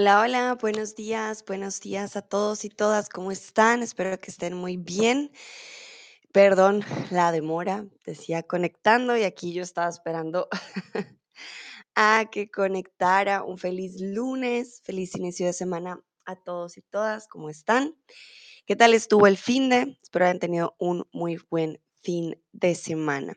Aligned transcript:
Hola, 0.00 0.20
hola, 0.20 0.54
buenos 0.60 0.94
días, 0.94 1.44
buenos 1.44 1.80
días 1.80 2.14
a 2.14 2.22
todos 2.22 2.64
y 2.64 2.68
todas, 2.68 3.08
¿cómo 3.08 3.32
están? 3.32 3.82
Espero 3.82 4.20
que 4.20 4.30
estén 4.30 4.54
muy 4.54 4.76
bien. 4.76 5.32
Perdón 6.30 6.84
la 7.10 7.32
demora, 7.32 7.84
decía 8.06 8.44
conectando 8.44 9.16
y 9.16 9.24
aquí 9.24 9.52
yo 9.52 9.64
estaba 9.64 9.88
esperando 9.88 10.48
a 11.96 12.26
que 12.30 12.48
conectara. 12.48 13.42
Un 13.42 13.58
feliz 13.58 14.00
lunes, 14.00 14.82
feliz 14.84 15.16
inicio 15.16 15.46
de 15.46 15.52
semana 15.52 16.00
a 16.26 16.36
todos 16.36 16.78
y 16.78 16.82
todas, 16.82 17.26
¿cómo 17.26 17.50
están? 17.50 17.96
¿Qué 18.66 18.76
tal 18.76 18.94
estuvo 18.94 19.26
el 19.26 19.36
fin 19.36 19.68
de? 19.68 19.98
Espero 20.00 20.26
hayan 20.26 20.38
tenido 20.38 20.76
un 20.78 21.08
muy 21.10 21.40
buen 21.50 21.80
fin 22.04 22.40
de 22.52 22.76
semana. 22.76 23.36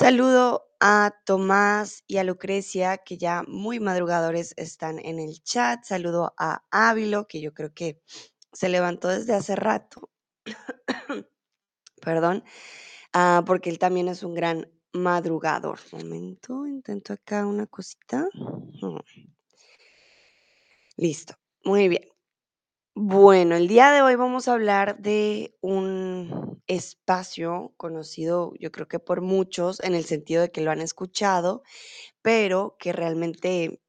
Saludo 0.00 0.66
a 0.80 1.14
Tomás 1.26 2.04
y 2.06 2.16
a 2.16 2.24
Lucrecia, 2.24 2.96
que 2.96 3.18
ya 3.18 3.42
muy 3.46 3.80
madrugadores 3.80 4.54
están 4.56 4.98
en 4.98 5.18
el 5.18 5.42
chat. 5.42 5.84
Saludo 5.84 6.32
a 6.38 6.64
Ávilo, 6.70 7.28
que 7.28 7.42
yo 7.42 7.52
creo 7.52 7.74
que 7.74 8.00
se 8.50 8.70
levantó 8.70 9.08
desde 9.08 9.34
hace 9.34 9.56
rato. 9.56 10.08
Perdón, 12.00 12.44
ah, 13.12 13.42
porque 13.44 13.68
él 13.68 13.78
también 13.78 14.08
es 14.08 14.22
un 14.22 14.32
gran 14.32 14.72
madrugador. 14.94 15.78
Momento, 15.92 16.66
intento 16.66 17.12
acá 17.12 17.44
una 17.44 17.66
cosita. 17.66 18.26
Mm. 18.32 19.00
Listo, 20.96 21.34
muy 21.62 21.88
bien. 21.88 22.08
Bueno, 23.02 23.56
el 23.56 23.66
día 23.66 23.92
de 23.92 24.02
hoy 24.02 24.14
vamos 24.14 24.46
a 24.46 24.52
hablar 24.52 24.98
de 25.00 25.56
un 25.62 26.62
espacio 26.66 27.72
conocido, 27.78 28.52
yo 28.60 28.70
creo 28.72 28.88
que 28.88 28.98
por 28.98 29.22
muchos, 29.22 29.80
en 29.80 29.94
el 29.94 30.04
sentido 30.04 30.42
de 30.42 30.50
que 30.52 30.60
lo 30.60 30.70
han 30.70 30.82
escuchado, 30.82 31.62
pero 32.22 32.76
que 32.78 32.92
realmente 32.92 33.80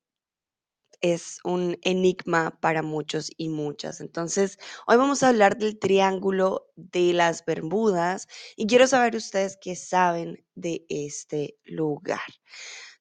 es 1.01 1.39
un 1.43 1.77
enigma 1.81 2.59
para 2.61 2.83
muchos 2.83 3.31
y 3.35 3.49
muchas. 3.49 4.01
Entonces, 4.01 4.59
hoy 4.87 4.97
vamos 4.97 5.23
a 5.23 5.29
hablar 5.29 5.57
del 5.57 5.79
Triángulo 5.79 6.67
de 6.75 7.13
las 7.13 7.43
Bermudas 7.43 8.27
y 8.55 8.67
quiero 8.67 8.85
saber 8.87 9.15
ustedes 9.15 9.57
qué 9.59 9.75
saben 9.75 10.45
de 10.55 10.85
este 10.89 11.57
lugar. 11.65 12.21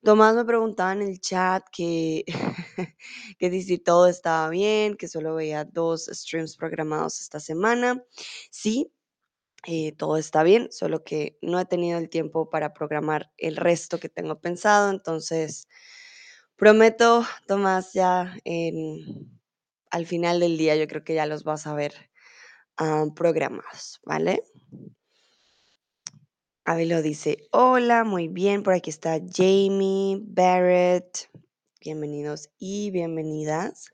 Tomás 0.03 0.35
me 0.35 0.45
preguntaba 0.47 0.93
en 0.95 1.03
el 1.03 1.21
chat 1.21 1.63
que, 1.71 2.25
que 3.39 3.63
si 3.63 3.79
todo 3.79 4.07
estaba 4.09 4.49
bien, 4.49 4.97
que 4.97 5.09
solo 5.09 5.35
veía 5.35 5.65
dos 5.65 6.07
streams 6.07 6.57
programados 6.57 7.21
esta 7.21 7.39
semana. 7.41 8.03
Sí, 8.51 8.93
eh, 9.67 9.93
todo 9.97 10.17
está 10.19 10.43
bien, 10.45 10.69
solo 10.73 11.05
que 11.05 11.39
no 11.43 11.61
he 11.61 11.67
tenido 11.67 11.99
el 11.99 12.11
tiempo 12.11 12.51
para 12.51 12.75
programar 12.75 13.33
el 13.39 13.57
resto 13.57 14.01
que 14.01 14.09
tengo 14.11 14.41
pensado. 14.41 14.91
Entonces, 14.91 15.69
prometo, 16.57 17.25
Tomás, 17.47 17.93
ya 17.95 18.37
en, 18.45 19.41
al 19.91 20.07
final 20.07 20.41
del 20.41 20.59
día 20.59 20.77
yo 20.77 20.89
creo 20.89 21.05
que 21.05 21.15
ya 21.15 21.27
los 21.27 21.45
vas 21.45 21.67
a 21.67 21.75
ver 21.75 21.95
ah, 22.79 23.07
programados, 23.17 24.01
¿vale? 24.05 24.45
Abelo 26.71 27.03
dice, 27.03 27.49
hola, 27.51 28.05
muy 28.05 28.29
bien, 28.29 28.63
por 28.63 28.75
aquí 28.75 28.91
está 28.91 29.19
Jamie, 29.19 30.21
Barrett, 30.23 31.29
bienvenidos 31.81 32.49
y 32.61 32.93
bienvenidas. 32.93 33.93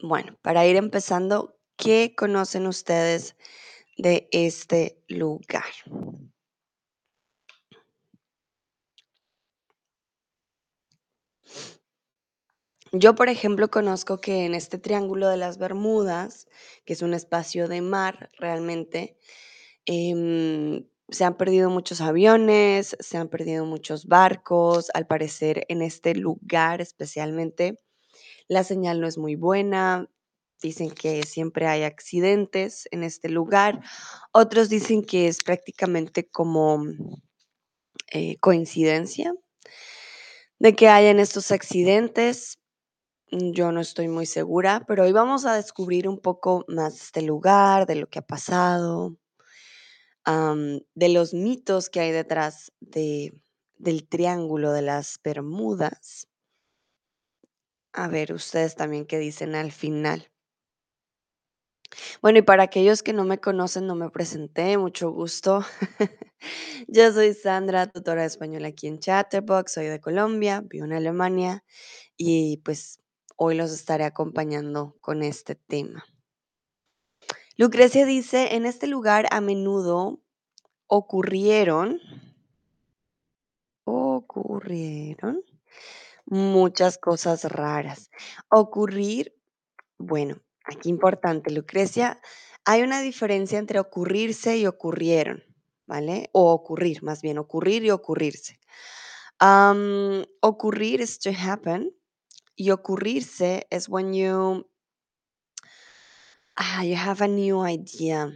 Bueno, 0.00 0.38
para 0.40 0.64
ir 0.68 0.76
empezando, 0.76 1.58
¿qué 1.76 2.14
conocen 2.16 2.68
ustedes 2.68 3.34
de 3.96 4.28
este 4.30 5.02
lugar? 5.08 5.64
Yo, 12.92 13.14
por 13.14 13.28
ejemplo, 13.28 13.68
conozco 13.70 14.18
que 14.18 14.46
en 14.46 14.54
este 14.54 14.78
Triángulo 14.78 15.28
de 15.28 15.36
las 15.36 15.58
Bermudas, 15.58 16.48
que 16.86 16.94
es 16.94 17.02
un 17.02 17.12
espacio 17.12 17.68
de 17.68 17.82
mar 17.82 18.30
realmente, 18.38 19.18
em, 19.86 20.86
se 21.10 21.24
han 21.24 21.36
perdido 21.36 21.70
muchos 21.70 22.00
aviones, 22.00 22.96
se 23.00 23.18
han 23.18 23.28
perdido 23.28 23.66
muchos 23.66 24.06
barcos, 24.06 24.90
al 24.94 25.06
parecer 25.06 25.64
en 25.68 25.82
este 25.82 26.14
lugar 26.14 26.80
especialmente 26.82 27.78
la 28.48 28.64
señal 28.64 29.00
no 29.00 29.08
es 29.08 29.18
muy 29.18 29.36
buena, 29.36 30.10
dicen 30.62 30.90
que 30.90 31.24
siempre 31.24 31.66
hay 31.68 31.84
accidentes 31.84 32.88
en 32.92 33.04
este 33.04 33.28
lugar, 33.30 33.82
otros 34.32 34.68
dicen 34.70 35.02
que 35.04 35.28
es 35.28 35.38
prácticamente 35.44 36.28
como 36.28 36.84
eh, 38.12 38.36
coincidencia 38.40 39.34
de 40.60 40.74
que 40.74 40.88
hayan 40.88 41.20
estos 41.20 41.52
accidentes, 41.52 42.58
Yo 43.30 43.72
no 43.72 43.80
estoy 43.80 44.08
muy 44.08 44.24
segura, 44.24 44.84
pero 44.86 45.04
hoy 45.04 45.12
vamos 45.12 45.44
a 45.44 45.54
descubrir 45.54 46.08
un 46.08 46.18
poco 46.18 46.64
más 46.66 46.94
de 46.94 47.00
este 47.00 47.22
lugar, 47.22 47.86
de 47.86 47.96
lo 47.96 48.06
que 48.08 48.20
ha 48.20 48.26
pasado, 48.26 49.18
de 50.24 51.08
los 51.08 51.34
mitos 51.34 51.90
que 51.90 52.00
hay 52.00 52.12
detrás 52.12 52.72
de, 52.80 53.34
del 53.76 54.08
Triángulo 54.08 54.72
de 54.72 54.82
las 54.82 55.20
Bermudas. 55.22 56.26
A 57.92 58.08
ver, 58.08 58.32
ustedes 58.32 58.76
también 58.76 59.04
qué 59.04 59.18
dicen 59.18 59.54
al 59.54 59.72
final. 59.72 60.30
Bueno, 62.22 62.38
y 62.38 62.42
para 62.42 62.64
aquellos 62.64 63.02
que 63.02 63.12
no 63.12 63.24
me 63.24 63.38
conocen, 63.40 63.86
no 63.86 63.94
me 63.94 64.10
presenté, 64.10 64.76
mucho 64.78 65.10
gusto. 65.10 65.64
Yo 66.88 67.12
soy 67.12 67.34
Sandra, 67.34 67.86
tutora 67.86 68.22
de 68.22 68.28
español 68.28 68.64
aquí 68.64 68.86
en 68.86 68.98
Chatterbox, 68.98 69.72
soy 69.72 69.86
de 69.86 70.00
Colombia, 70.00 70.62
vivo 70.64 70.84
en 70.84 70.92
Alemania 70.92 71.64
y 72.16 72.58
pues 72.58 73.00
hoy 73.40 73.54
los 73.54 73.70
estaré 73.70 74.04
acompañando 74.04 74.96
con 75.00 75.22
este 75.22 75.54
tema. 75.54 76.04
Lucrecia 77.56 78.04
dice, 78.04 78.56
en 78.56 78.66
este 78.66 78.88
lugar 78.88 79.26
a 79.30 79.40
menudo 79.40 80.20
ocurrieron, 80.88 82.00
ocurrieron 83.84 85.42
muchas 86.26 86.98
cosas 86.98 87.44
raras. 87.44 88.10
Ocurrir, 88.50 89.34
bueno, 89.98 90.40
aquí 90.64 90.88
importante, 90.88 91.52
Lucrecia, 91.52 92.20
hay 92.64 92.82
una 92.82 93.00
diferencia 93.00 93.58
entre 93.60 93.78
ocurrirse 93.78 94.58
y 94.58 94.66
ocurrieron, 94.66 95.44
¿vale? 95.86 96.28
O 96.32 96.52
ocurrir, 96.52 97.04
más 97.04 97.22
bien, 97.22 97.38
ocurrir 97.38 97.84
y 97.84 97.90
ocurrirse. 97.90 98.58
Ocurrir 100.40 101.00
es 101.00 101.20
to 101.20 101.30
happen 101.30 101.94
y 102.58 102.72
ocurrirse 102.72 103.68
es 103.70 103.88
when 103.88 104.12
you, 104.12 104.68
ah, 106.56 106.84
you 106.84 106.96
have 106.96 107.24
a 107.24 107.28
new 107.28 107.64
idea. 107.64 108.32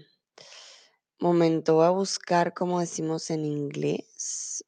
Momento, 1.18 1.82
a 1.82 1.90
buscar 1.90 2.54
cómo 2.54 2.78
decimos 2.78 3.30
en 3.30 3.44
inglés, 3.44 4.64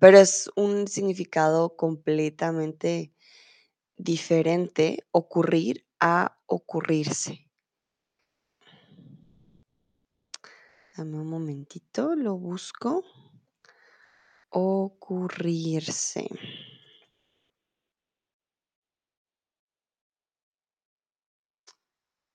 pero 0.00 0.18
es 0.18 0.50
un 0.56 0.88
significado 0.88 1.76
completamente 1.76 3.12
diferente, 3.98 5.04
ocurrir 5.10 5.86
a 6.00 6.38
ocurrirse. 6.46 7.46
Dame 10.96 11.18
un 11.18 11.28
momentito, 11.28 12.14
lo 12.14 12.38
busco. 12.38 13.04
Ocurrirse. 14.48 16.28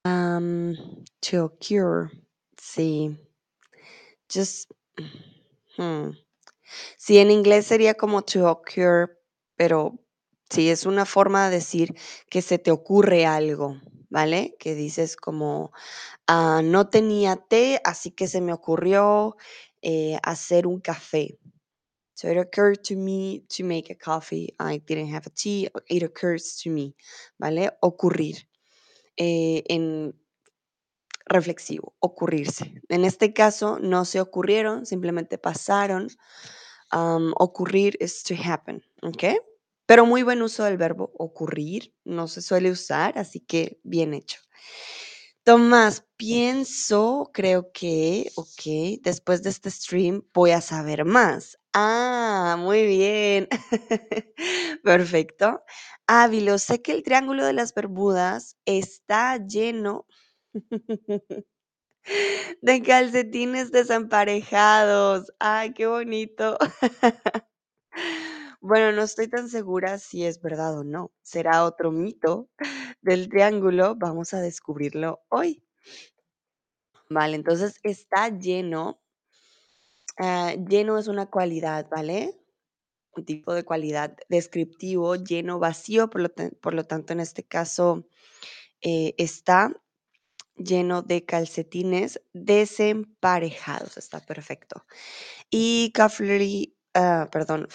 Am, 0.06 0.75
to 1.22 1.44
occur, 1.45 2.09
sí. 2.57 3.16
Just, 4.29 4.72
hmm. 5.78 6.11
Sí, 6.97 7.20
en 7.20 7.31
inglés 7.31 7.67
sería 7.67 7.96
como 7.96 8.23
to 8.23 8.49
occur, 8.52 9.20
pero 9.55 9.99
sí, 10.49 10.70
es 10.70 10.85
una 10.85 11.05
forma 11.05 11.49
de 11.49 11.58
decir 11.58 11.96
que 12.29 12.41
se 12.41 12.59
te 12.59 12.72
ocurre 12.72 13.26
algo, 13.26 13.81
¿vale? 14.09 14.55
Que 14.59 14.76
dices 14.76 15.16
como, 15.17 15.72
ah, 16.28 16.61
no 16.64 16.90
tenía 16.90 17.37
té, 17.37 17.81
así 17.85 18.11
que 18.11 18.28
se 18.28 18.41
me 18.41 18.53
ocurrió 18.53 19.37
eh, 19.84 20.20
hacer 20.23 20.67
un 20.67 20.81
café. 20.81 21.40
So 22.16 22.29
it 22.31 22.37
occurred 22.37 22.84
to 22.85 22.96
me 22.97 23.46
to 23.58 23.64
make 23.66 23.91
a 23.91 23.96
coffee. 23.96 24.55
I 24.59 24.79
didn't 24.79 25.14
have 25.14 25.28
a 25.28 25.31
tea. 25.31 25.70
It 25.90 26.03
occurs 26.03 26.58
to 26.64 26.72
me, 26.72 26.96
¿vale? 27.40 27.72
Ocurrir. 27.81 28.47
Eh, 29.17 29.63
en 29.67 30.16
reflexivo, 31.25 31.96
ocurrirse. 31.99 32.81
En 32.90 33.05
este 33.05 33.34
caso 33.34 33.79
no 33.79 34.05
se 34.05 34.19
ocurrieron, 34.22 34.85
simplemente 34.85 35.37
pasaron. 35.37 36.09
Ocurrir 36.91 37.97
is 38.02 38.23
to 38.23 38.35
happen, 38.35 38.84
¿ok? 39.02 39.23
Pero 39.85 40.05
muy 40.05 40.23
buen 40.23 40.41
uso 40.41 40.63
del 40.63 40.78
verbo 40.78 41.11
ocurrir, 41.17 41.93
no 42.03 42.28
se 42.28 42.41
suele 42.41 42.72
usar, 42.72 43.17
así 43.17 43.40
que 43.40 43.79
bien 43.84 44.13
hecho. 44.13 44.40
Tomás, 45.46 46.05
pienso, 46.17 47.32
creo 47.34 47.72
que, 47.73 48.29
okey, 48.35 48.99
después 49.02 49.41
de 49.41 49.49
este 49.49 49.72
stream 49.72 50.22
voy 50.35 50.52
a 50.52 50.61
saber 50.61 51.03
más. 51.03 51.58
Ah, 51.73 52.58
muy 52.59 52.85
bien. 52.85 53.47
Perfecto. 54.84 55.64
Ávilo, 56.05 56.59
sé 56.59 56.82
que 56.84 56.91
el 56.91 57.02
Triángulo 57.02 57.43
de 57.43 57.53
las 57.53 57.73
Bermudas 57.73 58.55
está 58.66 59.38
lleno 59.43 60.05
de 62.61 62.82
calcetines 62.84 63.72
desemparejados. 63.72 65.32
Ay, 65.40 65.73
qué 65.73 65.88
bonito. 65.88 66.58
Bueno, 68.63 68.91
no 68.91 69.02
estoy 69.02 69.28
tan 69.28 69.49
segura 69.49 69.97
si 69.97 70.23
es 70.23 70.40
verdad 70.40 70.78
o 70.78 70.84
no. 70.84 71.11
¿Será 71.23 71.66
otro 71.66 71.91
mito 71.91 72.47
del 73.02 73.28
triángulo? 73.28 73.96
Vamos 73.96 74.35
a 74.35 74.40
descubrirlo 74.40 75.22
hoy. 75.29 75.63
Vale, 77.09 77.35
entonces 77.35 77.79
está 77.84 78.29
lleno. 78.29 79.02
Ah, 80.17 80.53
lleno 80.69 80.97
es 80.99 81.08
una 81.08 81.25
cualidad, 81.25 81.87
¿vale? 81.90 82.35
Un 83.16 83.25
tipo 83.25 83.53
de 83.53 83.63
cualidad 83.63 84.16
descriptivo, 84.29 85.16
lleno, 85.16 85.59
vacío, 85.59 86.09
por 86.09 86.22
lo 86.22 86.29
por 86.61 86.73
lo 86.75 86.85
tanto, 86.85 87.14
en 87.14 87.22
este 87.22 87.43
caso, 87.43 88.07
eh, 88.81 89.16
está 89.17 89.73
lleno 90.57 91.02
de 91.03 91.25
calcetines 91.25 92.22
desemparejados, 92.34 93.97
está 93.97 94.22
perfecto. 94.22 94.85
Y 95.52 95.93
Cufferly, 95.96 96.78
ah, 96.96 97.29
perdón, 97.31 97.67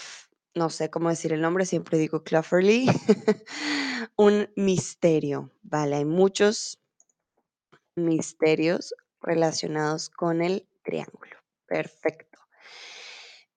no 0.57 0.69
sé 0.69 0.89
cómo 0.89 1.09
decir 1.09 1.33
el 1.33 1.41
nombre, 1.41 1.65
siempre 1.65 1.97
digo 1.97 2.23
Clufferly, 2.23 2.87
un 4.17 4.49
misterio, 4.55 5.51
vale, 5.61 5.97
hay 5.97 6.05
muchos 6.05 6.79
misterios 7.95 8.93
relacionados 9.21 10.09
con 10.09 10.41
el 10.41 10.67
triángulo. 10.83 11.37
Perfecto. 11.67 12.39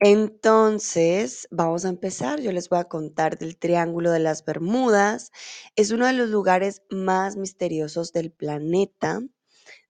Entonces, 0.03 1.47
vamos 1.51 1.85
a 1.85 1.91
empezar. 1.91 2.41
Yo 2.41 2.53
les 2.53 2.71
voy 2.71 2.79
a 2.79 2.85
contar 2.85 3.39
del 3.39 3.59
Triángulo 3.59 4.11
de 4.11 4.19
las 4.19 4.47
Bermudas. 4.47 5.31
Es 5.77 5.91
uno 5.91 6.07
de 6.07 6.15
los 6.15 6.31
lugares 6.31 6.83
más 6.91 7.37
misteriosos 7.37 8.13
del 8.13 8.33
planeta. 8.33 9.21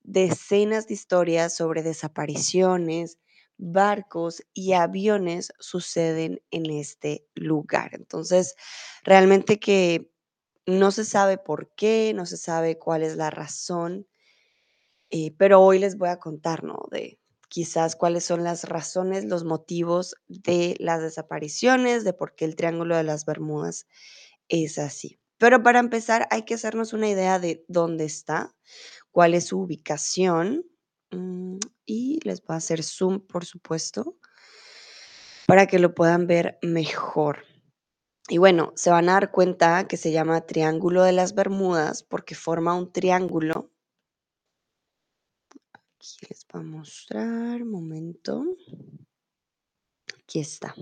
Decenas 0.03 0.89
de 0.89 0.95
historias 0.95 1.55
sobre 1.55 1.85
desapariciones, 1.85 3.19
barcos 3.61 4.43
y 4.55 4.73
aviones 4.73 5.53
suceden 5.59 6.41
en 6.51 6.71
este 6.71 7.27
lugar. 7.35 7.91
Entonces, 7.95 8.57
realmente 9.05 9.61
que 9.61 10.11
no 10.67 10.91
se 10.91 11.05
sabe 11.05 11.39
por 11.39 11.71
qué, 11.75 12.13
no 12.15 12.27
se 12.27 12.37
sabe 12.37 12.79
cuál 12.79 13.03
es 13.03 13.17
la 13.17 13.31
razón, 13.31 14.07
eh, 15.11 15.35
pero 15.37 15.61
hoy 15.61 15.79
les 15.79 15.97
voy 15.99 16.09
a 16.09 16.19
contar, 16.19 16.65
¿no? 16.65 16.87
De 16.91 17.19
quizás 17.49 17.97
cuáles 17.97 18.25
son 18.25 18.45
las 18.45 18.65
razones, 18.65 19.25
los 19.25 19.45
motivos 19.45 20.15
de 20.29 20.77
las 20.79 21.03
desapariciones, 21.03 22.05
de 22.05 22.13
por 22.13 22.35
qué 22.35 22.45
el 22.45 22.57
Triángulo 22.57 22.97
de 22.97 23.03
las 23.03 23.25
Bermudas 23.25 23.87
es 24.49 24.79
así. 24.79 25.19
Pero 25.37 25.63
para 25.63 25.81
empezar, 25.81 26.29
hay 26.31 26.45
que 26.45 26.55
hacernos 26.55 26.93
una 26.93 27.09
idea 27.09 27.39
de 27.39 27.65
dónde 27.67 28.05
está, 28.05 28.55
cuál 29.11 29.35
es 29.35 29.47
su 29.47 29.59
ubicación, 29.59 30.65
mm, 31.11 31.59
y 31.87 32.21
les 32.25 32.43
voy 32.43 32.55
a 32.55 32.59
hacer 32.59 32.83
zoom, 32.83 33.21
por 33.21 33.45
supuesto 33.45 34.17
para 35.51 35.67
que 35.67 35.81
lo 35.81 35.97
puedan 35.97 36.29
ver 36.29 36.61
mejor. 36.63 37.45
Y 38.29 38.39
bueno, 38.39 38.73
se 38.77 38.91
van 38.91 39.09
a 39.09 39.15
dar 39.15 39.33
cuenta 39.33 39.89
que 39.89 39.97
se 39.97 40.13
llama 40.13 40.47
Triángulo 40.47 41.03
de 41.03 41.11
las 41.11 41.35
Bermudas 41.35 42.05
porque 42.05 42.37
forma 42.37 42.73
un 42.73 42.93
triángulo 42.93 43.73
Aquí 46.01 46.27
les 46.31 46.47
voy 46.51 46.63
a 46.63 46.65
mostrar, 46.65 47.63
un 47.63 47.71
momento. 47.73 48.43
Aquí 50.23 50.39
está. 50.39 50.75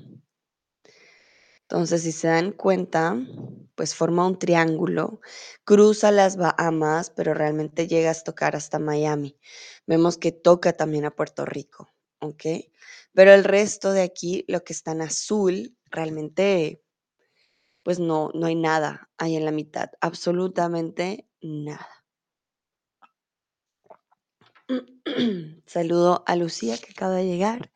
Entonces, 1.62 2.02
si 2.02 2.12
se 2.12 2.28
dan 2.28 2.52
cuenta, 2.52 3.16
pues 3.74 3.96
forma 3.96 4.26
un 4.26 4.38
triángulo, 4.38 5.20
cruza 5.64 6.12
las 6.12 6.36
Bahamas, 6.36 7.10
pero 7.10 7.34
realmente 7.34 7.88
llega 7.88 8.12
a 8.12 8.14
tocar 8.14 8.54
hasta 8.54 8.78
Miami. 8.78 9.36
Vemos 9.88 10.18
que 10.18 10.32
toca 10.32 10.74
también 10.74 11.06
a 11.06 11.10
Puerto 11.10 11.46
Rico, 11.46 11.88
¿ok? 12.20 12.44
Pero 13.14 13.32
el 13.32 13.42
resto 13.42 13.92
de 13.92 14.02
aquí, 14.02 14.44
lo 14.46 14.62
que 14.62 14.74
está 14.74 14.92
en 14.92 15.00
azul, 15.00 15.78
realmente, 15.86 16.82
pues 17.82 17.98
no, 17.98 18.30
no 18.34 18.48
hay 18.48 18.54
nada 18.54 19.08
ahí 19.16 19.34
en 19.34 19.46
la 19.46 19.50
mitad, 19.50 19.88
absolutamente 20.02 21.26
nada. 21.40 21.88
Saludo 25.66 26.22
a 26.26 26.36
Lucía 26.36 26.76
que 26.76 26.90
acaba 26.90 27.14
de 27.14 27.24
llegar. 27.24 27.72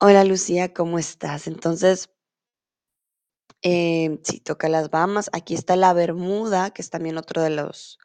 Hola 0.00 0.24
Lucía, 0.24 0.74
¿cómo 0.74 0.98
estás? 0.98 1.46
Entonces, 1.46 2.10
em, 3.62 4.18
sí, 4.24 4.40
toca 4.40 4.68
las 4.68 4.90
Bahamas. 4.90 5.30
Aquí 5.32 5.54
está 5.54 5.76
la 5.76 5.92
Bermuda, 5.92 6.72
que 6.72 6.82
es 6.82 6.90
también 6.90 7.16
otro 7.16 7.42
de 7.42 7.50
los 7.50 8.00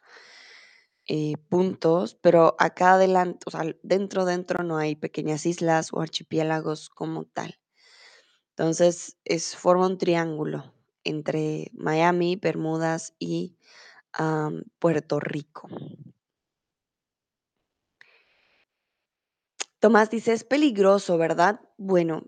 eh, 1.06 1.34
puntos, 1.48 2.14
pero 2.22 2.56
acá 2.58 2.94
adelante, 2.94 3.40
o 3.46 3.50
sea, 3.50 3.62
dentro, 3.82 4.24
dentro 4.24 4.62
no 4.64 4.78
hay 4.78 4.96
pequeñas 4.96 5.46
islas 5.46 5.92
o 5.92 6.00
archipiélagos 6.00 6.88
como 6.90 7.24
tal. 7.24 7.58
Entonces, 8.50 9.16
es, 9.24 9.56
forma 9.56 9.86
un 9.86 9.98
triángulo 9.98 10.72
entre 11.04 11.70
Miami, 11.74 12.36
Bermudas 12.36 13.14
y 13.18 13.56
Puerto 14.78 15.18
Rico. 15.20 15.68
Tomás 19.80 20.08
dice, 20.10 20.32
es 20.32 20.44
peligroso, 20.44 21.18
¿verdad? 21.18 21.60
Bueno, 21.76 22.24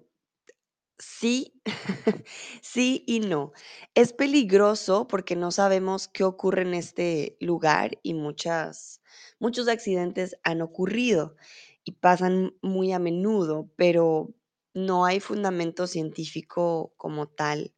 sí, 0.99 1.61
sí 2.63 3.05
y 3.07 3.21
no. 3.21 3.53
Es 3.95 4.13
peligroso 4.13 5.07
porque 5.09 5.37
no 5.37 5.51
sabemos 5.51 6.09
qué 6.09 6.25
ocurre 6.25 6.63
en 6.63 6.75
este 6.75 7.37
lugar 7.41 7.99
y 8.03 8.15
muchas, 8.15 9.03
muchos 9.39 9.69
accidentes 9.69 10.37
han 10.43 10.63
ocurrido 10.63 11.37
y 11.85 11.93
pasan 11.93 12.55
muy 12.63 12.93
a 12.93 12.99
menudo, 12.99 13.71
pero 13.77 14.35
no 14.75 15.05
hay 15.05 15.21
fundamento 15.21 15.87
científico 15.87 16.93
como 16.97 17.29
tal. 17.29 17.73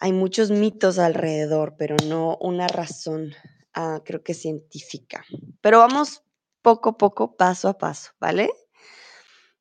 Hay 0.00 0.12
muchos 0.12 0.50
mitos 0.50 0.98
alrededor, 0.98 1.74
pero 1.76 1.96
no 2.06 2.36
una 2.40 2.68
razón, 2.68 3.32
ah, 3.74 4.00
creo 4.04 4.22
que 4.22 4.34
científica. 4.34 5.24
Pero 5.60 5.78
vamos 5.78 6.22
poco 6.62 6.90
a 6.90 6.98
poco, 6.98 7.36
paso 7.36 7.68
a 7.68 7.78
paso, 7.78 8.12
¿vale? 8.20 8.50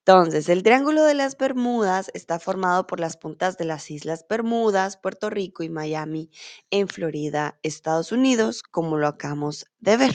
Entonces, 0.07 0.47
el 0.47 0.63
Triángulo 0.63 1.03
de 1.03 1.15
las 1.15 1.37
Bermudas 1.37 2.09
está 2.13 2.39
formado 2.39 2.87
por 2.87 3.01
las 3.01 3.17
puntas 3.17 3.57
de 3.57 3.65
las 3.65 3.91
Islas 3.91 4.25
Bermudas, 4.29 4.95
Puerto 4.95 5.29
Rico 5.29 5.63
y 5.63 5.69
Miami 5.69 6.31
en 6.69 6.87
Florida, 6.87 7.59
Estados 7.61 8.13
Unidos, 8.13 8.63
como 8.63 8.95
lo 8.95 9.09
acabamos 9.09 9.65
de 9.81 9.97
ver. 9.97 10.13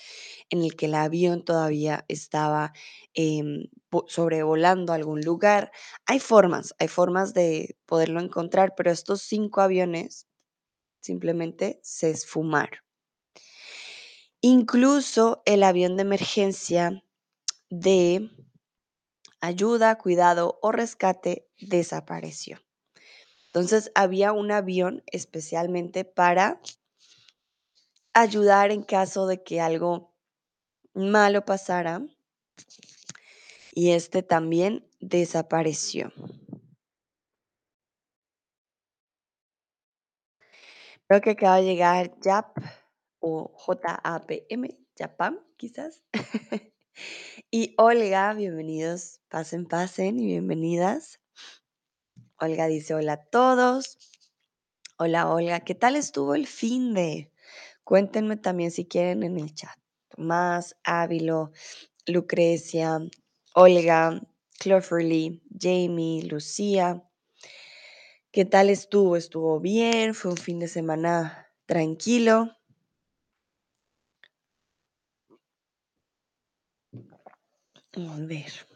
en 0.50 0.64
el 0.64 0.76
que 0.76 0.88
el 0.88 0.96
avión 0.96 1.44
todavía 1.46 2.06
estaba 2.08 2.74
em, 3.16 3.66
vo- 3.92 4.06
sobrevolando 4.08 4.94
algún 4.94 5.22
lugar. 5.22 5.72
Hay 6.06 6.20
formas, 6.20 6.76
hay 6.80 6.88
formas 6.90 7.34
de 7.34 7.78
poderlo 7.86 8.22
encontrar, 8.22 8.76
pero 8.78 8.92
estos 8.92 9.22
cinco 9.22 9.62
aviones 9.62 10.28
simplemente 11.02 11.80
se 11.84 12.12
esfumaron. 12.12 12.80
Incluso 14.42 15.42
el 15.46 15.62
avión 15.64 15.96
de 15.96 16.02
emergencia 16.02 17.04
de 17.70 18.30
ayuda, 19.42 19.98
cuidado 19.98 20.60
o 20.62 20.72
rescate 20.72 21.48
desapareció. 21.60 22.60
Entonces 23.48 23.92
había 23.96 24.34
un 24.34 24.52
avión 24.52 25.04
especialmente 25.08 26.06
para 26.06 26.62
ayudar 28.22 28.72
en 28.72 28.82
caso 28.82 29.28
de 29.28 29.44
que 29.44 29.62
algo 29.62 30.12
malo 30.96 31.46
pasara 31.46 32.02
y 33.74 33.92
este 33.92 34.24
también 34.24 34.90
desapareció. 35.00 36.12
Creo 41.08 41.22
que 41.22 41.32
acaba 41.32 41.58
de 41.58 41.64
llegar 41.64 42.18
Jap 42.20 42.58
o 43.20 43.52
J-A-P-M, 43.54 44.78
Japan 44.98 45.40
quizás. 45.56 46.02
y 47.52 47.76
Olga, 47.78 48.34
bienvenidos, 48.34 49.22
pasen, 49.30 49.68
pasen 49.68 50.20
y 50.20 50.26
bienvenidas. 50.26 51.22
Olga 52.40 52.66
dice 52.66 52.96
hola 52.96 53.14
a 53.14 53.24
todos. 53.26 54.00
Hola 54.98 55.32
Olga, 55.32 55.60
¿qué 55.60 55.76
tal 55.76 55.96
estuvo 55.96 56.34
el 56.34 56.48
fin 56.48 56.96
de? 56.96 57.32
Cuéntenme 57.88 58.36
también 58.36 58.70
si 58.70 58.86
quieren 58.86 59.24
en 59.24 59.38
el 59.40 59.56
chat. 59.56 59.72
Tomás, 60.10 60.76
Ávilo, 60.84 61.54
Lucrecia, 62.06 63.00
Olga, 63.54 64.22
Cloverly, 64.60 65.42
Jamie, 65.58 66.24
Lucía. 66.24 67.02
¿Qué 68.34 68.44
tal 68.44 68.70
estuvo? 68.70 69.16
¿Estuvo 69.16 69.62
bien? 69.62 70.14
¿Fue 70.14 70.32
un 70.32 70.38
fin 70.38 70.60
de 70.60 70.68
semana 70.68 71.48
tranquilo? 71.66 72.52
A 77.96 78.18
ver. 78.20 78.67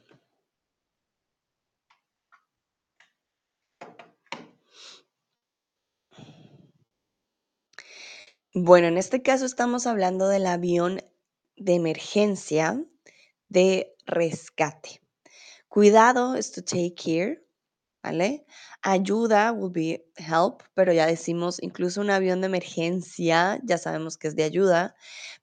Bueno, 8.54 8.88
en 8.88 8.98
este 8.98 9.22
caso 9.22 9.46
estamos 9.46 9.88
hablando 9.88 10.28
del 10.28 10.46
avión 10.46 11.00
de 11.56 11.74
emergencia 11.76 12.84
de 13.48 13.96
rescate. 14.06 15.02
Cuidado 15.70 16.36
es 16.36 16.52
to 16.52 16.64
take 16.64 16.96
care, 16.96 17.44
¿vale? 18.04 18.46
Ayuda 18.84 19.54
will 19.54 19.72
be 19.72 20.06
help, 20.18 20.64
pero 20.76 20.94
ya 20.94 21.08
decimos 21.08 21.60
incluso 21.62 22.02
un 22.02 22.12
avión 22.12 22.42
de 22.42 22.48
emergencia, 22.48 23.60
ya 23.64 23.78
sabemos 23.78 24.18
que 24.18 24.28
es 24.30 24.36
de 24.36 24.44
ayuda, 24.44 24.96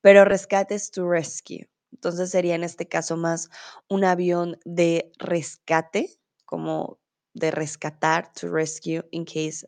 pero 0.03 0.25
rescate 0.25 0.75
es 0.77 0.91
to 0.91 1.09
rescue. 1.09 1.69
Entonces 1.93 2.31
sería 2.31 2.57
en 2.57 2.65
este 2.65 2.89
caso 2.89 3.17
más 3.17 3.51
un 3.89 4.05
avión 4.05 4.59
de 4.65 5.13
rescate, 5.19 6.19
como 6.47 7.01
de 7.35 7.51
rescatar, 7.53 8.33
to 8.35 8.49
rescue 8.51 9.03
in 9.13 9.25
case 9.25 9.67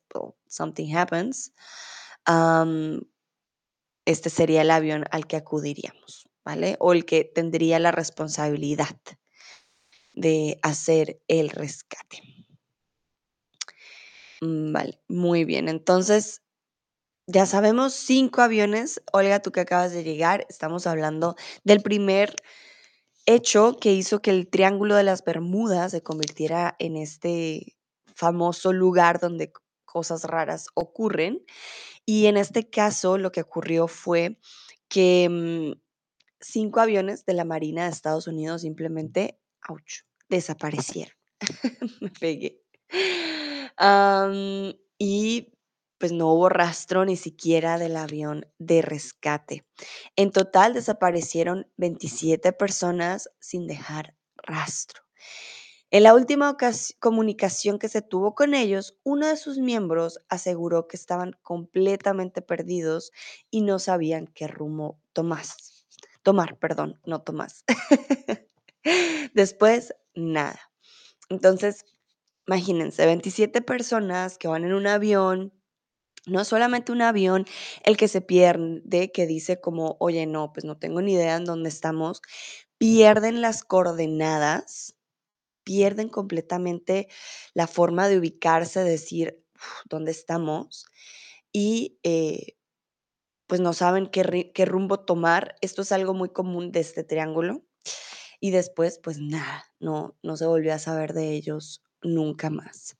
something 0.49 0.95
happens. 0.95 1.53
Am, 2.27 3.01
este 4.05 4.31
sería 4.31 4.63
el 4.63 4.71
avión 4.71 5.05
al 5.11 5.27
que 5.27 5.37
acudiríamos, 5.37 6.29
¿vale? 6.45 6.77
O 6.81 6.93
el 6.93 7.05
que 7.05 7.25
tendría 7.25 7.79
la 7.79 7.93
responsabilidad 7.93 8.97
de 10.13 10.59
hacer 10.63 11.21
el 11.29 11.51
rescate. 11.51 12.23
Mm, 14.41 14.73
Vale, 14.73 15.01
muy 15.09 15.45
bien. 15.45 15.69
Entonces, 15.69 16.43
ya 17.27 17.47
sabemos 17.47 17.95
cinco 17.95 18.43
aviones. 18.43 19.03
Olga, 19.13 19.41
tú 19.41 19.53
que 19.53 19.61
acabas 19.61 19.93
de 19.93 20.05
llegar, 20.05 20.47
estamos 20.49 20.87
hablando 20.87 21.37
del 21.65 21.83
primer 21.83 22.35
hecho 23.27 23.77
que 23.81 23.93
hizo 23.93 24.21
que 24.23 24.31
el 24.31 24.49
Triángulo 24.49 24.97
de 24.97 25.05
las 25.05 25.25
Bermudas 25.25 25.93
se 25.93 26.03
convirtiera 26.03 26.77
en 26.79 26.97
este 26.97 27.77
famoso 28.15 28.73
lugar 28.73 29.21
donde 29.21 29.53
cosas 29.85 30.25
raras 30.25 30.67
ocurren. 30.75 31.45
Y 32.07 32.27
en 32.27 32.37
este 32.37 32.69
caso, 32.69 33.19
lo 33.19 33.33
que 33.33 33.43
ocurrió 33.43 33.89
fue 33.89 34.39
que 34.89 35.29
mm, 35.29 35.81
cinco 36.41 36.81
aviones 36.81 37.25
de 37.25 37.35
la 37.35 37.45
Marina 37.45 37.85
de 37.85 37.91
Estados 37.91 38.27
Unidos 38.27 38.63
simplemente, 38.63 39.39
ouch, 39.69 40.03
desaparecieron. 40.29 41.15
Me 42.01 42.11
pegué. 42.11 42.63
Y 44.99 45.53
pues 45.99 46.13
no 46.13 46.33
hubo 46.33 46.49
rastro 46.49 47.05
ni 47.05 47.17
siquiera 47.17 47.79
del 47.79 47.97
avión 47.97 48.47
de 48.59 48.81
rescate. 48.81 49.67
En 50.17 50.31
total 50.31 50.73
desaparecieron 50.73 51.71
27 51.77 52.53
personas 52.53 53.29
sin 53.39 53.67
dejar 53.67 54.15
rastro. 54.37 55.03
En 55.93 56.05
la 56.05 56.15
última 56.15 56.57
comunicación 57.01 57.81
que 57.81 57.89
se 57.89 58.01
tuvo 58.01 58.37
con 58.37 58.55
ellos, 58.55 58.97
uno 59.03 59.27
de 59.27 59.37
sus 59.37 59.59
miembros 59.59 60.21
aseguró 60.29 60.87
que 60.87 60.97
estaban 60.97 61.33
completamente 61.43 62.43
perdidos 62.43 63.11
y 63.51 63.63
no 63.63 63.81
sabían 63.81 64.29
qué 64.29 64.47
rumbo 64.47 65.01
tomar, 65.13 66.59
perdón, 66.61 67.01
no 67.05 67.23
tomás. 67.23 67.65
Después, 69.35 69.95
nada. 70.15 70.61
Entonces, 71.31 71.85
imagínense, 72.47 73.07
27 73.07 73.63
personas 73.63 74.39
que 74.39 74.49
van 74.49 74.65
en 74.65 74.75
un 74.75 74.87
avión, 74.87 75.53
no 76.27 76.45
solamente 76.45 76.93
un 76.93 77.03
avión, 77.03 77.47
el 77.85 77.97
que 77.97 78.09
se 78.09 78.21
pierde, 78.21 79.13
que 79.13 79.27
dice 79.27 79.61
como, 79.61 79.97
oye, 80.01 80.27
no, 80.27 80.53
pues 80.53 80.65
no 80.65 80.79
tengo 80.79 81.03
ni 81.03 81.15
idea 81.15 81.37
en 81.37 81.45
dónde 81.47 81.71
estamos, 81.71 82.23
pierden 82.79 83.43
las 83.43 83.65
coordenadas, 83.65 84.97
pierden 85.65 86.09
completamente 86.09 87.09
la 87.55 87.67
forma 87.67 88.09
de 88.09 88.19
ubicarse, 88.19 88.81
decir 88.85 89.43
"Uf, 89.57 89.65
dónde 89.89 90.13
estamos 90.13 90.87
y 91.53 91.99
eh, 92.05 92.57
pues 93.47 93.61
no 93.61 93.73
saben 93.73 94.07
qué, 94.09 94.53
qué 94.55 94.65
rumbo 94.65 95.01
tomar. 95.01 95.57
Esto 95.61 95.83
es 95.83 95.93
algo 95.93 96.15
muy 96.15 96.31
común 96.31 96.73
de 96.73 96.81
este 96.81 97.05
triángulo. 97.05 97.63
Y 98.41 98.51
después, 98.53 99.01
pues 99.03 99.19
nada, 99.21 99.65
no, 99.81 100.17
no 100.23 100.37
se 100.37 100.47
volvió 100.47 100.75
a 100.75 100.79
saber 100.81 101.15
de 101.15 101.33
ellos 101.33 101.83
nunca 102.03 102.51
más. 102.51 102.97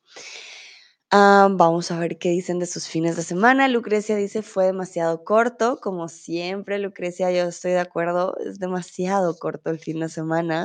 Ah, 1.13 1.49
vamos 1.51 1.91
a 1.91 1.99
ver 1.99 2.19
qué 2.19 2.31
dicen 2.31 2.61
de 2.61 2.67
sus 2.67 2.87
fines 2.87 3.17
de 3.17 3.23
semana. 3.25 3.67
Lucrecia 3.69 4.15
dice 4.17 4.43
fue 4.43 4.67
demasiado 4.67 5.25
corto, 5.25 5.79
como 5.81 6.09
siempre, 6.09 6.79
Lucrecia, 6.79 7.33
yo 7.33 7.45
estoy 7.49 7.73
de 7.73 7.81
acuerdo, 7.81 8.37
es 8.39 8.59
demasiado 8.61 9.37
corto 9.37 9.71
el 9.71 9.81
fin 9.81 9.99
de 10.01 10.09
semana. 10.09 10.65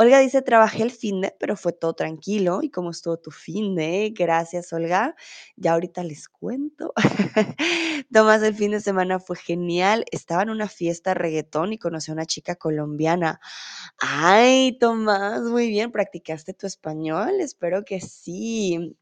Olga 0.00 0.18
dice, 0.20 0.40
trabajé 0.40 0.82
el 0.82 0.90
fin 0.92 1.20
de, 1.20 1.34
pero 1.38 1.56
fue 1.56 1.72
todo 1.74 1.92
tranquilo. 1.92 2.60
¿Y 2.62 2.70
cómo 2.70 2.90
estuvo 2.90 3.18
tu 3.18 3.30
fin 3.30 3.74
de? 3.74 4.14
Gracias, 4.16 4.72
Olga. 4.72 5.14
Ya 5.56 5.74
ahorita 5.74 6.02
les 6.04 6.26
cuento. 6.30 6.94
Tomás, 8.10 8.42
el 8.42 8.54
fin 8.54 8.70
de 8.70 8.80
semana 8.80 9.20
fue 9.20 9.36
genial. 9.36 10.06
Estaba 10.10 10.42
en 10.42 10.48
una 10.50 10.68
fiesta 10.68 11.12
reggaetón 11.12 11.74
y 11.74 11.78
conocí 11.78 12.10
a 12.10 12.14
una 12.14 12.24
chica 12.24 12.54
colombiana. 12.56 13.40
Ay, 13.98 14.78
Tomás, 14.80 15.42
muy 15.42 15.68
bien. 15.68 15.92
¿Practicaste 15.92 16.54
tu 16.54 16.66
español? 16.66 17.40
Espero 17.40 17.84
que 17.84 18.00
sí. 18.00 18.96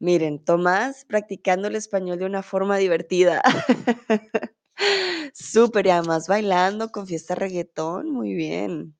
Miren, 0.00 0.44
Tomás 0.44 1.04
practicando 1.06 1.68
el 1.68 1.76
español 1.76 2.18
de 2.18 2.26
una 2.26 2.42
forma 2.42 2.78
divertida. 2.78 3.42
Súper, 5.34 5.86
y 5.86 5.90
además 5.90 6.28
bailando 6.28 6.90
con 6.92 7.06
fiesta 7.06 7.34
reggaetón. 7.34 8.10
Muy 8.10 8.34
bien. 8.34 8.96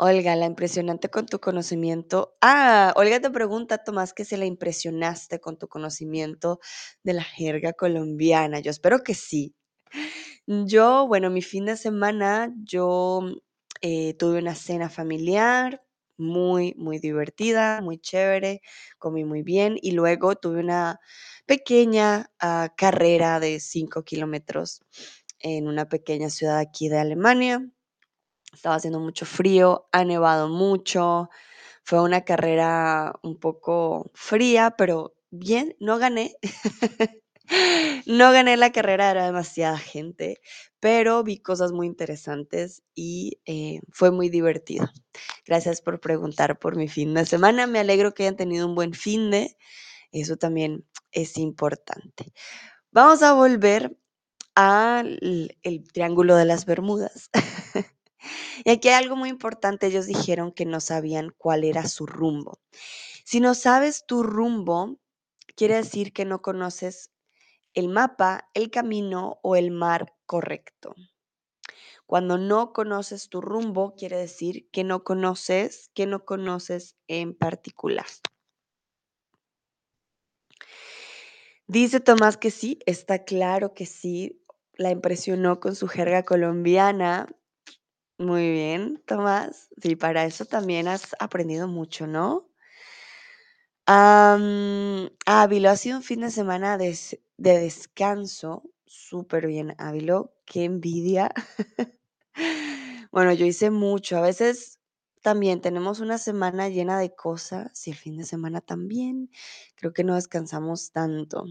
Olga, 0.00 0.36
la 0.36 0.46
impresionante 0.46 1.08
con 1.10 1.26
tu 1.26 1.40
conocimiento. 1.40 2.36
Ah, 2.40 2.92
Olga 2.96 3.20
te 3.20 3.30
pregunta, 3.30 3.78
Tomás, 3.78 4.12
que 4.14 4.24
si 4.24 4.36
la 4.36 4.46
impresionaste 4.46 5.40
con 5.40 5.58
tu 5.58 5.66
conocimiento 5.68 6.60
de 7.02 7.14
la 7.14 7.24
jerga 7.24 7.72
colombiana. 7.72 8.60
Yo 8.60 8.70
espero 8.70 9.00
que 9.02 9.14
sí. 9.14 9.56
Yo, 10.46 11.06
bueno, 11.08 11.30
mi 11.30 11.42
fin 11.42 11.66
de 11.66 11.76
semana, 11.76 12.52
yo, 12.64 13.20
eh, 13.82 14.14
tuve 14.14 14.38
una 14.40 14.54
cena 14.54 14.90
familiar 14.90 15.82
muy, 16.18 16.74
muy 16.78 16.98
divertida, 17.00 17.80
muy 17.82 17.98
chévere, 17.98 18.62
comí 18.98 19.24
muy 19.24 19.42
bien 19.42 19.76
y 19.82 19.92
luego 19.92 20.36
tuve 20.36 20.60
una 20.60 21.00
pequeña, 21.46 22.30
ah, 22.40 22.72
carrera 22.76 23.40
de 23.40 23.60
5 23.60 24.04
kilómetros 24.04 24.82
en 25.40 25.68
una 25.68 25.88
pequeña 25.88 26.30
ciudad 26.30 26.58
aquí 26.58 26.88
de 26.88 26.98
Alemania. 26.98 27.68
Estaba 28.58 28.74
haciendo 28.74 28.98
mucho 28.98 29.24
frío, 29.24 29.88
ha 29.92 30.02
nevado 30.04 30.48
mucho, 30.48 31.30
fue 31.84 32.02
una 32.02 32.22
carrera 32.24 33.14
un 33.22 33.38
poco 33.38 34.10
fría, 34.14 34.74
pero 34.76 35.14
bien, 35.30 35.76
no 35.78 35.98
gané. 35.98 36.34
No 38.04 38.30
gané 38.30 38.58
la 38.58 38.72
carrera, 38.72 39.10
era 39.10 39.24
demasiada 39.24 39.78
gente, 39.78 40.38
pero 40.80 41.22
vi 41.24 41.38
cosas 41.38 41.72
muy 41.72 41.86
interesantes 41.86 42.82
y, 42.94 43.40
eh, 43.46 43.80
fue 43.90 44.10
muy 44.10 44.28
divertido. 44.28 44.86
Gracias 45.46 45.80
por 45.80 45.98
preguntar 45.98 46.58
por 46.58 46.76
mi 46.76 46.88
fin 46.88 47.14
de 47.14 47.24
semana. 47.24 47.66
Me 47.66 47.78
alegro 47.78 48.12
que 48.12 48.24
hayan 48.24 48.36
tenido 48.36 48.66
un 48.66 48.74
buen 48.74 48.92
finde, 48.92 49.56
eso 50.12 50.36
también 50.36 50.84
es 51.10 51.38
importante. 51.38 52.34
Vamos 52.90 53.22
a 53.22 53.32
volver 53.32 53.96
al 54.54 55.18
Triángulo 55.94 56.36
de 56.36 56.44
las 56.44 56.66
Bermudas. 56.66 57.30
Y 58.64 58.70
aquí 58.70 58.88
hay 58.88 58.94
algo 58.94 59.16
muy 59.16 59.28
importante, 59.28 59.86
ellos 59.86 60.06
dijeron 60.06 60.52
que 60.52 60.64
no 60.64 60.80
sabían 60.80 61.34
cuál 61.36 61.64
era 61.64 61.86
su 61.86 62.06
rumbo. 62.06 62.58
Si 63.24 63.40
no 63.40 63.54
sabes 63.54 64.04
tu 64.06 64.22
rumbo, 64.22 64.98
quiere 65.54 65.76
decir 65.76 66.12
que 66.12 66.24
no 66.24 66.42
conoces 66.42 67.10
el 67.74 67.88
mapa, 67.88 68.48
el 68.54 68.70
camino 68.70 69.38
o 69.42 69.56
el 69.56 69.70
mar 69.70 70.14
correcto. 70.26 70.94
Cuando 72.06 72.38
no 72.38 72.72
conoces 72.72 73.28
tu 73.28 73.40
rumbo, 73.42 73.94
quiere 73.94 74.16
decir 74.16 74.68
que 74.70 74.82
no 74.82 75.04
conoces, 75.04 75.90
que 75.94 76.06
no 76.06 76.24
conoces 76.24 76.96
en 77.06 77.34
particular. 77.34 78.06
Dice 81.66 82.00
Tomás 82.00 82.38
que 82.38 82.50
sí, 82.50 82.78
está 82.86 83.24
claro 83.24 83.74
que 83.74 83.84
sí, 83.84 84.42
la 84.72 84.90
impresionó 84.90 85.60
con 85.60 85.76
su 85.76 85.86
jerga 85.86 86.22
colombiana. 86.22 87.28
Muy 88.18 88.50
bien, 88.50 89.00
Tomás. 89.06 89.68
Sí, 89.80 89.94
para 89.96 90.24
eso 90.24 90.44
también 90.44 90.88
has 90.88 91.14
aprendido 91.20 91.68
mucho, 91.68 92.06
¿no? 92.08 92.48
Am, 93.86 95.08
Ávilo, 95.26 95.70
ha 95.70 95.76
sido 95.76 95.96
un 95.98 96.02
fin 96.02 96.20
de 96.20 96.30
semana 96.30 96.76
de 96.78 96.94
descanso, 97.38 98.62
súper 98.86 99.46
bien, 99.46 99.74
Ávilo, 99.78 100.34
qué 100.44 100.64
envidia. 100.64 101.32
Bueno, 103.12 103.32
yo 103.32 103.46
hice 103.46 103.70
mucho, 103.70 104.18
a 104.18 104.20
veces 104.20 104.78
también 105.22 105.60
tenemos 105.62 106.00
una 106.00 106.18
semana 106.18 106.68
llena 106.68 106.98
de 107.00 107.14
cosas 107.14 107.86
y 107.86 107.90
el 107.92 107.96
fin 107.96 108.16
de 108.18 108.24
semana 108.24 108.60
también, 108.60 109.30
creo 109.76 109.92
que 109.94 110.04
no 110.04 110.14
descansamos 110.14 110.92
tanto. 110.92 111.44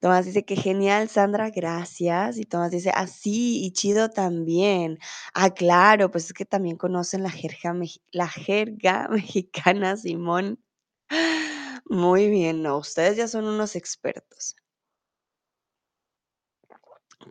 Tomás 0.00 0.26
dice 0.26 0.44
que 0.44 0.56
genial, 0.56 1.08
Sandra, 1.08 1.50
gracias. 1.50 2.38
Y 2.38 2.44
Tomás 2.44 2.70
dice, 2.70 2.90
así, 2.94 3.64
y 3.64 3.72
chido 3.72 4.10
también. 4.10 4.98
Ah, 5.34 5.50
claro, 5.50 6.10
pues 6.10 6.26
es 6.26 6.32
que 6.34 6.44
también 6.44 6.76
conocen 6.76 7.22
la 7.22 7.30
jerga, 7.30 7.74
la 8.12 8.28
jerga 8.28 9.08
mexicana, 9.10 9.96
Simón. 9.96 10.58
Muy 11.86 12.28
bien, 12.30 12.62
no, 12.62 12.78
ustedes 12.78 13.16
ya 13.16 13.28
son 13.28 13.46
unos 13.46 13.76
expertos. 13.76 14.56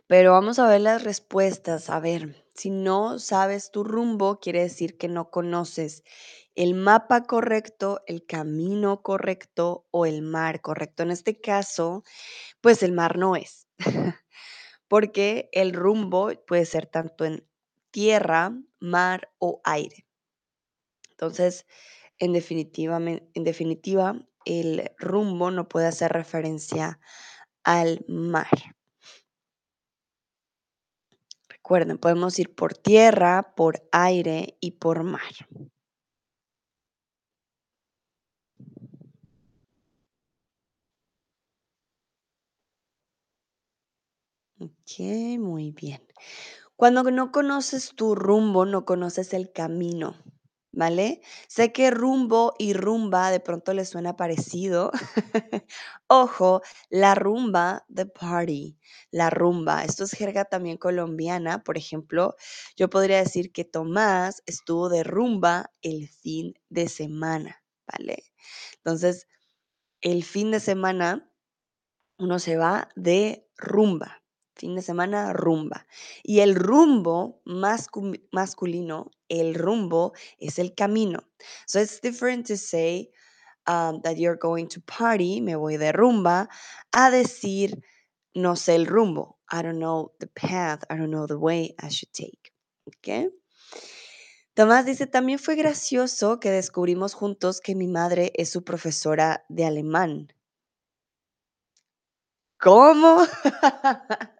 Pero 0.06 0.32
vamos 0.32 0.58
a 0.58 0.66
ver 0.68 0.80
las 0.80 1.02
respuestas. 1.04 1.90
A 1.90 2.00
ver, 2.00 2.44
si 2.54 2.70
no 2.70 3.18
sabes 3.18 3.70
tu 3.70 3.84
rumbo, 3.84 4.38
quiere 4.40 4.62
decir 4.62 4.96
que 4.96 5.08
no 5.08 5.30
conoces 5.30 6.02
el 6.54 6.74
mapa 6.74 7.24
correcto, 7.24 8.02
el 8.06 8.26
camino 8.26 9.02
correcto 9.02 9.86
o 9.90 10.06
el 10.06 10.22
mar 10.22 10.60
correcto. 10.60 11.02
En 11.02 11.10
este 11.10 11.40
caso, 11.40 12.04
pues 12.60 12.82
el 12.82 12.92
mar 12.92 13.18
no 13.18 13.36
es, 13.36 13.68
porque 14.88 15.48
el 15.52 15.72
rumbo 15.72 16.32
puede 16.46 16.66
ser 16.66 16.86
tanto 16.86 17.24
en 17.24 17.46
tierra, 17.90 18.52
mar 18.80 19.32
o 19.38 19.60
aire. 19.64 20.06
Entonces, 21.10 21.66
en 22.18 22.32
definitiva, 22.32 22.96
en 22.98 23.44
definitiva, 23.44 24.16
el 24.44 24.90
rumbo 24.98 25.50
no 25.50 25.68
puede 25.68 25.86
hacer 25.86 26.12
referencia 26.12 27.00
al 27.64 28.04
mar. 28.08 28.76
Recuerden, 31.48 31.98
podemos 31.98 32.38
ir 32.38 32.54
por 32.54 32.74
tierra, 32.74 33.54
por 33.56 33.88
aire 33.90 34.58
y 34.60 34.72
por 34.72 35.02
mar. 35.02 35.32
Ok, 44.86 44.98
muy 45.38 45.70
bien. 45.70 46.02
Cuando 46.76 47.04
no 47.04 47.32
conoces 47.32 47.94
tu 47.96 48.14
rumbo, 48.14 48.66
no 48.66 48.84
conoces 48.84 49.32
el 49.34 49.52
camino, 49.52 50.16
¿vale? 50.72 51.22
Sé 51.48 51.72
que 51.72 51.90
rumbo 51.90 52.54
y 52.58 52.74
rumba 52.74 53.30
de 53.30 53.40
pronto 53.40 53.72
les 53.74 53.88
suena 53.90 54.16
parecido. 54.16 54.90
Ojo, 56.08 56.62
la 56.90 57.14
rumba, 57.14 57.86
the 57.94 58.06
party, 58.06 58.78
la 59.10 59.30
rumba. 59.30 59.84
Esto 59.84 60.04
es 60.04 60.12
jerga 60.12 60.44
también 60.46 60.76
colombiana. 60.78 61.64
Por 61.64 61.78
ejemplo, 61.78 62.36
yo 62.76 62.90
podría 62.90 63.18
decir 63.18 63.52
que 63.52 63.64
Tomás 63.64 64.42
estuvo 64.46 64.90
de 64.90 65.02
rumba 65.04 65.70
el 65.82 66.08
fin 66.08 66.54
de 66.68 66.88
semana, 66.88 67.62
¿vale? 67.86 68.24
Entonces, 68.76 69.28
el 70.02 70.24
fin 70.24 70.50
de 70.52 70.60
semana 70.60 71.30
uno 72.18 72.38
se 72.40 72.56
va 72.56 72.88
de 72.96 73.48
rumba. 73.56 74.23
Fin 74.56 74.76
de 74.76 74.82
semana, 74.82 75.32
rumba. 75.32 75.86
Y 76.22 76.40
el 76.40 76.54
rumbo 76.54 77.40
mascu- 77.44 78.22
masculino, 78.30 79.10
el 79.28 79.54
rumbo 79.54 80.12
es 80.38 80.58
el 80.58 80.74
camino. 80.74 81.24
So 81.66 81.80
it's 81.80 82.00
different 82.00 82.46
to 82.46 82.56
say 82.56 83.10
um, 83.66 84.00
that 84.02 84.16
you're 84.16 84.38
going 84.38 84.68
to 84.68 84.80
party, 84.80 85.40
me 85.40 85.56
voy 85.56 85.76
de 85.76 85.92
rumba, 85.92 86.48
a 86.92 87.10
decir, 87.10 87.82
no 88.34 88.54
sé 88.54 88.76
el 88.76 88.86
rumbo. 88.86 89.38
I 89.50 89.62
don't 89.62 89.78
know 89.78 90.12
the 90.20 90.28
path, 90.28 90.84
I 90.88 90.96
don't 90.96 91.10
know 91.10 91.26
the 91.26 91.38
way 91.38 91.74
I 91.80 91.88
should 91.88 92.12
take. 92.12 92.52
¿Ok? 92.86 93.32
Tomás 94.54 94.86
dice, 94.86 95.08
también 95.08 95.40
fue 95.40 95.56
gracioso 95.56 96.38
que 96.38 96.52
descubrimos 96.52 97.14
juntos 97.14 97.60
que 97.60 97.74
mi 97.74 97.88
madre 97.88 98.30
es 98.36 98.50
su 98.50 98.62
profesora 98.62 99.44
de 99.48 99.64
alemán. 99.64 100.32
¿Cómo? 102.60 103.26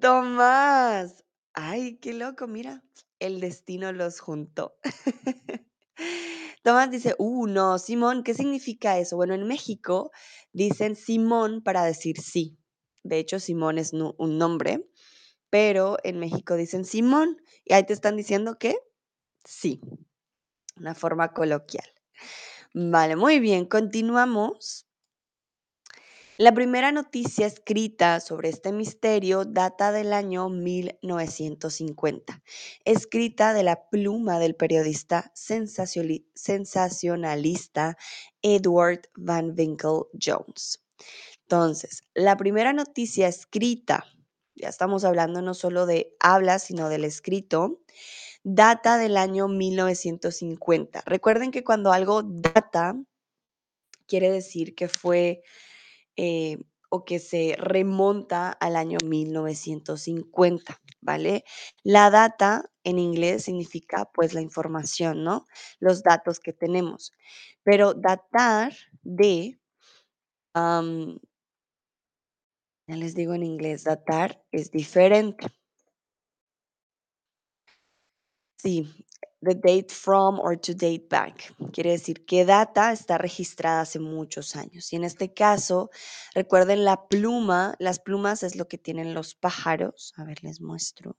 Tomás. 0.00 1.24
Ay, 1.52 1.98
qué 1.98 2.14
loco, 2.14 2.46
mira, 2.46 2.82
el 3.18 3.40
destino 3.40 3.92
los 3.92 4.20
juntó. 4.20 4.76
Tomás 6.62 6.90
dice, 6.90 7.14
uh, 7.18 7.46
no, 7.46 7.78
Simón, 7.78 8.22
¿qué 8.22 8.34
significa 8.34 8.98
eso? 8.98 9.16
Bueno, 9.16 9.34
en 9.34 9.46
México 9.46 10.10
dicen 10.52 10.94
Simón 10.96 11.62
para 11.62 11.84
decir 11.84 12.20
sí. 12.20 12.58
De 13.02 13.18
hecho, 13.18 13.40
Simón 13.40 13.78
es 13.78 13.92
un 13.94 14.38
nombre, 14.38 14.86
pero 15.48 15.96
en 16.04 16.18
México 16.18 16.56
dicen 16.56 16.84
Simón 16.84 17.38
y 17.64 17.72
ahí 17.72 17.84
te 17.84 17.94
están 17.94 18.16
diciendo 18.16 18.58
que 18.58 18.76
sí, 19.44 19.80
una 20.76 20.94
forma 20.94 21.32
coloquial. 21.32 21.86
Vale, 22.74 23.16
muy 23.16 23.40
bien, 23.40 23.66
continuamos. 23.66 24.86
La 26.40 26.54
primera 26.54 26.90
noticia 26.90 27.46
escrita 27.46 28.18
sobre 28.18 28.48
este 28.48 28.72
misterio 28.72 29.44
data 29.44 29.92
del 29.92 30.14
año 30.14 30.48
1950, 30.48 32.42
escrita 32.86 33.52
de 33.52 33.62
la 33.62 33.90
pluma 33.90 34.38
del 34.38 34.56
periodista 34.56 35.30
sensacionalista 35.34 37.98
Edward 38.40 39.02
Van 39.16 39.54
Winkle 39.54 40.04
Jones. 40.18 40.82
Entonces, 41.42 42.04
la 42.14 42.38
primera 42.38 42.72
noticia 42.72 43.28
escrita, 43.28 44.06
ya 44.54 44.70
estamos 44.70 45.04
hablando 45.04 45.42
no 45.42 45.52
solo 45.52 45.84
de 45.84 46.16
habla, 46.20 46.58
sino 46.58 46.88
del 46.88 47.04
escrito, 47.04 47.82
data 48.44 48.96
del 48.96 49.18
año 49.18 49.46
1950. 49.46 51.02
Recuerden 51.04 51.50
que 51.50 51.64
cuando 51.64 51.92
algo 51.92 52.22
data, 52.22 52.94
quiere 54.06 54.32
decir 54.32 54.74
que 54.74 54.88
fue 54.88 55.42
eh, 56.22 56.58
o 56.90 57.04
que 57.04 57.18
se 57.18 57.54
remonta 57.56 58.50
al 58.50 58.76
año 58.76 58.98
1950, 59.04 60.78
¿vale? 61.00 61.44
La 61.82 62.10
data 62.10 62.70
en 62.84 62.98
inglés 62.98 63.44
significa 63.44 64.10
pues 64.12 64.34
la 64.34 64.42
información, 64.42 65.24
¿no? 65.24 65.46
Los 65.78 66.02
datos 66.02 66.40
que 66.40 66.52
tenemos. 66.52 67.12
Pero 67.62 67.94
datar 67.94 68.74
de, 69.02 69.58
Ya 72.86 72.96
les 72.96 73.14
digo 73.14 73.32
en 73.34 73.44
inglés, 73.44 73.84
datar 73.84 74.42
es 74.52 74.70
diferente. 74.70 75.46
Sí, 78.58 78.86
the 79.42 79.54
date 79.54 79.90
from 79.90 80.38
or 80.38 80.56
to 80.56 80.74
date 80.74 81.08
back. 81.08 81.54
Quiere 81.72 81.92
decir 81.92 82.24
qué 82.26 82.44
data 82.44 82.92
está 82.92 83.18
registrada 83.18 83.82
hace 83.82 83.98
muchos 83.98 84.54
años. 84.56 84.92
Y 84.92 84.96
en 84.96 85.04
este 85.04 85.32
caso, 85.32 85.90
recuerden 86.34 86.84
la 86.84 87.08
pluma. 87.08 87.74
Las 87.78 87.98
plumas 88.00 88.42
es 88.42 88.56
lo 88.56 88.68
que 88.68 88.78
tienen 88.78 89.14
los 89.14 89.34
pájaros. 89.34 90.12
A 90.16 90.24
ver, 90.24 90.42
les 90.44 90.60
muestro. 90.60 91.16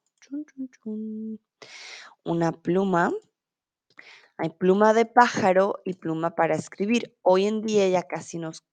Una 2.23 2.51
pluma. 2.51 3.11
Hay 4.37 4.49
pluma 4.49 4.93
de 4.93 5.05
pájaro 5.05 5.81
y 5.83 5.93
pluma 5.93 6.35
para 6.35 6.55
escribir. 6.55 7.15
Hoy 7.21 7.45
en 7.45 7.61
día 7.61 7.87
ya 7.89 8.03
casi 8.03 8.37
nos, 8.37 8.63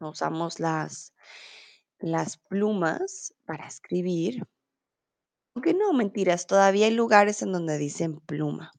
no 0.00 0.10
usamos 0.10 0.60
las, 0.60 1.14
las 1.98 2.38
plumas 2.38 3.34
para 3.44 3.66
escribir. 3.66 4.46
Aunque 5.54 5.74
no, 5.74 5.92
mentiras, 5.92 6.46
todavía 6.46 6.86
hay 6.86 6.92
lugares 6.92 7.40
en 7.42 7.52
donde 7.52 7.78
dicen 7.78 8.20
pluma. 8.20 8.72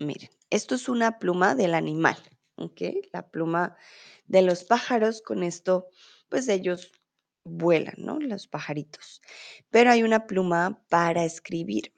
Miren, 0.00 0.30
esto 0.50 0.76
es 0.76 0.88
una 0.88 1.18
pluma 1.18 1.54
del 1.56 1.74
animal, 1.74 2.16
¿ok? 2.56 2.82
La 3.12 3.28
pluma 3.28 3.76
de 4.26 4.42
los 4.42 4.62
pájaros, 4.62 5.22
con 5.22 5.42
esto, 5.42 5.88
pues 6.28 6.48
ellos 6.48 6.92
vuelan, 7.44 7.94
¿no? 7.98 8.20
Los 8.20 8.46
pajaritos. 8.46 9.20
Pero 9.70 9.90
hay 9.90 10.04
una 10.04 10.26
pluma 10.26 10.84
para 10.88 11.24
escribir. 11.24 11.92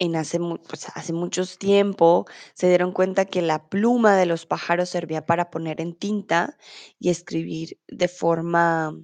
En 0.00 0.16
hace, 0.16 0.38
pues, 0.40 0.88
hace 0.94 1.12
muchos 1.12 1.58
tiempo 1.58 2.26
se 2.54 2.68
dieron 2.68 2.92
cuenta 2.92 3.26
que 3.26 3.42
la 3.42 3.68
pluma 3.68 4.16
de 4.16 4.24
los 4.26 4.46
pájaros 4.46 4.88
servía 4.88 5.26
para 5.26 5.50
poner 5.50 5.80
en 5.80 5.94
tinta 5.94 6.56
y 6.98 7.10
escribir 7.10 7.78
de 7.86 8.08
forma 8.08 8.98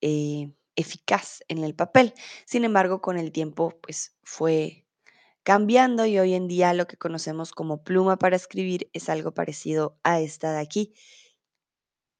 eh, 0.00 0.52
eficaz 0.76 1.42
en 1.48 1.62
el 1.62 1.76
papel. 1.76 2.12
Sin 2.44 2.64
embargo, 2.64 3.00
con 3.00 3.18
el 3.18 3.30
tiempo, 3.30 3.78
pues 3.80 4.16
fue 4.24 4.84
cambiando 5.44 6.06
y 6.06 6.18
hoy 6.18 6.34
en 6.34 6.48
día 6.48 6.74
lo 6.74 6.86
que 6.88 6.96
conocemos 6.96 7.52
como 7.52 7.84
pluma 7.84 8.16
para 8.18 8.34
escribir 8.34 8.90
es 8.94 9.08
algo 9.08 9.32
parecido 9.32 9.98
a 10.02 10.20
esta 10.20 10.52
de 10.52 10.58
aquí. 10.58 10.94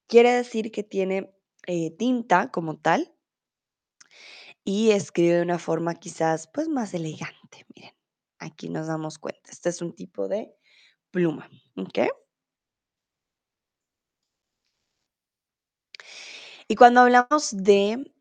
Quiere 0.07 0.31
decir 0.31 0.71
que 0.71 0.83
tiene 0.83 1.35
eh, 1.67 1.91
tinta 1.97 2.51
como 2.51 2.77
tal 2.77 3.14
y 4.65 4.91
escribe 4.91 5.35
de 5.37 5.43
una 5.43 5.59
forma 5.59 5.95
quizás 5.95 6.49
pues 6.53 6.67
más 6.67 6.93
elegante. 6.93 7.65
Miren, 7.75 7.93
aquí 8.39 8.69
nos 8.69 8.87
damos 8.87 9.19
cuenta. 9.19 9.51
Este 9.51 9.69
es 9.69 9.81
un 9.81 9.93
tipo 9.95 10.27
de 10.27 10.53
pluma. 11.11 11.49
¿ok? 11.77 11.99
Y 16.67 16.75
cuando 16.75 17.01
hablamos 17.01 17.49
de 17.51 18.11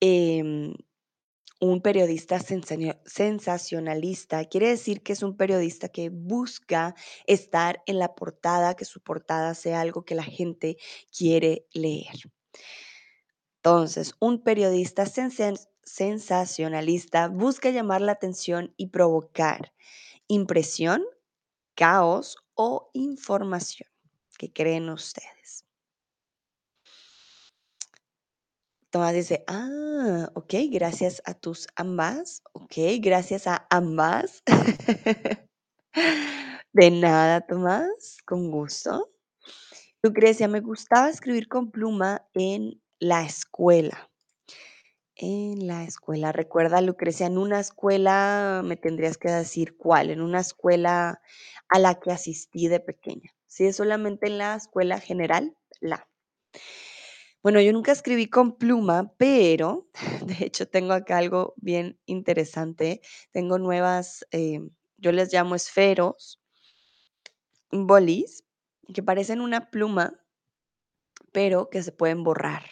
em, 0.00 0.74
un 1.60 1.80
periodista 1.82 2.38
sensacio- 2.40 3.00
sensacionalista, 3.06 4.44
quiere 4.46 4.68
decir 4.70 5.02
que 5.02 5.12
es 5.14 5.22
un 5.22 5.36
periodista 5.36 5.88
que 5.90 6.10
busca 6.10 6.94
estar 7.26 7.82
en 7.86 7.98
la 7.98 8.14
portada, 8.14 8.74
que 8.76 8.84
su 8.84 9.00
portada 9.02 9.54
sea 9.54 9.80
algo 9.80 10.04
que 10.04 10.14
la 10.16 10.24
gente 10.24 10.76
quiere 11.16 11.66
leer. 11.72 12.16
Entonces, 13.62 14.14
un 14.20 14.42
periodista 14.42 15.06
sensen- 15.06 15.58
sensacionalista 15.84 17.28
busca 17.28 17.70
llamar 17.70 18.00
la 18.00 18.12
atención 18.12 18.72
y 18.76 18.88
provocar 18.88 19.72
impresión, 20.28 21.04
caos 21.74 22.36
o 22.54 22.90
información. 22.94 23.88
¿Qué 24.38 24.52
creen 24.52 24.90
ustedes? 24.90 25.64
Tomás 28.90 29.14
dice, 29.14 29.44
ah, 29.48 30.30
ok, 30.34 30.54
gracias 30.70 31.20
a 31.24 31.34
tus 31.34 31.66
ambas, 31.74 32.42
ok, 32.52 32.74
gracias 33.00 33.46
a 33.48 33.66
ambas. 33.70 34.42
De 36.72 36.90
nada, 36.90 37.40
Tomás, 37.40 38.18
con 38.24 38.50
gusto. 38.50 39.10
Lucrecia, 40.02 40.48
me 40.48 40.60
gustaba 40.60 41.08
escribir 41.08 41.48
con 41.48 41.70
pluma 41.70 42.24
en 42.34 42.80
la 43.00 43.24
escuela. 43.24 44.10
En 45.16 45.68
la 45.68 45.84
escuela, 45.84 46.32
recuerda, 46.32 46.80
Lucrecia, 46.80 47.26
en 47.26 47.38
una 47.38 47.60
escuela, 47.60 48.62
me 48.64 48.76
tendrías 48.76 49.16
que 49.16 49.30
decir 49.30 49.76
cuál, 49.76 50.10
en 50.10 50.20
una 50.20 50.40
escuela 50.40 51.20
a 51.68 51.78
la 51.78 52.00
que 52.00 52.10
asistí 52.10 52.66
de 52.66 52.80
pequeña. 52.80 53.30
Si 53.46 53.64
es 53.64 53.76
solamente 53.76 54.26
en 54.26 54.38
la 54.38 54.56
escuela 54.56 54.98
general, 54.98 55.56
la. 55.80 56.08
Bueno, 57.44 57.60
yo 57.60 57.72
nunca 57.72 57.92
escribí 57.92 58.26
con 58.26 58.56
pluma, 58.58 59.12
pero 59.16 59.88
de 60.26 60.44
hecho 60.44 60.66
tengo 60.66 60.94
acá 60.94 61.18
algo 61.18 61.54
bien 61.58 62.00
interesante. 62.06 63.00
Tengo 63.30 63.58
nuevas, 63.58 64.26
eh, 64.32 64.60
yo 64.96 65.12
les 65.12 65.32
llamo 65.32 65.54
esferos, 65.54 66.40
bolis, 67.70 68.44
que 68.92 69.02
parecen 69.04 69.40
una 69.40 69.70
pluma, 69.70 70.20
pero 71.30 71.70
que 71.70 71.84
se 71.84 71.92
pueden 71.92 72.24
borrar. 72.24 72.64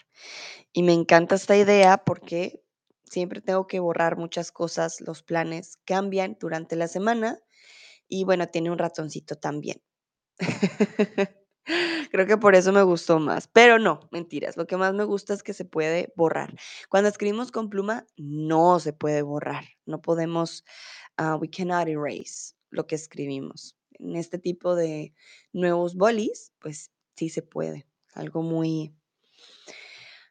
Y 0.72 0.82
me 0.82 0.92
encanta 0.92 1.34
esta 1.34 1.56
idea 1.56 1.98
porque 1.98 2.62
siempre 3.04 3.40
tengo 3.40 3.66
que 3.66 3.80
borrar 3.80 4.16
muchas 4.16 4.52
cosas, 4.52 5.00
los 5.00 5.22
planes 5.22 5.78
cambian 5.84 6.36
durante 6.40 6.76
la 6.76 6.88
semana 6.88 7.38
y 8.08 8.24
bueno, 8.24 8.48
tiene 8.48 8.70
un 8.70 8.78
ratoncito 8.78 9.36
también. 9.36 9.82
Creo 12.10 12.26
que 12.26 12.36
por 12.36 12.54
eso 12.54 12.72
me 12.72 12.82
gustó 12.82 13.20
más, 13.20 13.48
pero 13.48 13.78
no, 13.78 14.08
mentiras. 14.10 14.56
Lo 14.56 14.66
que 14.66 14.76
más 14.76 14.94
me 14.94 15.04
gusta 15.04 15.34
es 15.34 15.42
que 15.42 15.54
se 15.54 15.64
puede 15.64 16.12
borrar. 16.16 16.54
Cuando 16.88 17.08
escribimos 17.08 17.52
con 17.52 17.70
pluma, 17.70 18.06
no 18.16 18.80
se 18.80 18.92
puede 18.92 19.22
borrar. 19.22 19.64
No 19.86 20.02
podemos, 20.02 20.64
ah, 21.16 21.36
we 21.36 21.48
cannot 21.48 21.88
erase 21.88 22.54
lo 22.70 22.86
que 22.86 22.96
escribimos. 22.96 23.76
En 23.92 24.16
este 24.16 24.38
tipo 24.38 24.74
de 24.74 25.14
nuevos 25.52 25.94
bolis, 25.94 26.52
pues 26.58 26.90
sí 27.16 27.28
se 27.28 27.42
puede. 27.42 27.86
Algo 28.14 28.42
muy, 28.42 28.94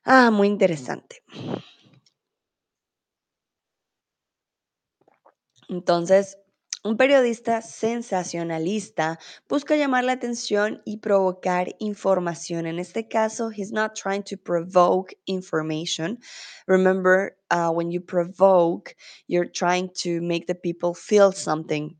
ah, 0.05 0.31
muy 0.31 0.47
interesante. 0.47 1.23
Entonces, 5.69 6.37
un 6.83 6.97
periodista 6.97 7.61
sensacionalista 7.61 9.19
busca 9.47 9.75
llamar 9.75 10.03
la 10.03 10.13
atención 10.13 10.81
y 10.83 10.97
provocar 10.97 11.75
información. 11.79 12.65
En 12.65 12.79
este 12.79 13.07
caso, 13.07 13.51
he's 13.51 13.71
not 13.71 13.93
trying 13.93 14.23
to 14.23 14.35
provoke 14.35 15.13
information. 15.27 16.17
Remember, 16.67 17.37
uh, 17.51 17.69
when 17.69 17.91
you 17.91 18.01
provoke, 18.01 18.95
you're 19.27 19.49
trying 19.49 19.89
to 20.03 20.21
make 20.21 20.47
the 20.47 20.55
people 20.55 20.95
feel 20.95 21.31
something, 21.31 21.95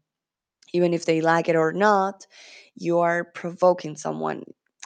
even 0.73 0.93
if 0.93 1.05
they 1.05 1.21
like 1.21 1.47
it 1.47 1.55
or 1.55 1.71
not. 1.73 2.25
You 2.75 2.99
are 2.99 3.23
provoking 3.23 3.95
someone. 3.95 4.43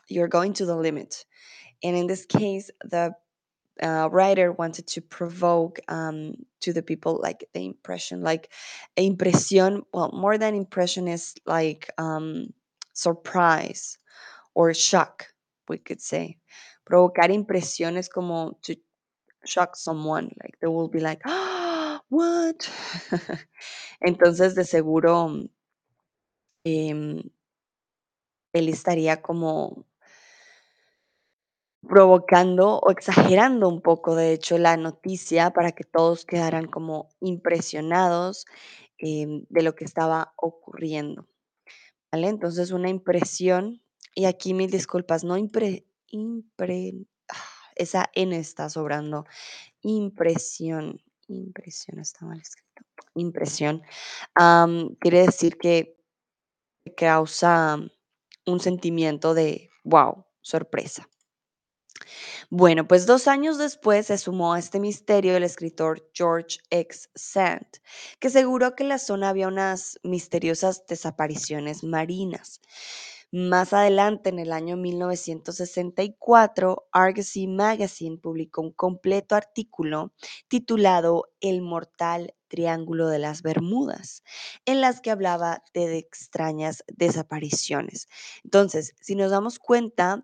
You're 0.09 0.27
going 0.27 0.53
to 0.55 0.65
the 0.65 0.75
limit. 0.75 1.25
And 1.83 1.95
in 1.95 2.07
this 2.07 2.25
case, 2.25 2.69
the 2.83 3.13
uh, 3.81 4.09
writer 4.11 4.51
wanted 4.51 4.87
to 4.87 5.01
provoke 5.01 5.79
um, 5.87 6.35
to 6.61 6.73
the 6.73 6.81
people 6.81 7.19
like 7.21 7.45
the 7.53 7.65
impression, 7.65 8.21
like 8.21 8.51
impresión. 8.97 9.81
Well, 9.93 10.11
more 10.13 10.37
than 10.37 10.55
impression 10.55 11.07
is 11.07 11.35
like 11.45 11.89
um, 11.97 12.53
surprise 12.93 13.97
or 14.53 14.73
shock, 14.73 15.27
we 15.67 15.77
could 15.77 16.01
say. 16.01 16.37
Provocar 16.89 17.29
impresión 17.31 17.97
es 17.97 18.07
como 18.09 18.57
to 18.63 18.75
shock 19.45 19.75
someone, 19.75 20.31
like 20.41 20.57
they 20.61 20.67
will 20.67 20.87
be 20.87 20.99
like, 20.99 21.21
ah, 21.25 22.01
what? 22.09 22.69
Entonces, 24.05 24.55
de 24.55 24.63
seguro, 24.63 25.47
em, 26.63 27.21
él 28.53 28.69
estaría 28.69 29.21
como 29.21 29.85
Provocando 31.87 32.79
o 32.79 32.89
exagerando 32.89 33.69
un 33.69 33.81
poco, 33.81 34.15
de 34.15 34.33
hecho, 34.33 34.57
la 34.57 34.75
noticia 34.75 35.51
para 35.51 35.71
que 35.73 35.83
todos 35.83 36.25
quedaran 36.25 36.65
como 36.65 37.09
impresionados, 37.19 38.45
em, 38.97 39.45
de 39.49 39.61
lo 39.61 39.75
que 39.75 39.85
estaba 39.85 40.33
ocurriendo, 40.37 41.27
¿vale? 42.11 42.29
Entonces, 42.29 42.71
una 42.71 42.89
impresión 42.89 43.81
y 44.15 44.25
aquí 44.25 44.53
mil 44.53 44.71
disculpas, 44.71 45.23
no 45.23 45.37
impre 45.37 45.85
ah, 47.29 47.35
esa 47.75 48.09
N 48.15 48.37
está 48.37 48.69
sobrando, 48.69 49.25
impresión, 49.81 51.01
impresión 51.27 51.99
está 51.99 52.25
mal 52.25 52.39
escrito, 52.41 52.83
impresión, 53.15 53.83
quiere 54.99 55.25
decir 55.25 55.57
que 55.57 55.97
causa 56.97 57.79
un 58.47 58.59
sentimiento 58.59 59.33
de, 59.33 59.69
wow 59.83 60.25
sorpresa. 60.41 61.07
Bueno, 62.49 62.87
pues 62.87 63.05
dos 63.05 63.27
años 63.27 63.57
después 63.57 64.07
se 64.07 64.17
sumó 64.17 64.53
a 64.53 64.59
este 64.59 64.79
misterio 64.79 65.35
el 65.35 65.43
escritor 65.43 66.07
George 66.13 66.59
X. 66.69 67.09
Sand, 67.15 67.67
que 68.19 68.27
aseguró 68.27 68.75
que 68.75 68.83
en 68.83 68.89
la 68.89 68.99
zona 68.99 69.29
había 69.29 69.47
unas 69.47 69.99
misteriosas 70.03 70.85
desapariciones 70.87 71.83
marinas. 71.83 72.61
Más 73.31 73.73
adelante, 73.73 74.29
en 74.29 74.39
el 74.39 74.53
año 74.53 74.77
1964, 74.77 76.87
Argosy 76.91 77.47
Magazine 77.47 78.17
publicó 78.17 78.61
un 78.61 78.71
completo 78.71 79.35
artículo 79.35 80.13
titulado 80.47 81.33
El 81.41 81.61
mortal 81.61 82.33
Triángulo 82.47 83.09
de 83.09 83.19
las 83.19 83.41
Bermudas, 83.41 84.23
en 84.65 84.79
las 84.79 85.01
que 85.01 85.11
hablaba 85.11 85.63
de 85.73 85.97
extrañas 85.97 86.83
desapariciones. 86.87 88.07
Entonces, 88.43 88.93
si 89.01 89.15
nos 89.15 89.31
damos 89.31 89.59
cuenta, 89.59 90.23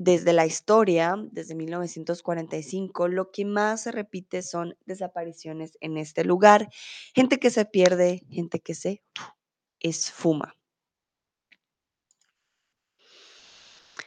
desde 0.00 0.32
la 0.32 0.46
historia, 0.46 1.14
desde 1.30 1.54
1945, 1.54 3.06
lo 3.08 3.30
que 3.30 3.44
más 3.44 3.82
se 3.82 3.92
repite 3.92 4.40
son 4.40 4.74
desapariciones 4.86 5.76
en 5.82 5.98
este 5.98 6.24
lugar, 6.24 6.70
gente 7.14 7.38
que 7.38 7.50
se 7.50 7.66
pierde, 7.66 8.22
gente 8.30 8.60
que 8.60 8.74
se 8.74 9.02
esfuma. 9.78 10.56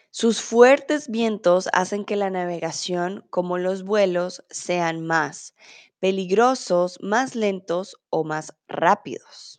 Sus 0.10 0.42
fuertes 0.42 1.10
vientos 1.10 1.70
hacen 1.74 2.06
que 2.06 2.16
la 2.16 2.32
navegación, 2.32 3.28
como 3.30 3.60
los 3.60 3.84
vuelos, 3.84 4.44
sean 4.50 5.06
más 5.06 5.54
peligrosos, 6.00 6.98
más 7.04 7.36
lentos 7.36 8.02
o 8.10 8.24
más 8.24 8.56
rápidos. 8.68 9.58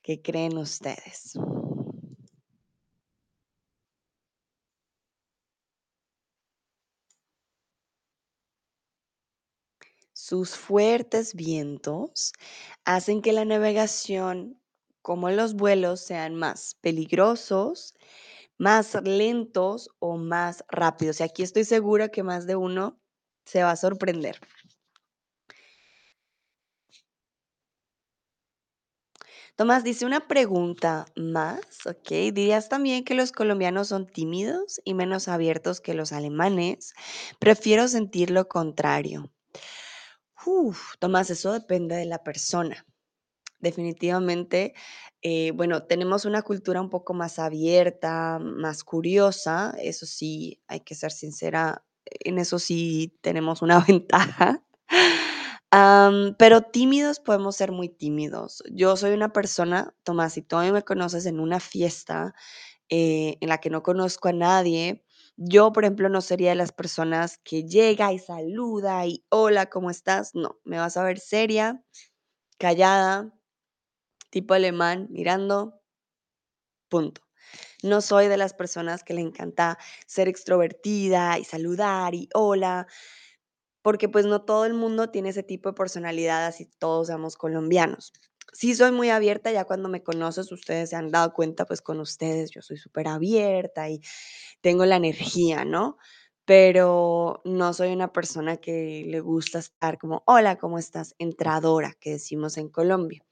¿Qué 0.00 0.22
creen 0.22 0.56
ustedes? 0.56 1.34
Sus 10.26 10.56
fuertes 10.56 11.34
vientos 11.34 12.32
hacen 12.86 13.20
que 13.20 13.34
la 13.34 13.44
navegación, 13.44 14.58
como 15.02 15.28
los 15.28 15.52
vuelos, 15.52 16.00
sean 16.00 16.34
más 16.34 16.76
peligrosos, 16.80 17.92
más 18.56 18.94
lentos 19.04 19.90
o 19.98 20.16
más 20.16 20.64
rápidos. 20.68 21.20
Y 21.20 21.24
aquí 21.24 21.42
estoy 21.42 21.64
segura 21.64 22.08
que 22.08 22.22
más 22.22 22.46
de 22.46 22.56
uno 22.56 22.98
se 23.44 23.62
va 23.64 23.72
a 23.72 23.76
sorprender. 23.76 24.40
Tomás 29.56 29.84
dice 29.84 30.06
una 30.06 30.26
pregunta 30.26 31.04
más, 31.16 31.60
¿ok? 31.84 32.32
¿Dirías 32.32 32.70
también 32.70 33.04
que 33.04 33.12
los 33.12 33.30
colombianos 33.30 33.88
son 33.88 34.06
tímidos 34.06 34.80
y 34.86 34.94
menos 34.94 35.28
abiertos 35.28 35.82
que 35.82 35.92
los 35.92 36.12
alemanes? 36.12 36.94
Prefiero 37.38 37.88
sentir 37.88 38.30
lo 38.30 38.48
contrario. 38.48 39.30
Tomás, 40.98 41.30
eso 41.30 41.52
depende 41.52 41.96
de 41.96 42.06
la 42.06 42.22
persona. 42.22 42.84
Definitivamente, 43.60 44.74
eh, 45.22 45.52
bueno, 45.52 45.84
tenemos 45.84 46.24
una 46.26 46.42
cultura 46.42 46.80
un 46.80 46.90
poco 46.90 47.14
más 47.14 47.38
abierta, 47.38 48.38
más 48.40 48.84
curiosa, 48.84 49.74
eso 49.80 50.06
sí, 50.06 50.60
hay 50.68 50.80
que 50.80 50.94
ser 50.94 51.12
sincera, 51.12 51.84
en 52.06 52.38
eso 52.38 52.58
sí 52.58 53.16
tenemos 53.22 53.62
una 53.62 53.80
ventaja. 53.88 54.62
Pero 56.38 56.62
tímidos 56.62 57.18
podemos 57.20 57.56
ser 57.56 57.72
muy 57.72 57.88
tímidos. 57.88 58.62
Yo 58.70 58.96
soy 58.96 59.12
una 59.12 59.32
persona, 59.32 59.94
Tomás, 60.04 60.34
si 60.34 60.42
tú 60.42 60.56
a 60.56 60.62
mí 60.62 60.70
me 60.72 60.82
conoces 60.82 61.26
en 61.26 61.40
una 61.40 61.58
fiesta 61.60 62.34
eh, 62.90 63.38
en 63.40 63.48
la 63.48 63.58
que 63.58 63.70
no 63.70 63.82
conozco 63.82 64.28
a 64.28 64.32
nadie, 64.32 65.04
yo, 65.36 65.72
por 65.72 65.84
ejemplo, 65.84 66.08
no 66.08 66.20
sería 66.20 66.50
de 66.50 66.56
las 66.56 66.72
personas 66.72 67.38
que 67.44 67.64
llega 67.64 68.12
y 68.12 68.18
saluda 68.18 69.06
y 69.06 69.24
hola, 69.30 69.66
¿cómo 69.66 69.90
estás? 69.90 70.34
No, 70.34 70.60
me 70.64 70.78
vas 70.78 70.96
a 70.96 71.04
ver 71.04 71.18
seria, 71.18 71.82
callada, 72.58 73.32
tipo 74.30 74.54
alemán, 74.54 75.08
mirando, 75.10 75.80
punto. 76.88 77.20
No 77.82 78.00
soy 78.02 78.28
de 78.28 78.36
las 78.38 78.54
personas 78.54 79.04
que 79.04 79.14
le 79.14 79.22
encanta 79.22 79.78
ser 80.06 80.28
extrovertida 80.28 81.38
y 81.38 81.44
saludar 81.44 82.14
y 82.14 82.28
hola, 82.34 82.86
porque 83.82 84.08
pues 84.08 84.26
no 84.26 84.42
todo 84.44 84.66
el 84.66 84.74
mundo 84.74 85.10
tiene 85.10 85.30
ese 85.30 85.42
tipo 85.42 85.70
de 85.70 85.74
personalidad, 85.76 86.46
así 86.46 86.66
todos 86.78 87.08
somos 87.08 87.36
colombianos. 87.36 88.12
Sí 88.52 88.74
soy 88.74 88.92
muy 88.92 89.10
abierta, 89.10 89.50
ya 89.50 89.64
cuando 89.64 89.88
me 89.88 90.02
conoces, 90.02 90.52
ustedes 90.52 90.90
se 90.90 90.96
han 90.96 91.10
dado 91.10 91.32
cuenta, 91.32 91.64
pues 91.64 91.82
con 91.82 91.98
ustedes 92.00 92.50
yo 92.50 92.62
soy 92.62 92.76
súper 92.76 93.08
abierta 93.08 93.88
y 93.88 94.00
tengo 94.60 94.84
la 94.86 94.96
energía, 94.96 95.64
¿no? 95.64 95.98
Pero 96.44 97.40
no 97.44 97.72
soy 97.74 97.92
una 97.92 98.12
persona 98.12 98.58
que 98.58 99.04
le 99.08 99.20
gusta 99.20 99.58
estar 99.60 99.98
como, 99.98 100.22
hola, 100.26 100.56
¿cómo 100.58 100.78
estás? 100.78 101.14
Entradora, 101.18 101.94
que 102.00 102.12
decimos 102.12 102.58
en 102.58 102.68
Colombia. 102.68 103.24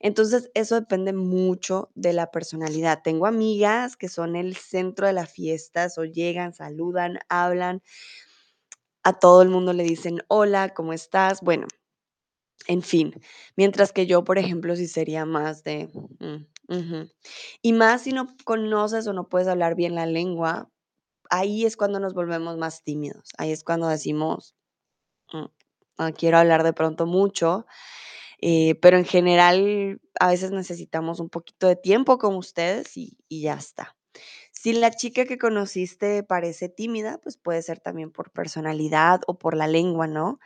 Entonces, 0.00 0.50
eso 0.54 0.76
depende 0.76 1.12
mucho 1.14 1.90
de 1.96 2.12
la 2.14 2.30
personalidad. 2.30 3.02
Tengo 3.04 3.26
amigas 3.26 3.96
que 3.96 4.08
son 4.08 4.36
el 4.36 4.56
centro 4.56 5.06
de 5.08 5.14
la 5.14 5.26
fiesta, 5.26 5.88
o 5.98 6.04
llegan, 6.04 6.54
saludan, 6.54 7.18
hablan, 7.30 7.82
a 9.04 9.18
todo 9.18 9.42
el 9.42 9.48
mundo 9.50 9.72
le 9.72 9.84
dicen 9.84 10.20
hola, 10.28 10.74
¿cómo 10.74 10.92
estás? 10.92 11.40
Bueno, 11.40 11.66
en 12.66 12.82
fin, 12.82 13.20
mientras 13.56 13.92
que 13.92 14.06
yo, 14.06 14.24
por 14.24 14.38
ejemplo, 14.38 14.74
sí 14.76 14.88
sería 14.88 15.24
más 15.24 15.62
de, 15.62 15.88
mm. 16.18 16.46
Y 17.62 17.72
más 17.72 18.02
si 18.02 18.12
no 18.12 18.26
conoces 18.44 19.06
o 19.06 19.12
no 19.12 19.28
puedes 19.28 19.48
hablar 19.48 19.76
bien 19.76 19.94
la 19.94 20.06
lengua, 20.06 20.68
ahí 21.30 21.64
es 21.64 21.76
cuando 21.76 22.00
nos 22.00 22.14
volvemos 22.14 22.56
más 22.56 22.82
tímidos. 22.82 23.30
Ahí 23.38 23.52
es 23.52 23.64
cuando 23.64 23.88
decimos, 23.88 24.56
mm, 25.32 25.46
no 25.98 26.14
quiero 26.14 26.38
hablar 26.38 26.62
de 26.64 26.72
pronto 26.72 27.06
mucho, 27.06 27.66
eh, 28.40 28.74
pero 28.76 28.98
en 28.98 29.04
general 29.04 30.00
a 30.20 30.28
veces 30.28 30.50
necesitamos 30.50 31.20
un 31.20 31.30
poquito 31.30 31.68
de 31.68 31.76
tiempo 31.76 32.18
con 32.18 32.36
ustedes 32.36 32.96
y, 32.96 33.16
ya 33.30 33.54
está. 33.54 33.96
Si 34.52 34.72
la 34.72 34.90
chica 34.90 35.26
que 35.26 35.38
conociste 35.38 36.22
parece 36.22 36.68
tímida, 36.68 37.18
pues 37.22 37.36
puede 37.36 37.62
ser 37.62 37.80
también 37.80 38.10
por 38.10 38.30
personalidad 38.32 39.20
o 39.26 39.38
por 39.38 39.56
la 39.56 39.68
lengua, 39.68 40.06
¿no? 40.06 40.40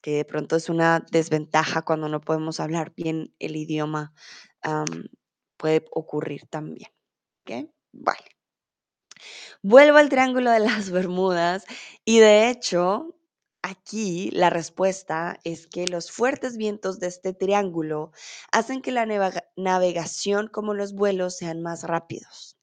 Que 0.00 0.12
de 0.16 0.24
pronto 0.24 0.56
es 0.56 0.68
una 0.68 1.04
desventaja 1.10 1.82
cuando 1.82 2.08
no 2.08 2.20
podemos 2.20 2.60
hablar 2.60 2.92
bien 2.96 3.34
el 3.38 3.56
idioma, 3.56 4.12
puede 5.56 5.84
ocurrir 5.92 6.46
también, 6.48 6.90
¿ok? 7.44 7.70
Vale. 7.92 8.24
Vuelvo 9.62 9.98
al 9.98 10.08
Triángulo 10.08 10.50
de 10.50 10.60
las 10.60 10.90
Bermudas 10.90 11.64
y 12.04 12.18
de 12.18 12.48
hecho, 12.50 13.14
aquí 13.62 14.30
la 14.32 14.50
respuesta 14.50 15.38
es 15.44 15.66
que 15.68 15.86
los 15.86 16.10
fuertes 16.10 16.56
vientos 16.56 16.98
de 17.00 17.06
este 17.08 17.34
triángulo 17.34 18.10
hacen 18.52 18.82
que 18.82 18.92
la 18.92 19.06
navega- 19.06 19.44
navegación 19.56 20.48
como 20.48 20.74
los 20.74 20.92
vuelos 20.94 21.36
sean 21.36 21.62
más 21.62 21.84
rápidos. 21.84 22.56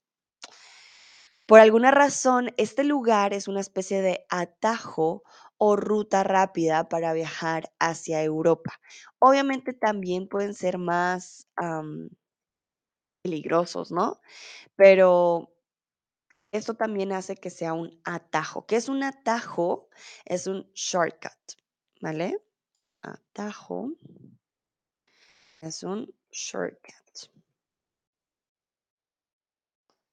Por 1.47 1.59
alguna 1.59 1.91
razón, 1.91 2.53
este 2.57 2.83
lugar 2.83 3.33
es 3.33 3.47
una 3.47 3.59
especie 3.59 4.01
de 4.01 4.25
atajo 4.29 5.23
o 5.57 5.75
ruta 5.75 6.23
rápida 6.23 6.89
para 6.89 7.13
viajar 7.13 7.71
hacia 7.79 8.23
Europa. 8.23 8.79
Obviamente 9.19 9.73
también 9.73 10.27
pueden 10.27 10.53
ser 10.53 10.77
más 10.77 11.47
peligrosos, 13.21 13.91
¿no? 13.91 14.21
Pero 14.75 15.51
esto 16.51 16.75
también 16.75 17.11
hace 17.11 17.35
que 17.35 17.49
sea 17.49 17.73
un 17.73 17.99
atajo. 18.03 18.65
¿Qué 18.65 18.75
es 18.75 18.89
un 18.89 19.03
atajo? 19.03 19.89
Es 20.25 20.47
un 20.47 20.69
shortcut, 20.73 21.53
¿vale? 22.01 22.41
Atajo 23.01 23.91
es 25.61 25.83
un 25.83 26.13
shortcut. 26.31 27.04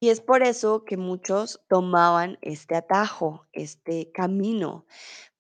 Y 0.03 0.09
es 0.11 0.21
por 0.21 0.43
eso 0.43 0.85
que 0.85 0.97
muchos 0.97 1.61
tomaban 1.69 2.37
este 2.43 2.75
atajo, 2.75 3.47
este 3.53 4.11
camino 4.13 4.85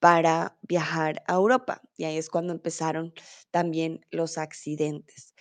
para 0.00 0.58
viajar 0.62 1.22
a 1.28 1.34
Europa. 1.34 1.82
Y 1.96 2.04
ahí 2.04 2.18
es 2.18 2.30
cuando 2.30 2.52
empezaron 2.52 3.14
también 3.52 4.06
los 4.10 4.38
accidentes. 4.38 5.34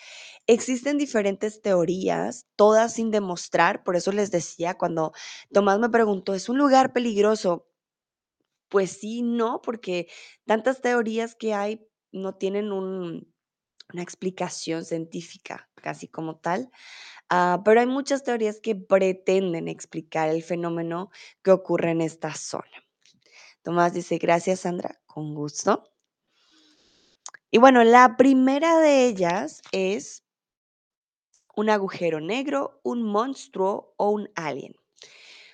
Existen 0.47 0.99
diferentes 0.99 1.61
teorías, 1.63 2.47
todas 2.55 2.93
sin 2.93 3.11
demostrar, 3.11 3.83
por 3.83 3.95
eso 3.97 4.13
les 4.13 4.31
decía 4.31 4.75
cuando 4.77 5.13
Tomás 5.51 5.79
me 5.79 5.89
preguntó, 5.89 6.35
¿es 6.35 6.49
un 6.49 6.59
lugar 6.59 6.93
peligroso? 6.93 7.67
Pues 8.69 8.91
sí, 8.99 9.21
no, 9.21 9.61
porque 9.61 10.07
tantas 10.45 10.81
teorías 10.81 11.35
que 11.35 11.53
hay 11.53 11.85
no 12.11 12.35
tienen 12.35 12.71
un- 12.71 13.33
una 13.93 14.03
explicación 14.03 14.85
científica 14.85 15.69
casi 15.75 16.07
como 16.07 16.37
tal. 16.39 16.71
Ah, 17.33 17.61
pero 17.63 17.79
hay 17.79 17.85
muchas 17.85 18.23
teorías 18.23 18.59
que 18.59 18.75
pretenden 18.75 19.69
explicar 19.69 20.27
el 20.27 20.43
fenómeno 20.43 21.11
que 21.41 21.51
ocurre 21.51 21.91
en 21.91 22.01
esta 22.01 22.35
zona. 22.35 22.85
Tomás 23.63 23.93
dice, 23.93 24.17
gracias 24.17 24.59
Sandra, 24.59 24.99
con 25.05 25.33
gusto. 25.33 25.89
Y 27.49 27.57
bueno, 27.57 27.85
la 27.85 28.17
primera 28.17 28.79
de 28.79 29.05
ellas 29.05 29.61
es 29.71 30.25
un 31.55 31.69
agujero 31.69 32.19
negro, 32.19 32.81
un 32.83 33.01
monstruo 33.01 33.93
o 33.95 34.09
un 34.09 34.29
alien. 34.35 34.75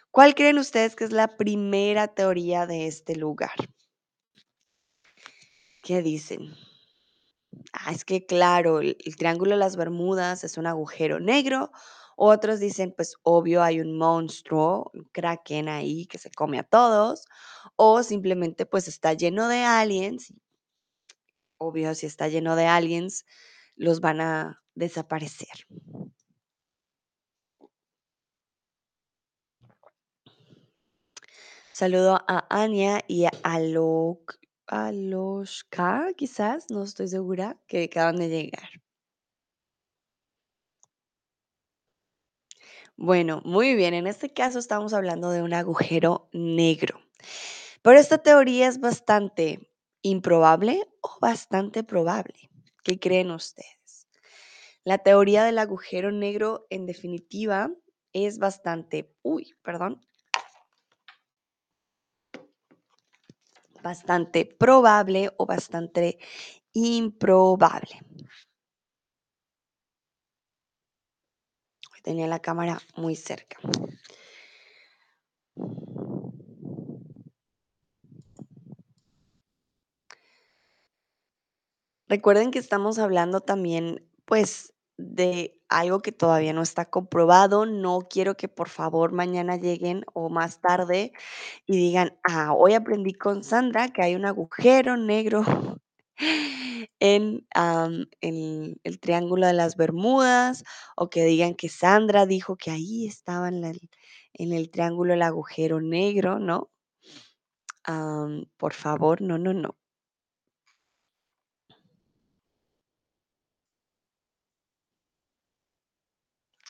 ¿Cuál 0.09 0.33
creen 0.33 0.57
ustedes 0.57 0.95
que 0.95 1.03
es 1.03 1.11
la 1.11 1.37
primera 1.37 2.07
teoría 2.07 2.65
de 2.65 2.87
este 2.87 3.15
lugar? 3.15 3.53
¿Qué 5.83 6.01
dicen? 6.01 6.55
Ah, 7.73 7.91
es 7.91 8.05
que 8.05 8.25
claro, 8.25 8.79
el, 8.81 8.97
Triángulo 9.17 9.51
de 9.51 9.57
las 9.57 9.75
Bermudas 9.75 10.43
es 10.43 10.57
un 10.57 10.67
agujero 10.67 11.19
negro. 11.19 11.71
Otros 12.15 12.59
dicen, 12.59 12.93
pues 12.95 13.15
obvio 13.23 13.63
hay 13.63 13.79
un 13.79 13.97
monstruo, 13.97 14.89
un 14.93 15.03
kraken 15.11 15.69
ahí 15.69 16.07
que 16.07 16.17
se 16.17 16.31
come 16.31 16.59
a 16.59 16.63
todos. 16.63 17.25
O 17.75 18.03
simplemente 18.03 18.65
pues 18.65 18.87
está 18.87 19.13
lleno 19.13 19.47
de 19.47 19.63
aliens. 19.63 20.33
Obvio, 21.59 21.95
si 21.95 22.05
está 22.05 22.27
lleno 22.27 22.55
de 22.55 22.65
aliens, 22.67 23.25
los 23.75 23.99
van 23.99 24.21
a 24.21 24.63
desaparecer. 24.75 25.67
Saludo 31.73 32.15
a 32.27 32.47
Anya 32.49 33.01
y 33.07 33.25
a 33.25 33.31
Alok, 33.43 34.39
Aloshka, 34.69 36.13
quizás, 36.17 36.69
no 36.69 36.83
estoy 36.83 37.07
segura, 37.07 37.57
que 37.67 37.85
acaban 37.85 38.17
de 38.17 38.27
llegar. 38.29 38.69
Bueno, 42.97 43.41
muy 43.45 43.75
bien, 43.75 43.93
en 43.93 44.07
este 44.07 44.33
caso 44.33 44.59
estamos 44.59 44.93
hablando 44.93 45.29
de 45.29 45.43
un 45.43 45.53
agujero 45.53 46.29
negro. 46.33 46.99
Pero 47.81 47.99
esta 47.99 48.17
teoría 48.17 48.67
es 48.67 48.79
bastante 48.79 49.69
improbable 50.01 50.87
o 51.01 51.17
bastante 51.21 51.83
probable. 51.83 52.49
¿Qué 52.83 52.99
creen 52.99 53.31
ustedes? 53.31 54.07
La 54.83 54.99
teoría 54.99 55.43
del 55.43 55.59
agujero 55.59 56.11
negro, 56.11 56.65
en 56.69 56.85
definitiva, 56.85 57.71
es 58.13 58.39
bastante, 58.39 59.13
uy, 59.21 59.53
perdón, 59.63 60.01
bastante 63.81 64.45
probable 64.45 65.31
o 65.37 65.45
bastante 65.45 66.19
improbable. 66.73 68.01
Tenía 72.03 72.27
la 72.27 72.39
cámara 72.39 72.79
muy 72.95 73.17
cerca. 73.17 73.57
Recuerden 82.07 82.51
que 82.51 82.59
estamos 82.59 82.97
hablando 82.97 83.41
también, 83.41 84.07
pues, 84.23 84.73
de 84.97 85.56
algo 85.69 86.01
que 86.01 86.11
todavía 86.11 86.53
no 86.53 86.61
está 86.61 86.85
comprobado. 86.85 87.65
No 87.65 88.07
quiero 88.09 88.35
que 88.37 88.47
por 88.47 88.69
favor 88.69 89.11
mañana 89.11 89.57
lleguen 89.57 90.05
o 90.13 90.29
más 90.29 90.61
tarde 90.61 91.11
y 91.65 91.77
digan, 91.77 92.17
ah, 92.23 92.53
hoy 92.53 92.73
aprendí 92.73 93.13
con 93.13 93.43
Sandra 93.43 93.89
que 93.89 94.01
hay 94.03 94.15
un 94.15 94.25
agujero 94.25 94.97
negro 94.97 95.43
en, 96.99 97.45
el 98.21 98.99
Triángulo 98.99 99.47
de 99.47 99.53
las 99.53 99.75
Bermudas, 99.77 100.63
o 100.95 101.09
que 101.09 101.25
digan 101.25 101.55
que 101.55 101.69
Sandra 101.69 102.25
dijo 102.25 102.57
que 102.57 102.71
ahí 102.71 103.07
estaba 103.07 103.49
en, 103.49 103.63
el 104.33 104.69
Triángulo 104.71 105.13
el 105.13 105.21
agujero 105.21 105.81
negro, 105.81 106.39
¿no? 106.39 106.71
Por 108.57 108.73
favor, 108.73 109.21
no, 109.21 109.37
no, 109.37 109.53
no. 109.53 109.75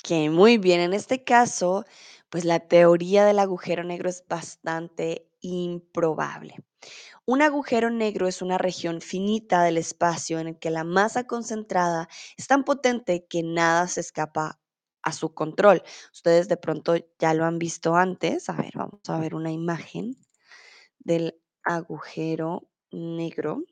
Muy 0.10 0.58
bien, 0.58 0.80
en 0.80 0.94
este 0.94 1.24
caso, 1.24 1.86
pues 2.30 2.46
la 2.46 2.60
teoría 2.60 3.26
del 3.26 3.40
agujero 3.40 3.84
negro 3.84 4.10
es 4.10 4.24
bastante 4.28 5.30
improbable. 5.42 6.56
Un 7.26 7.42
agujero 7.42 7.90
negro 7.92 8.28
es 8.28 8.42
una 8.42 8.58
región 8.58 9.02
finita 9.02 9.64
del 9.64 9.78
espacio 9.78 10.40
en 10.40 10.48
el 10.50 10.60
que 10.60 10.72
la 10.72 10.84
masa 10.86 11.26
concentrada 11.28 12.10
es 12.38 12.48
tan 12.48 12.64
potente 12.66 13.28
que 13.30 13.44
nada 13.44 13.88
se 13.88 14.02
escapa 14.02 14.60
a 15.04 15.14
su 15.14 15.34
control. 15.34 15.84
Ustedes 16.14 16.48
de 16.50 16.58
pronto 16.58 16.96
ya 17.20 17.34
lo 17.34 17.46
han 17.46 17.60
visto 17.60 17.96
antes. 17.96 18.50
A 18.50 18.54
ver, 18.54 18.72
vamos 18.76 19.02
a 19.10 19.20
ver 19.20 19.36
una 19.36 19.52
imagen 19.52 20.16
del 21.00 21.40
agujero 21.64 22.70
negro. 22.92 23.64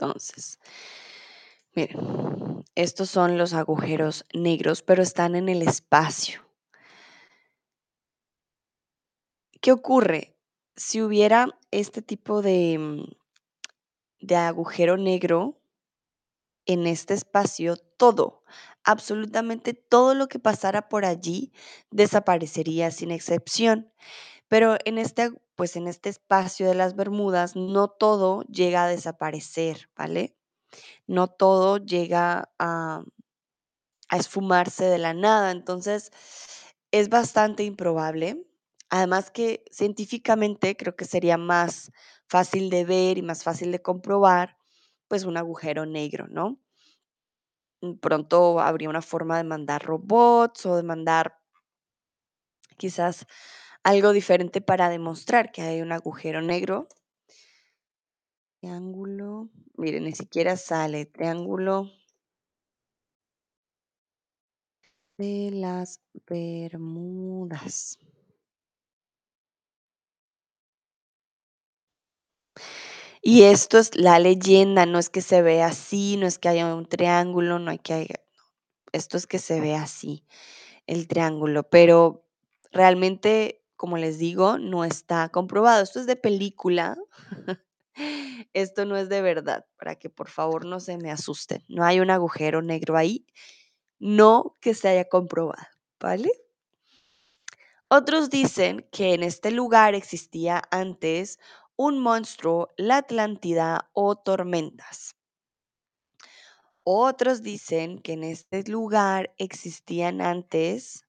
Entonces, 0.00 0.58
miren, 1.74 2.64
estos 2.74 3.10
son 3.10 3.36
los 3.36 3.52
agujeros 3.52 4.24
negros, 4.32 4.82
pero 4.82 5.02
están 5.02 5.36
en 5.36 5.50
el 5.50 5.60
espacio. 5.60 6.40
¿Qué 9.60 9.72
ocurre? 9.72 10.38
Si 10.74 11.02
hubiera 11.02 11.58
este 11.70 12.00
tipo 12.00 12.40
de, 12.40 12.78
mm, 12.78 13.04
de 14.20 14.36
agujero 14.36 14.96
negro 14.96 15.60
en 16.64 16.86
este 16.86 17.12
espacio, 17.12 17.76
todo, 17.76 18.42
absolutamente 18.84 19.74
todo 19.74 20.14
lo 20.14 20.28
que 20.28 20.38
pasara 20.38 20.88
por 20.88 21.04
allí 21.04 21.52
desaparecería 21.90 22.90
sin 22.90 23.10
excepción. 23.10 23.92
Pero 24.48 24.78
en 24.86 24.96
este, 24.96 25.30
pues 25.60 25.76
en 25.76 25.88
este 25.88 26.08
espacio 26.08 26.66
de 26.68 26.74
las 26.74 26.96
Bermudas, 26.96 27.54
no 27.54 27.88
todo 27.88 28.44
llega 28.44 28.84
a 28.84 28.88
desaparecer, 28.88 29.90
¿vale? 29.94 30.34
No 31.06 31.28
todo 31.28 31.76
llega 31.76 32.50
a, 32.58 33.04
a 34.08 34.16
esfumarse 34.16 34.86
de 34.86 34.96
la 34.96 35.12
nada. 35.12 35.50
Entonces, 35.50 36.10
es 36.92 37.10
bastante 37.10 37.62
improbable. 37.64 38.46
Además 38.88 39.30
que 39.30 39.64
científicamente 39.70 40.78
creo 40.78 40.96
que 40.96 41.04
sería 41.04 41.36
más 41.36 41.92
fácil 42.26 42.70
de 42.70 42.86
ver 42.86 43.18
y 43.18 43.22
más 43.22 43.44
fácil 43.44 43.70
de 43.70 43.82
comprobar, 43.82 44.56
pues 45.08 45.24
un 45.24 45.36
agujero 45.36 45.84
negro, 45.84 46.26
¿no? 46.26 46.58
Mm, 47.82 47.98
Pronto 47.98 48.58
habría 48.60 48.88
una 48.88 49.02
forma 49.02 49.36
de 49.36 49.44
mandar 49.44 49.82
robots 49.84 50.64
o 50.64 50.76
de 50.76 50.82
mandar 50.82 51.36
quizás 52.78 53.26
algo 53.82 54.12
diferente 54.12 54.60
para 54.60 54.88
demostrar 54.88 55.52
que 55.52 55.62
hay 55.62 55.80
un 55.80 55.92
agujero 55.92 56.42
negro. 56.42 56.88
Triángulo, 58.62 59.48
mire, 59.78 60.00
ni 60.00 60.12
siquiera 60.12 60.54
sale 60.56 61.06
triángulo 61.06 61.90
de 65.18 65.50
las 65.52 66.00
Bermudas. 66.26 67.98
Y 73.22 73.42
esto 73.42 73.78
es 73.78 73.94
la 73.96 74.18
leyenda, 74.18 74.86
no 74.86 74.98
es 74.98 75.10
que 75.10 75.20
se 75.20 75.42
vea 75.42 75.66
así, 75.66 76.16
no 76.16 76.26
es 76.26 76.38
que 76.38 76.48
haya 76.48 76.74
un 76.74 76.86
triángulo, 76.86 77.58
no 77.58 77.70
hay 77.70 77.78
que 77.78 78.08
esto 78.92 79.16
es 79.16 79.26
que 79.26 79.38
se 79.38 79.60
ve 79.60 79.74
así, 79.76 80.24
el 80.86 81.08
triángulo, 81.08 81.64
pero 81.64 82.26
realmente, 82.72 83.59
como 83.80 83.96
les 83.96 84.18
digo, 84.18 84.58
no 84.58 84.84
está 84.84 85.30
comprobado. 85.30 85.82
Esto 85.82 86.00
es 86.00 86.06
de 86.06 86.14
película. 86.14 86.98
Esto 88.52 88.84
no 88.84 88.94
es 88.98 89.08
de 89.08 89.22
verdad, 89.22 89.64
para 89.78 89.96
que 89.96 90.10
por 90.10 90.28
favor 90.28 90.66
no 90.66 90.80
se 90.80 90.98
me 90.98 91.10
asusten. 91.10 91.64
No 91.66 91.82
hay 91.82 91.98
un 91.98 92.10
agujero 92.10 92.60
negro 92.60 92.98
ahí, 92.98 93.24
no 93.98 94.58
que 94.60 94.74
se 94.74 94.88
haya 94.88 95.08
comprobado, 95.08 95.66
¿vale? 95.98 96.30
Otros 97.88 98.28
dicen 98.28 98.86
que 98.92 99.14
en 99.14 99.22
este 99.22 99.50
lugar 99.50 99.94
existía 99.94 100.62
antes 100.70 101.38
un 101.74 102.00
monstruo, 102.00 102.68
la 102.76 102.98
Atlántida 102.98 103.88
o 103.94 104.14
tormentas. 104.14 105.16
Otros 106.82 107.42
dicen 107.42 107.98
que 107.98 108.12
en 108.12 108.24
este 108.24 108.62
lugar 108.64 109.32
existían 109.38 110.20
antes 110.20 111.06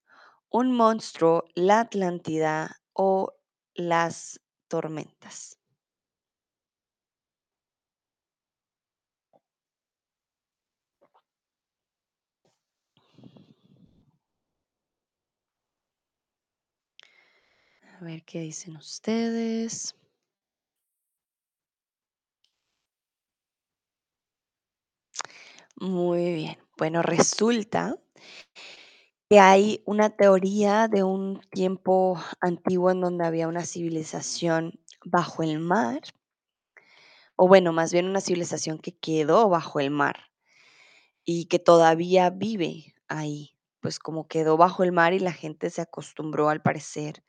un 0.52 0.76
monstruo, 0.76 1.46
la 1.56 1.80
Atlántida 1.80 2.82
o 2.94 3.34
las 3.74 4.42
tormentas. 4.68 5.58
A 18.00 18.04
ver 18.04 18.24
qué 18.24 18.42
dicen 18.42 18.76
ustedes. 18.76 19.96
Muy 25.76 26.34
bien. 26.34 26.58
Bueno, 26.78 27.02
resulta 27.02 27.96
que 29.32 29.40
hay 29.40 29.82
una 29.86 30.10
teoría 30.10 30.90
de 30.90 31.04
un 31.06 31.40
tiempo 31.52 32.20
antiguo 32.42 32.92
en 32.92 33.00
donde 33.00 33.26
había 33.26 33.48
una 33.48 33.64
civilización 33.64 34.78
bajo 35.06 35.42
el 35.42 35.58
mar, 35.58 36.02
o 37.36 37.46
bueno, 37.48 37.74
más 37.74 37.92
bien 37.92 38.06
una 38.08 38.22
civilización 38.22 38.80
que 38.80 38.98
quedó 38.98 39.50
bajo 39.50 39.80
el 39.80 39.90
mar. 39.92 40.32
y 41.26 41.46
que 41.46 41.60
todavía 41.60 42.30
vive 42.30 42.94
ahí, 43.08 43.56
pues 43.80 44.00
como 44.00 44.28
quedó 44.28 44.58
bajo 44.58 44.84
el 44.84 44.92
mar 44.92 45.14
y 45.14 45.20
la 45.20 45.34
gente 45.34 45.70
se 45.70 45.82
acostumbró 45.82 46.50
al 46.50 46.62
parecer 46.62 47.24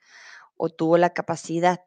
o 0.56 0.70
tuvo 0.70 0.98
la 0.98 1.10
capacidad 1.14 1.80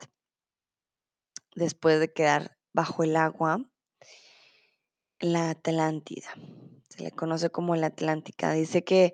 después 1.55 1.99
de 1.99 2.13
quedar 2.13 2.55
bajo 2.71 3.03
el 3.03 3.15
agua, 3.15 3.59
la 5.19 5.49
Atlántida. 5.49 6.29
Se 6.89 7.03
le 7.03 7.11
conoce 7.11 7.49
como 7.49 7.75
la 7.75 7.87
Atlántica. 7.87 8.51
Dice 8.53 8.83
que 8.83 9.13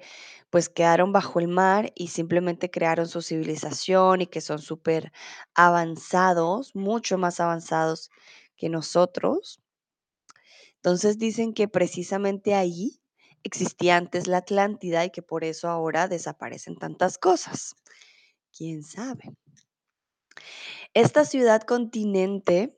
pues 0.50 0.68
quedaron 0.70 1.14
bajo 1.14 1.40
el 1.40 1.48
mar 1.48 1.94
y 1.96 2.10
simplemente 2.10 2.70
crearon 2.70 3.08
su 3.08 3.22
civilización 3.22 4.22
y 4.22 4.28
que 4.28 4.42
son 4.42 4.60
súper 4.60 5.12
avanzados, 5.56 6.76
mucho 6.76 7.18
más 7.18 7.40
avanzados 7.40 8.10
que 8.58 8.70
nosotros. 8.70 9.62
Entonces 10.76 11.18
dicen 11.18 11.54
que 11.54 11.68
precisamente 11.68 12.54
ahí 12.54 13.02
existía 13.44 13.98
antes 13.98 14.28
la 14.28 14.38
Atlántida 14.38 15.06
y 15.06 15.12
que 15.12 15.22
por 15.22 15.44
eso 15.44 15.70
ahora 15.70 16.08
desaparecen 16.08 16.76
tantas 16.76 17.18
cosas. 17.18 17.76
¿Quién 18.52 18.84
sabe? 18.84 19.36
Esta 20.94 21.24
ciudad 21.24 21.62
continente 21.62 22.76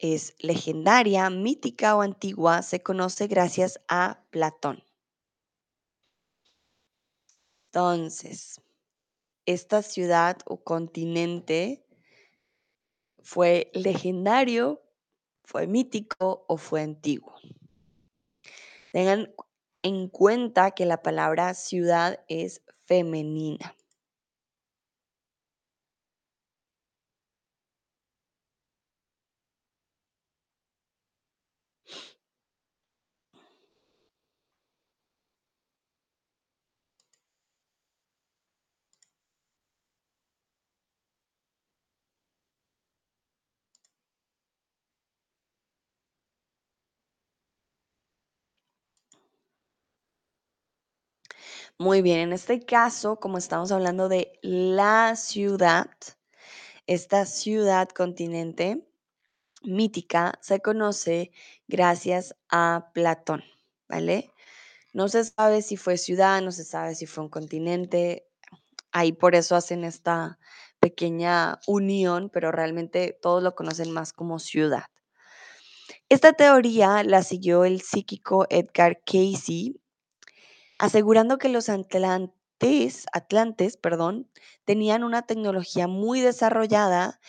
es 0.00 0.34
legendaria, 0.38 1.28
mítica 1.28 1.94
o 1.94 2.00
antigua, 2.00 2.62
se 2.62 2.82
conoce 2.82 3.26
gracias 3.26 3.80
a 3.88 4.24
Platón. 4.30 4.82
Entonces, 7.66 8.60
esta 9.46 9.82
ciudad 9.82 10.38
o 10.46 10.64
continente 10.64 11.86
fue 13.22 13.70
legendario, 13.74 14.82
fue 15.44 15.66
mítico 15.66 16.44
o 16.48 16.56
fue 16.56 16.80
antiguo. 16.80 17.34
Tengan 18.92 19.32
en 19.82 20.08
cuenta 20.08 20.72
que 20.72 20.86
la 20.86 21.02
palabra 21.02 21.54
ciudad 21.54 22.24
es 22.28 22.62
femenina. 22.86 23.74
Muy 51.80 52.02
bien, 52.02 52.18
en 52.18 52.32
este 52.34 52.60
caso, 52.60 53.16
como 53.18 53.38
estamos 53.38 53.72
hablando 53.72 54.10
de 54.10 54.38
la 54.42 55.16
ciudad, 55.16 55.88
esta 56.86 57.24
ciudad 57.24 57.88
continente 57.88 58.86
mítica 59.62 60.34
se 60.42 60.60
conoce 60.60 61.32
gracias 61.68 62.36
a 62.50 62.90
Platón, 62.94 63.44
¿vale? 63.88 64.30
No 64.92 65.08
se 65.08 65.24
sabe 65.24 65.62
si 65.62 65.76
fue 65.78 65.98
ciudad, 65.98 66.42
no 66.42 66.52
se 66.52 66.64
sabe 66.64 66.94
si 66.94 67.06
fue 67.06 67.24
un 67.24 67.30
continente, 67.30 68.28
ahí 68.92 69.12
por 69.12 69.34
eso 69.34 69.56
hacen 69.56 69.84
esta 69.84 70.38
pequeña 70.80 71.60
unión, 71.66 72.30
pero 72.32 72.52
realmente 72.52 73.18
todos 73.22 73.42
lo 73.42 73.54
conocen 73.54 73.92
más 73.92 74.12
como 74.12 74.38
ciudad. 74.38 74.84
Esta 76.10 76.34
teoría 76.34 77.02
la 77.04 77.22
siguió 77.22 77.64
el 77.64 77.80
psíquico 77.80 78.46
Edgar 78.50 79.00
Casey, 79.06 79.79
asegurando 80.80 81.36
que 81.36 81.50
los 81.50 81.68
atlantes, 81.68 83.04
atlantes 83.12 83.76
perdón, 83.76 84.30
tenían 84.64 85.04
una 85.04 85.20
tecnología 85.26 85.86
muy 85.88 86.22
desarrollada 86.22 87.20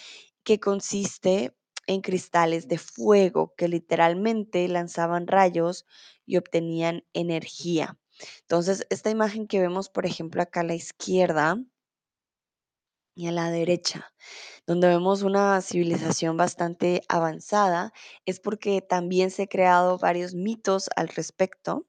que 0.43 0.61
consiste 0.61 1.53
en 1.85 1.99
cristales 1.99 2.69
de 2.69 2.77
fuego 2.77 3.53
que 3.57 3.67
literalmente 3.67 4.65
lanzaban 4.69 5.27
rayos 5.27 5.85
y 6.25 6.37
obtenían 6.37 7.03
energía. 7.11 7.99
Entonces, 8.43 8.87
esta 8.89 9.09
imagen 9.09 9.47
que 9.47 9.59
vemos, 9.59 9.89
por 9.89 10.05
ejemplo, 10.05 10.41
acá 10.41 10.61
a 10.61 10.63
la 10.63 10.75
izquierda 10.75 11.57
y 13.15 13.27
a 13.27 13.33
la 13.33 13.51
derecha, 13.51 14.13
donde 14.65 14.87
vemos 14.87 15.23
una 15.23 15.59
civilización 15.59 16.37
bastante 16.37 17.01
avanzada, 17.09 17.91
es 18.25 18.39
porque 18.39 18.79
también 18.81 19.29
se 19.29 19.41
han 19.41 19.47
creado 19.49 19.97
varios 19.97 20.33
mitos 20.33 20.89
al 20.95 21.09
respecto 21.09 21.85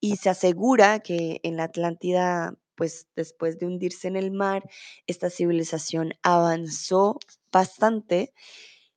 y 0.00 0.16
se 0.16 0.30
asegura 0.30 1.00
que 1.00 1.40
en 1.42 1.56
la 1.56 1.64
Atlántida, 1.64 2.54
pues 2.76 3.08
después 3.16 3.58
de 3.58 3.66
hundirse 3.66 4.08
en 4.08 4.16
el 4.16 4.30
mar, 4.30 4.68
esta 5.06 5.30
civilización 5.30 6.14
avanzó 6.22 7.18
bastante, 7.52 8.32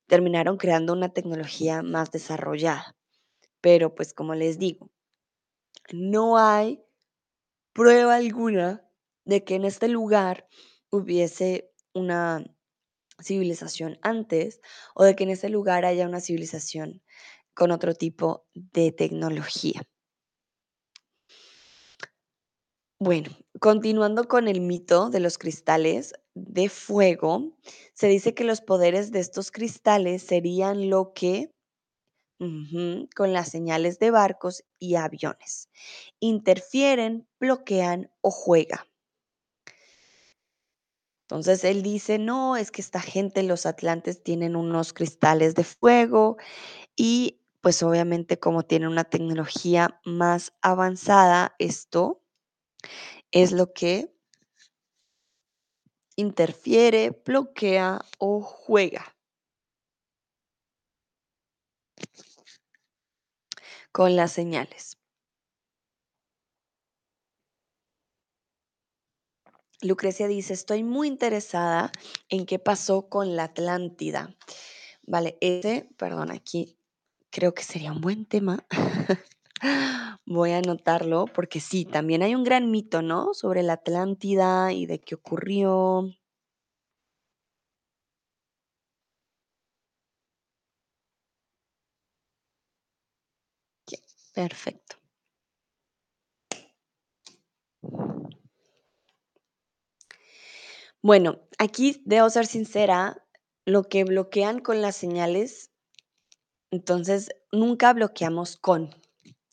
terminaron 0.08 0.58
creando 0.58 0.92
una 0.94 1.10
tecnología 1.12 1.82
más 1.82 2.10
desarrollada. 2.12 2.96
Pero 3.62 3.94
pues 3.94 4.14
como 4.14 4.34
les 4.34 4.58
digo, 4.58 4.90
no 5.92 6.38
hay 6.38 6.82
prueba 7.74 8.16
alguna 8.16 8.86
de 9.24 9.44
que 9.44 9.56
en 9.56 9.64
este 9.64 9.88
lugar 9.88 10.48
hubiese 10.90 11.70
una 11.94 12.44
civilización 13.22 13.98
antes 14.02 14.60
o 14.94 15.04
de 15.04 15.16
que 15.16 15.24
en 15.24 15.30
ese 15.30 15.48
lugar 15.50 15.84
haya 15.86 16.06
una 16.08 16.20
civilización 16.20 17.02
con 17.54 17.70
otro 17.72 17.94
tipo 17.94 18.46
de 18.54 18.92
tecnología. 18.92 19.82
Bueno, 23.04 23.30
continuando 23.58 24.28
con 24.28 24.46
el 24.46 24.60
mito 24.60 25.10
de 25.10 25.18
los 25.18 25.36
cristales 25.36 26.14
de 26.34 26.68
fuego, 26.68 27.50
se 27.94 28.06
dice 28.06 28.32
que 28.32 28.44
los 28.44 28.60
poderes 28.60 29.10
de 29.10 29.18
estos 29.18 29.50
cristales 29.50 30.22
serían 30.22 30.88
lo 30.88 31.12
que 31.12 31.50
con 32.38 33.32
las 33.32 33.48
señales 33.48 33.98
de 33.98 34.12
barcos 34.12 34.62
y 34.78 34.94
aviones. 34.94 35.68
Interfieren, 36.20 37.26
bloquean 37.40 38.08
o 38.20 38.30
juega. 38.30 38.86
Entonces 41.24 41.64
él 41.64 41.82
dice, 41.82 42.20
no, 42.20 42.56
es 42.56 42.70
que 42.70 42.82
esta 42.82 43.00
gente, 43.00 43.42
los 43.42 43.66
atlantes, 43.66 44.22
tienen 44.22 44.54
unos 44.54 44.92
cristales 44.92 45.56
de 45.56 45.64
fuego 45.64 46.36
y 46.94 47.40
pues 47.62 47.82
obviamente 47.82 48.38
como 48.38 48.62
tienen 48.62 48.90
una 48.90 49.02
tecnología 49.02 50.00
más 50.04 50.52
avanzada, 50.62 51.56
esto 51.58 52.21
es 53.30 53.52
lo 53.52 53.72
que 53.72 54.12
interfiere, 56.16 57.10
bloquea 57.24 58.00
o 58.18 58.42
juega 58.42 59.16
con 63.92 64.16
las 64.16 64.32
señales. 64.32 64.98
Lucrecia 69.82 70.28
dice, 70.28 70.54
estoy 70.54 70.84
muy 70.84 71.08
interesada 71.08 71.90
en 72.28 72.46
qué 72.46 72.60
pasó 72.60 73.08
con 73.08 73.34
la 73.34 73.44
Atlántida. 73.44 74.36
Vale, 75.02 75.36
ese, 75.40 75.88
perdón, 75.96 76.30
aquí 76.30 76.78
creo 77.30 77.52
que 77.52 77.64
sería 77.64 77.92
un 77.92 78.00
buen 78.00 78.24
tema. 78.26 78.64
Voy 80.26 80.50
a 80.52 80.58
anotarlo 80.58 81.26
porque 81.26 81.60
sí, 81.60 81.84
también 81.84 82.22
hay 82.22 82.34
un 82.34 82.44
gran 82.44 82.70
mito, 82.70 83.02
¿no? 83.02 83.34
Sobre 83.34 83.62
la 83.62 83.74
Atlántida 83.74 84.72
y 84.72 84.86
de 84.86 85.00
qué 85.00 85.14
ocurrió. 85.14 86.12
Perfecto. 94.34 94.96
Bueno, 101.02 101.40
aquí 101.58 102.00
debo 102.04 102.30
ser 102.30 102.46
sincera, 102.46 103.24
lo 103.64 103.84
que 103.88 104.04
bloquean 104.04 104.60
con 104.60 104.80
las 104.82 104.96
señales, 104.96 105.72
entonces 106.70 107.30
nunca 107.52 107.92
bloqueamos 107.92 108.56
con, 108.56 108.90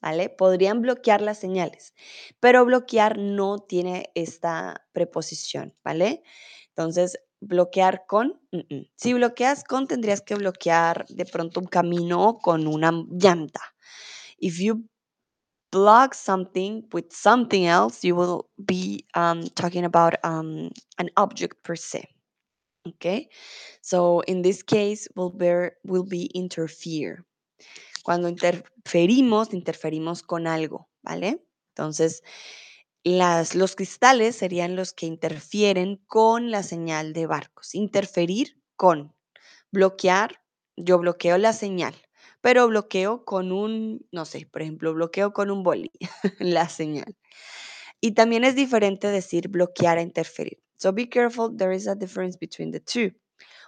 ¿vale? 0.01 0.29
Podrían 0.29 0.81
bloquear 0.81 1.21
las 1.21 1.39
señales, 1.39 1.93
pero 2.39 2.65
bloquear 2.65 3.17
no 3.17 3.59
tiene 3.59 4.11
esta 4.15 4.85
preposición, 4.93 5.75
¿vale? 5.83 6.23
Entonces, 6.69 7.19
bloquear 7.41 8.05
con, 8.07 8.39
mm, 8.51 8.75
mm. 8.75 8.85
si 8.95 9.13
bloqueas 9.13 9.63
con, 9.63 9.87
tendrías 9.87 10.21
que 10.21 10.35
bloquear 10.35 11.05
de 11.09 11.25
pronto 11.25 11.59
un 11.59 11.67
camino 11.67 12.39
con 12.41 12.67
una 12.67 12.91
llanta. 13.09 13.61
If 14.37 14.59
you 14.59 14.85
block 15.71 16.13
something 16.13 16.87
with 16.93 17.11
something 17.11 17.65
else, 17.65 18.03
you 18.03 18.15
will 18.15 18.49
be 18.57 19.05
um, 19.15 19.43
talking 19.55 19.85
about 19.85 20.15
um, 20.23 20.69
an 20.97 21.09
object 21.17 21.63
per 21.63 21.75
se. 21.75 22.07
Okay, 22.87 23.27
so 23.81 24.21
in 24.21 24.41
this 24.41 24.63
case, 24.63 25.07
will 25.15 25.29
be 25.29 25.69
will 25.83 26.05
be 26.05 26.31
interfere. 26.33 27.25
Cuando 28.03 28.29
interferimos, 28.29 29.53
interferimos 29.53 30.23
con 30.23 30.47
algo, 30.47 30.89
¿vale? 31.01 31.43
Entonces, 31.75 32.23
los 33.03 33.75
cristales 33.75 34.35
serían 34.35 34.75
los 34.75 34.93
que 34.93 35.05
interfieren 35.05 35.97
con 36.07 36.51
la 36.51 36.63
señal 36.63 37.13
de 37.13 37.25
barcos. 37.25 37.75
Interferir 37.75 38.61
con. 38.75 39.15
Bloquear, 39.71 40.41
yo 40.75 40.97
bloqueo 40.97 41.37
la 41.37 41.53
señal, 41.53 41.95
pero 42.41 42.67
bloqueo 42.67 43.23
con 43.23 43.51
un, 43.51 44.05
no 44.11 44.25
sé, 44.25 44.47
por 44.51 44.61
ejemplo, 44.61 44.93
bloqueo 44.93 45.33
con 45.33 45.51
un 45.51 45.63
boli 45.63 45.91
la 46.39 46.67
señal. 46.69 47.15
Y 48.01 48.13
también 48.13 48.43
es 48.43 48.55
diferente 48.55 49.07
decir 49.07 49.49
bloquear 49.49 49.97
a 49.97 50.01
interferir. 50.01 50.59
So 50.77 50.93
be 50.93 51.09
careful, 51.09 51.55
there 51.55 51.75
is 51.75 51.87
a 51.87 51.95
difference 51.95 52.37
between 52.39 52.71
the 52.71 52.79
two. 52.79 53.13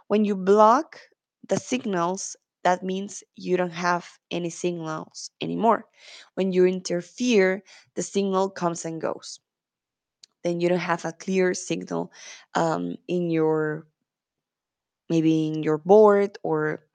When 0.07 0.23
you 0.23 0.35
block 0.35 0.97
the 1.47 1.57
signals, 1.57 2.37
that 2.63 2.83
means 2.83 3.23
you 3.35 3.57
don't 3.57 3.71
have 3.73 4.07
any 4.29 4.49
signals 4.49 5.31
anymore. 5.41 5.85
When 6.35 6.51
you 6.51 6.65
interfere, 6.65 7.63
the 7.95 8.03
signal 8.03 8.49
comes 8.49 8.85
and 8.85 9.01
goes. 9.01 9.39
Then 10.43 10.59
you 10.59 10.69
don't 10.69 10.79
have 10.79 11.05
a 11.05 11.13
clear 11.13 11.53
signal 11.53 12.11
um, 12.55 12.95
in 13.07 13.29
your 13.29 13.85
maybe 15.09 15.47
in 15.47 15.61
your 15.61 15.77
board 15.77 16.37
or 16.41 16.87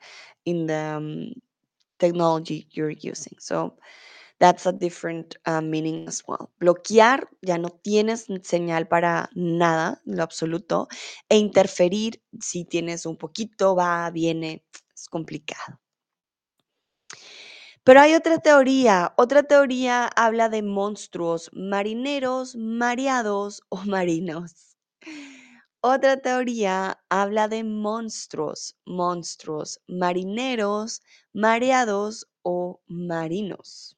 in 0.46 0.66
the 0.66 0.74
um, 0.96 1.32
technology 1.98 2.66
you're 2.70 2.90
using. 2.90 3.36
So 3.38 3.74
that's 4.38 4.66
a 4.66 4.72
different 4.72 5.36
uh, 5.46 5.60
meaning 5.60 6.06
as 6.08 6.22
well. 6.26 6.50
Bloquear, 6.60 7.24
ya 7.42 7.56
no 7.56 7.68
tienes 7.84 8.26
señal 8.42 8.88
para 8.88 9.28
nada, 9.34 10.00
lo 10.04 10.22
absoluto. 10.22 10.88
E 11.28 11.36
interferir, 11.36 12.20
si 12.40 12.64
tienes 12.64 13.06
un 13.06 13.16
poquito, 13.16 13.74
va, 13.74 14.10
viene, 14.10 14.64
es 14.96 15.08
complicado. 15.08 15.78
Pero 17.84 18.00
hay 18.00 18.14
otra 18.14 18.38
teoría. 18.38 19.14
Otra 19.16 19.42
teoría 19.44 20.06
habla 20.08 20.50
de 20.50 20.62
monstruos 20.62 21.48
marineros, 21.54 22.54
mareados 22.56 23.62
o 23.70 23.76
marinos. 23.86 24.76
Otra 25.80 26.18
teoría 26.18 27.00
habla 27.08 27.48
de 27.48 27.64
monstruos, 27.64 28.76
monstruos 28.84 29.80
marineros, 29.88 31.00
mareados 31.32 32.28
o 32.42 32.82
marinos. 32.88 33.95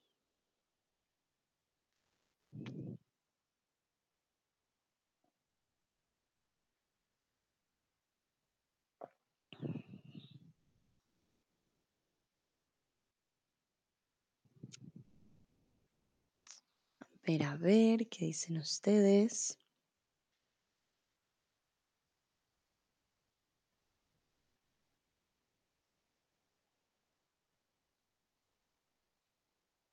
Ver, 17.28 17.42
a 17.44 17.56
ver, 17.56 18.08
¿qué 18.08 18.24
dicen 18.26 18.56
ustedes? 18.58 19.56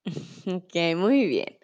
Ok, 0.48 0.76
muy 0.96 1.26
bien. 1.26 1.58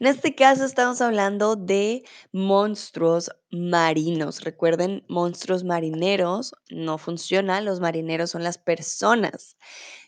En 0.00 0.06
este 0.06 0.34
caso 0.34 0.64
estamos 0.64 1.00
hablando 1.00 1.56
de 1.56 2.04
monstruos 2.32 3.30
marinos. 3.50 4.42
Recuerden, 4.42 5.04
monstruos 5.08 5.64
marineros 5.64 6.54
no 6.70 6.98
funcionan. 6.98 7.64
Los 7.64 7.80
marineros 7.80 8.30
son 8.30 8.42
las 8.44 8.58
personas 8.58 9.56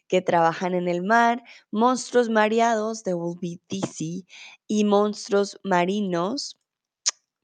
que 0.09 0.21
trabajan 0.21 0.75
en 0.75 0.89
el 0.89 1.03
mar. 1.03 1.43
Monstruos 1.71 2.29
mareados, 2.29 3.03
they 3.03 3.15
will 3.15 3.39
be 3.41 3.61
dizzy. 3.69 4.27
Y 4.67 4.85
monstruos 4.85 5.59
marinos, 5.63 6.59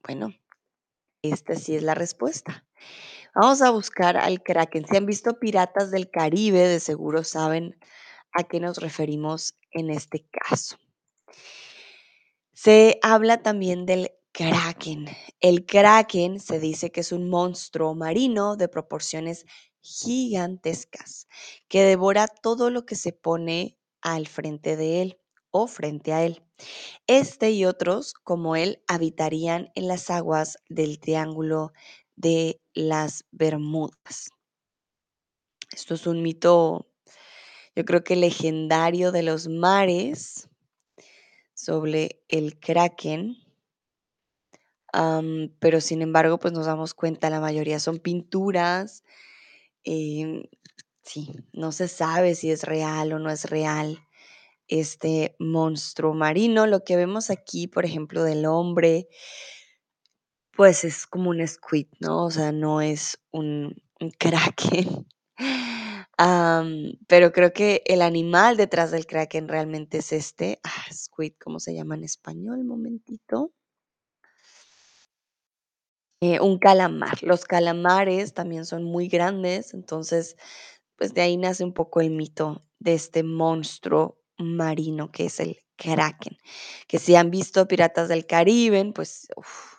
bueno, 0.02 0.34
esta 1.22 1.54
sí 1.54 1.76
es 1.76 1.82
la 1.82 1.94
respuesta. 1.94 2.64
Vamos 3.34 3.62
a 3.62 3.70
buscar 3.70 4.16
al 4.16 4.42
Kraken. 4.42 4.86
Si 4.86 4.96
han 4.96 5.06
visto 5.06 5.38
Piratas 5.38 5.90
del 5.90 6.10
Caribe, 6.10 6.66
de 6.66 6.80
seguro 6.80 7.22
saben 7.22 7.78
a 8.32 8.44
qué 8.44 8.60
nos 8.60 8.78
referimos 8.78 9.54
en 9.70 9.90
este 9.90 10.26
caso. 10.30 10.76
Se 12.52 12.98
habla 13.02 13.42
también 13.42 13.86
del 13.86 14.10
kraken. 14.32 15.06
El 15.40 15.64
kraken 15.66 16.40
se 16.40 16.60
dice 16.60 16.92
que 16.92 17.00
es 17.00 17.12
un 17.12 17.28
monstruo 17.28 17.94
marino 17.94 18.56
de 18.56 18.68
proporciones 18.68 19.46
gigantescas 19.80 21.26
que 21.68 21.82
devora 21.82 22.28
todo 22.28 22.70
lo 22.70 22.86
que 22.86 22.96
se 22.96 23.12
pone 23.12 23.76
al 24.02 24.26
frente 24.26 24.76
de 24.76 25.02
él 25.02 25.20
o 25.50 25.66
frente 25.66 26.12
a 26.12 26.24
él. 26.24 26.42
Este 27.06 27.50
y 27.50 27.64
otros, 27.64 28.14
como 28.14 28.56
él, 28.56 28.82
habitarían 28.86 29.70
en 29.74 29.88
las 29.88 30.10
aguas 30.10 30.58
del 30.68 31.00
Triángulo 31.00 31.72
de 32.16 32.60
las 32.74 33.24
Bermudas. 33.30 34.30
Esto 35.72 35.94
es 35.94 36.06
un 36.06 36.22
mito, 36.22 36.88
yo 37.74 37.84
creo 37.84 38.04
que 38.04 38.16
legendario 38.16 39.12
de 39.12 39.22
los 39.22 39.48
mares 39.48 40.48
sobre 41.54 42.22
el 42.28 42.58
kraken. 42.58 43.36
Pero 45.60 45.80
sin 45.80 46.02
embargo, 46.02 46.38
pues 46.38 46.52
nos 46.52 46.66
damos 46.66 46.94
cuenta, 46.94 47.30
la 47.30 47.40
mayoría 47.40 47.78
son 47.78 47.98
pinturas. 47.98 49.04
Em, 49.84 50.44
sí, 51.02 51.30
no 51.52 51.72
se 51.72 51.88
sabe 51.88 52.34
si 52.34 52.50
es 52.50 52.64
real 52.64 53.12
o 53.12 53.18
no 53.18 53.30
es 53.30 53.44
real 53.50 53.98
este 54.68 55.36
monstruo 55.38 56.14
marino. 56.14 56.66
Lo 56.66 56.84
que 56.84 56.96
vemos 56.96 57.30
aquí, 57.30 57.66
por 57.66 57.84
ejemplo, 57.84 58.22
del 58.24 58.46
hombre, 58.46 59.08
pues 60.52 60.84
es 60.84 61.06
como 61.06 61.30
un 61.30 61.46
squid, 61.46 61.86
¿no? 62.00 62.26
O 62.26 62.30
sea, 62.30 62.52
no 62.52 62.80
es 62.80 63.18
un, 63.32 63.74
kraken. 64.18 65.06
Pero 67.08 67.32
creo 67.32 67.52
que 67.52 67.82
el 67.86 68.02
animal 68.02 68.56
detrás 68.56 68.90
del 68.90 69.06
kraken 69.06 69.48
realmente 69.48 69.98
es 69.98 70.12
este. 70.12 70.60
Ah, 70.62 70.92
squid, 70.92 71.32
¿cómo 71.42 71.60
se 71.60 71.74
llama 71.74 71.94
en 71.94 72.04
español? 72.04 72.64
Momentito. 72.64 73.52
Eh, 76.22 76.38
un 76.40 76.58
calamar. 76.58 77.22
Los 77.22 77.46
calamares 77.46 78.34
también 78.34 78.66
son 78.66 78.84
muy 78.84 79.08
grandes, 79.08 79.72
entonces, 79.72 80.36
pues 80.96 81.14
de 81.14 81.22
ahí 81.22 81.38
nace 81.38 81.64
un 81.64 81.72
poco 81.72 82.00
el 82.02 82.10
mito 82.10 82.62
de 82.78 82.92
este 82.94 83.22
monstruo 83.22 84.18
marino 84.38 85.10
que 85.12 85.26
es 85.26 85.40
el 85.40 85.58
kraken. 85.76 86.36
Que 86.88 86.98
si 86.98 87.14
han 87.16 87.30
visto 87.30 87.66
Piratas 87.66 88.08
del 88.08 88.26
Caribe, 88.26 88.92
pues 88.94 89.28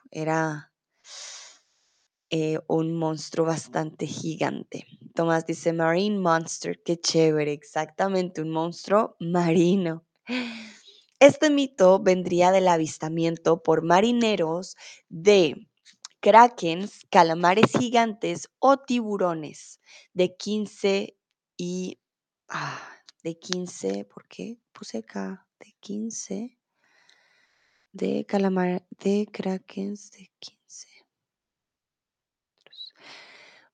era 0.09 0.71
eh, 2.31 2.59
un 2.67 2.95
monstruo 2.97 3.45
bastante 3.45 4.07
gigante. 4.07 4.87
Tomás 5.13 5.45
dice 5.45 5.73
Marine 5.73 6.17
Monster, 6.17 6.81
qué 6.83 6.99
chévere, 6.99 7.51
exactamente, 7.51 8.41
un 8.41 8.49
monstruo 8.49 9.15
marino. 9.19 10.05
Este 11.19 11.51
mito 11.51 11.99
vendría 11.99 12.51
del 12.51 12.67
avistamiento 12.67 13.61
por 13.61 13.83
marineros 13.83 14.75
de 15.09 15.67
krakens, 16.22 17.05
calamares 17.09 17.72
gigantes 17.78 18.49
o 18.59 18.78
tiburones 18.78 19.82
de 20.13 20.36
15 20.36 21.17
y 21.57 21.99
ah, 22.47 22.80
de 23.24 23.38
15, 23.38 24.05
¿por 24.05 24.28
qué 24.28 24.57
puse 24.72 24.99
acá? 24.99 25.47
De 25.59 25.74
15 25.80 26.57
de 27.91 28.26
calamar 28.26 28.84
de 29.03 29.28
krakens 29.32 30.11
de 30.11 30.32
15. 30.39 30.88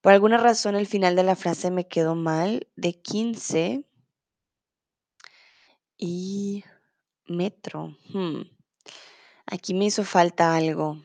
Por 0.02 0.14
alguna 0.14 0.38
razón 0.38 0.76
el 0.76 0.88
final 0.88 1.16
de 1.16 1.24
la 1.24 1.36
frase 1.36 1.70
me 1.70 1.88
quedó 1.88 2.16
mal, 2.16 2.68
de 2.76 2.94
15 2.94 3.86
y 5.98 6.64
metro. 7.28 7.98
hmm, 8.14 8.42
Aquí 9.46 9.74
me 9.74 9.86
hizo 9.86 10.04
falta 10.04 10.56
algo. 10.56 10.98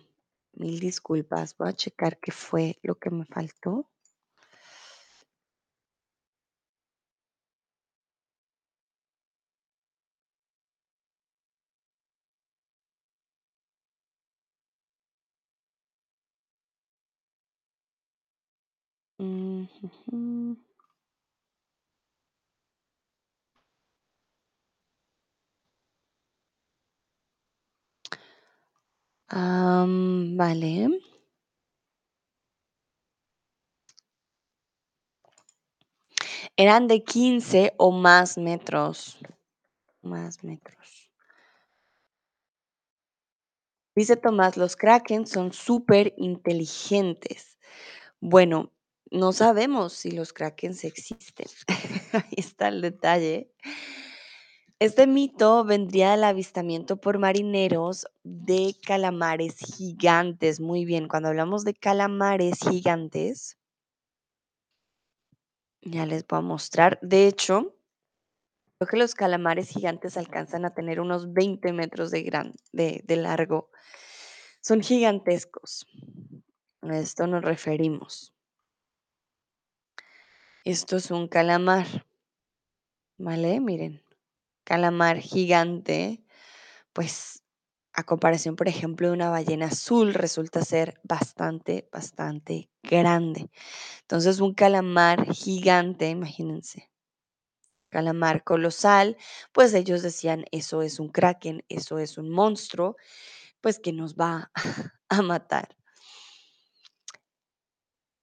Mil 0.55 0.80
disculpas. 0.80 1.55
Voy 1.59 1.68
a 1.68 1.72
checar 1.74 2.18
qué 2.18 2.32
fue 2.32 2.78
lo 2.82 2.94
que 2.94 3.11
me 3.11 3.26
faltó. 3.26 3.86
Vale. 29.33 31.01
Eran 36.57 36.87
de 36.87 37.03
15 37.03 37.72
o 37.78 37.91
más 37.93 38.37
metros. 38.37 39.18
Más 40.03 40.45
metros. 40.45 41.11
Dice 43.95 44.16
Tomás, 44.16 44.57
los 44.57 44.76
kraken 44.76 45.26
son 45.26 45.53
súper 45.53 46.14
inteligentes. 46.16 47.59
Bueno, 48.20 48.72
no 49.11 49.33
sabemos 49.33 49.93
si 49.93 50.11
los 50.11 50.33
krakens 50.33 50.85
existen. 50.85 51.47
Ahí 52.12 52.35
está 52.37 52.68
el 52.68 52.80
detalle. 52.80 53.51
Este 54.83 55.07
mito 55.07 55.62
vendría 55.62 56.11
del 56.11 56.24
avistamiento 56.24 56.97
por 56.97 57.20
marineros 57.20 58.09
de 58.24 58.74
calamares 58.85 59.59
gigantes. 59.59 60.59
Muy 60.59 60.85
bien, 60.85 61.07
cuando 61.07 61.28
hablamos 61.28 61.62
de 61.62 61.72
calamares 61.72 62.59
gigantes, 62.68 63.61
ya 65.83 66.05
les 66.05 66.26
voy 66.26 66.41
a 66.41 66.43
mostrar. 66.43 66.99
De 67.01 67.28
hecho, 67.28 67.76
creo 68.78 68.89
que 68.89 68.97
los 68.97 69.14
calamares 69.14 69.68
gigantes 69.68 70.16
alcanzan 70.16 70.64
a 70.64 70.74
tener 70.74 70.99
unos 70.99 71.33
20 71.33 71.72
metros 71.72 72.11
de, 72.11 72.24
gran, 72.24 72.53
de, 72.72 73.05
largo. 73.16 73.70
Son 74.62 74.80
gigantescos. 74.80 75.87
A 76.80 76.99
esto 76.99 77.28
nos 77.28 77.45
referimos. 77.45 78.35
Esto 80.64 80.97
es 80.97 81.12
un 81.12 81.28
calamar. 81.28 81.87
¿Vale? 83.16 83.61
Miren, 83.61 84.01
calamar 84.72 85.18
gigante, 85.18 86.24
pues 86.94 87.42
a 87.92 88.04
comparación, 88.04 88.56
por 88.56 88.68
ejemplo, 88.68 89.08
de 89.08 89.12
una 89.12 89.28
ballena 89.28 89.66
azul, 89.66 90.14
resulta 90.14 90.64
ser 90.64 90.98
bastante, 91.02 91.90
bastante 91.92 92.70
grande. 92.82 93.50
Entonces, 94.00 94.40
un 94.40 94.54
calamar 94.54 95.30
gigante, 95.34 96.08
imagínense, 96.08 96.90
calamar 97.90 98.44
colosal, 98.44 99.18
pues 99.52 99.74
ellos 99.74 100.00
decían, 100.00 100.46
eso 100.52 100.80
es 100.80 100.98
un 101.00 101.10
kraken, 101.10 101.62
eso 101.68 101.98
es 101.98 102.16
un 102.16 102.30
monstruo, 102.30 102.96
pues 103.60 103.78
que 103.78 103.92
nos 103.92 104.14
va 104.14 104.50
a 105.10 105.20
matar. 105.20 105.76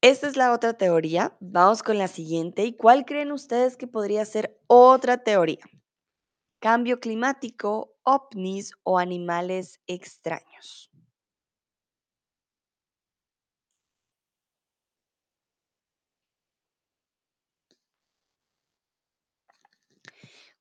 Esta 0.02 0.28
es 0.28 0.36
la 0.36 0.52
otra 0.52 0.74
teoría. 0.74 1.38
Vamos 1.42 1.84
con 1.84 1.98
la 2.00 2.08
siguiente. 2.08 2.66
¿Y 2.66 2.76
cuál 2.76 3.06
creen 3.06 3.32
ustedes 3.32 3.78
que 3.78 3.86
podría 3.86 4.26
ser 4.26 4.58
otra 4.68 5.20
teoría? 5.24 5.60
Cambio 6.62 7.00
climático, 7.00 7.96
ovnis 8.04 8.74
o 8.84 9.00
animales 9.00 9.80
extraños. 9.88 10.92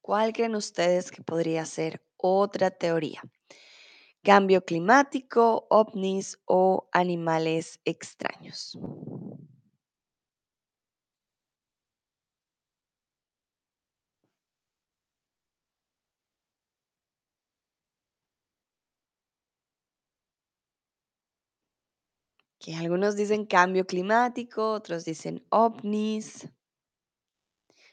¿Cuál 0.00 0.32
creen 0.32 0.54
ustedes 0.54 1.10
que 1.10 1.22
podría 1.22 1.66
ser 1.66 2.00
otra 2.16 2.70
teoría? 2.70 3.20
Cambio 4.22 4.64
climático, 4.64 5.66
ovnis 5.68 6.38
o 6.44 6.88
animales 6.92 7.80
extraños. 7.84 8.78
Que 22.60 22.74
algunos 22.76 23.16
dicen 23.16 23.46
cambio 23.46 23.84
climático, 23.86 24.70
otros 24.72 25.04
dicen 25.04 25.44
ovnis. 25.50 26.48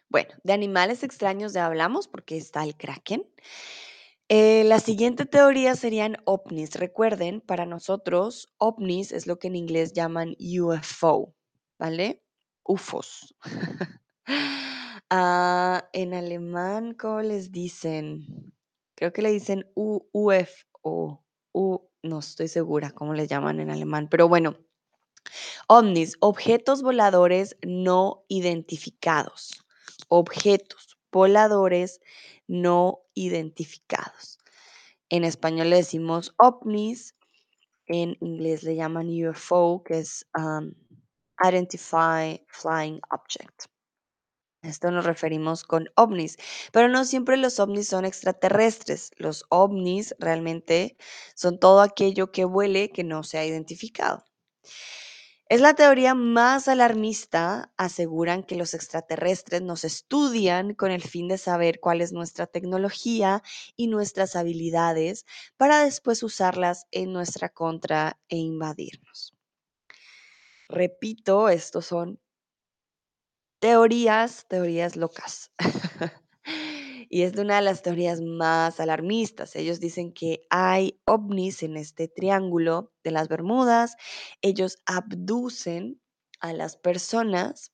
Bueno, 0.09 0.30
de 0.43 0.53
animales 0.53 1.03
extraños 1.03 1.53
ya 1.53 1.66
hablamos 1.66 2.07
porque 2.07 2.38
está 2.38 2.63
el 2.63 2.76
kraken. 2.76 3.28
Eh, 4.30 4.63
la 4.63 4.80
siguiente 4.80 5.26
teoría 5.26 5.76
serían 5.76 6.18
ovnis. 6.26 6.76
Recuerden, 6.76 7.41
para 7.41 7.66
nosotros, 7.66 8.53
ovnis 8.57 9.11
es 9.11 9.28
lo 9.28 9.38
que 9.38 9.47
en 9.47 9.55
inglés 9.55 9.93
llaman 9.93 10.36
UFO, 10.39 11.36
¿vale? 11.80 12.24
UFOs. 12.63 13.36
Ah, 15.11 15.88
en 15.93 16.13
alemán, 16.16 16.93
¿cómo 16.95 17.22
les 17.22 17.51
dicen? 17.51 18.53
Creo 18.95 19.13
que 19.13 19.22
le 19.22 19.32
dicen 19.32 19.70
U- 19.76 20.07
UFO. 20.11 21.24
No 22.06 22.20
estoy 22.20 22.47
segura 22.47 22.91
cómo 22.91 23.14
le 23.14 23.28
llaman 23.28 23.60
en 23.60 23.70
alemán, 23.70 24.08
pero 24.10 24.28
bueno. 24.28 24.58
Ovnis, 25.68 26.18
objetos 26.20 26.84
voladores 26.84 27.58
no 27.66 28.24
identificados. 28.28 29.66
Objetos 30.08 30.97
voladores 31.12 31.99
no 32.47 32.99
identificados. 33.16 34.39
En 35.10 35.24
español 35.24 35.70
le 35.70 35.78
decimos 35.78 36.34
ovnis, 36.38 37.16
en 37.88 38.18
inglés 38.22 38.64
le 38.64 38.76
llaman 38.76 39.10
UFO, 39.10 39.84
que 39.84 39.99
es 39.99 40.26
um, 40.38 40.74
Identify 41.43 42.43
Flying 42.47 42.99
Object. 43.12 43.66
Esto 44.66 44.91
nos 44.91 45.05
referimos 45.05 45.63
con 45.63 45.89
ovnis, 45.95 46.38
pero 46.72 46.89
no 46.89 47.05
siempre 47.05 47.38
los 47.38 47.59
ovnis 47.59 47.88
son 47.88 48.05
extraterrestres. 48.05 49.11
Los 49.18 49.45
ovnis 49.49 50.16
realmente 50.20 50.97
son 51.36 51.59
todo 51.59 51.82
aquello 51.82 52.32
que 52.32 52.45
vuele 52.45 52.89
que 52.89 53.03
no 53.03 53.24
se 53.24 53.38
ha 53.38 53.45
identificado. 53.45 54.26
Es 55.47 55.61
la 55.61 55.76
teoría 55.76 56.16
más 56.16 56.68
alarmista. 56.68 57.72
Aseguran 57.78 58.43
que 58.43 58.55
los 58.55 58.74
extraterrestres 58.74 59.61
nos 59.61 59.84
estudian 59.84 60.74
con 60.74 60.91
el 60.91 61.03
fin 61.03 61.28
de 61.28 61.38
saber 61.38 61.80
cuál 61.80 62.01
es 62.01 62.11
nuestra 62.11 62.47
tecnología 62.47 63.43
y 63.76 63.88
nuestras 63.88 64.36
habilidades 64.36 65.26
para 65.57 65.84
después 65.84 66.24
usarlas 66.24 66.88
en 66.91 67.13
nuestra 67.13 67.49
contra 67.49 68.20
e 68.28 68.38
invadirnos. 68.38 69.36
Repito, 70.68 71.49
estos 71.49 71.86
son 71.86 72.20
teorías, 73.66 74.45
teorías 74.47 74.95
locas. 74.95 75.51
y 77.09 77.24
es 77.24 77.34
de 77.34 77.41
una 77.41 77.55
de 77.55 77.63
las 77.63 77.82
teorías 77.82 78.22
más 78.22 78.80
alarmistas. 78.80 79.55
Ellos 79.55 79.80
dicen 79.80 80.13
que 80.13 80.45
hay 80.51 81.01
ovnis 81.07 81.63
en 81.63 81.76
este 81.76 82.07
triángulo 82.07 82.93
de 83.03 83.09
las 83.09 83.28
Bermudas. 83.28 83.95
Ellos 84.43 84.78
abducen 84.86 85.99
a 86.41 86.53
las 86.53 86.78
personas 86.78 87.72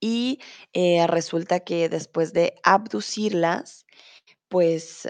y 0.00 0.38
eh, 0.74 1.06
resulta 1.06 1.60
que 1.60 1.88
después 1.88 2.34
de 2.34 2.60
abducirlas, 2.62 3.86
pues 4.48 5.08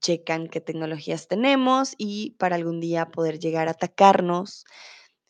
checan 0.00 0.46
qué 0.46 0.60
tecnologías 0.60 1.26
tenemos 1.26 1.96
y 1.98 2.36
para 2.38 2.54
algún 2.54 2.78
día 2.78 3.08
poder 3.08 3.40
llegar 3.40 3.66
a 3.66 3.72
atacarnos 3.72 4.66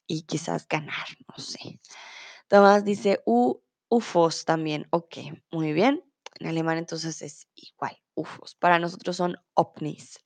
y 0.06 0.24
quizás 0.24 0.68
ganar, 0.68 1.06
no 1.34 1.42
sé. 1.42 1.80
Tomás 2.48 2.84
dice 2.84 3.22
U, 3.24 3.62
UFOs 3.88 4.44
también. 4.44 4.86
Ok, 4.90 5.18
muy 5.50 5.72
bien. 5.72 6.04
En 6.38 6.48
alemán 6.48 6.78
entonces 6.78 7.22
es 7.22 7.48
igual, 7.54 7.96
UFOs. 8.14 8.54
Para 8.54 8.78
nosotros 8.78 9.16
son 9.16 9.36
ovnis. 9.54 10.18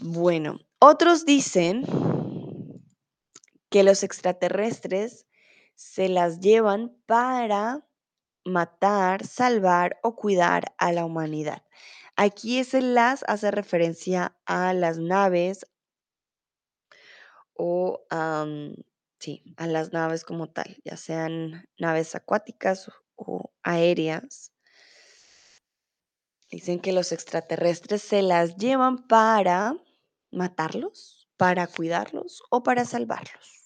Bueno, 0.00 0.58
otros 0.78 1.24
dicen 1.24 1.84
que 3.70 3.82
los 3.82 4.02
extraterrestres 4.02 5.26
se 5.74 6.08
las 6.08 6.40
llevan 6.40 6.96
para 7.06 7.86
matar, 8.44 9.26
salvar 9.26 9.98
o 10.02 10.16
cuidar 10.16 10.74
a 10.78 10.92
la 10.92 11.04
humanidad. 11.04 11.62
Aquí 12.16 12.58
ese 12.58 12.80
las 12.80 13.24
hace 13.28 13.50
referencia 13.50 14.36
a 14.44 14.72
las 14.72 14.98
naves 14.98 15.66
o 17.54 18.04
am, 18.10 18.74
sí, 19.18 19.42
a 19.56 19.66
las 19.66 19.92
naves 19.92 20.24
como 20.24 20.48
tal, 20.48 20.76
ya 20.84 20.96
sean 20.96 21.68
naves 21.78 22.14
acuáticas 22.14 22.90
o 23.16 23.52
aéreas. 23.62 24.52
Dicen 26.50 26.80
que 26.80 26.92
los 26.92 27.12
extraterrestres 27.12 28.02
se 28.02 28.22
las 28.22 28.56
llevan 28.56 29.06
para 29.06 29.76
matarlos, 30.30 31.28
para 31.36 31.66
cuidarlos 31.66 32.42
o 32.50 32.62
para 32.62 32.84
salvarlos. 32.84 33.64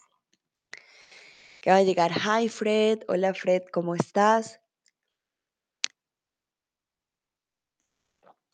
Que 1.63 1.71
va 1.71 1.77
a 1.77 1.83
llegar, 1.83 2.11
hi 2.13 2.49
Fred, 2.49 3.05
hola 3.07 3.35
Fred, 3.35 3.63
¿cómo 3.73 3.95
estás? 3.95 4.61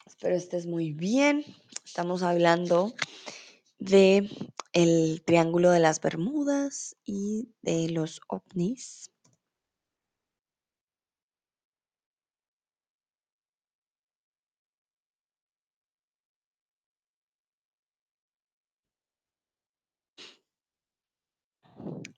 Espero 0.05 0.35
estés 0.35 0.67
muy 0.67 0.93
bien. 0.93 1.45
Estamos 1.85 2.23
hablando 2.23 2.93
de 3.79 4.29
el 4.79 5.23
Triángulo 5.25 5.73
de 5.73 5.81
las 5.81 6.01
Bermudas 6.01 6.97
y 7.05 7.49
de 7.63 7.91
los 7.91 8.21
ovnis. 8.29 9.11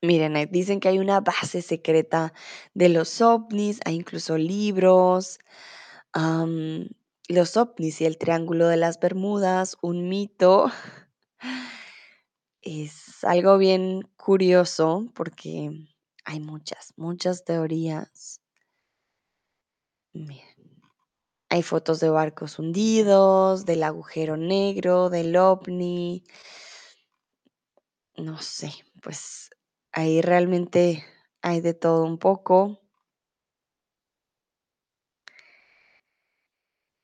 Miren, 0.03 0.35
dicen 0.51 0.81
que 0.81 0.89
hay 0.89 0.99
una 0.99 1.21
base 1.21 1.63
secreta 1.63 2.35
de 2.75 2.91
los 2.91 3.23
ovnis, 3.23 3.81
hay 3.87 3.95
incluso 3.95 4.37
libros, 4.37 5.39
los 7.27 7.57
ovnis 7.57 8.03
y 8.03 8.05
el 8.05 8.19
Triángulo 8.19 8.69
de 8.69 8.77
las 8.77 9.01
Bermudas, 9.01 9.79
un 9.81 10.11
mito. 10.11 10.71
Es 12.63 13.25
algo 13.25 13.57
bien 13.57 14.03
curioso 14.17 15.07
porque 15.15 15.71
hay 16.25 16.41
muchas, 16.41 16.93
muchas 16.97 17.45
teorías. 17.45 18.41
Hay 21.49 21.63
fotos 21.63 22.01
de 22.01 22.11
barcos 22.11 22.59
hundidos, 22.59 23.65
del 23.65 23.83
agujero 23.83 24.37
negro, 24.37 25.09
del 25.09 25.35
ovni. 25.37 26.23
No 28.17 28.39
sé, 28.43 28.73
pues 29.03 29.51
ahí 29.93 30.21
realmente 30.21 31.03
hay 31.41 31.61
de 31.63 31.73
todo 31.73 32.05
un 32.05 32.19
poco. 32.19 32.81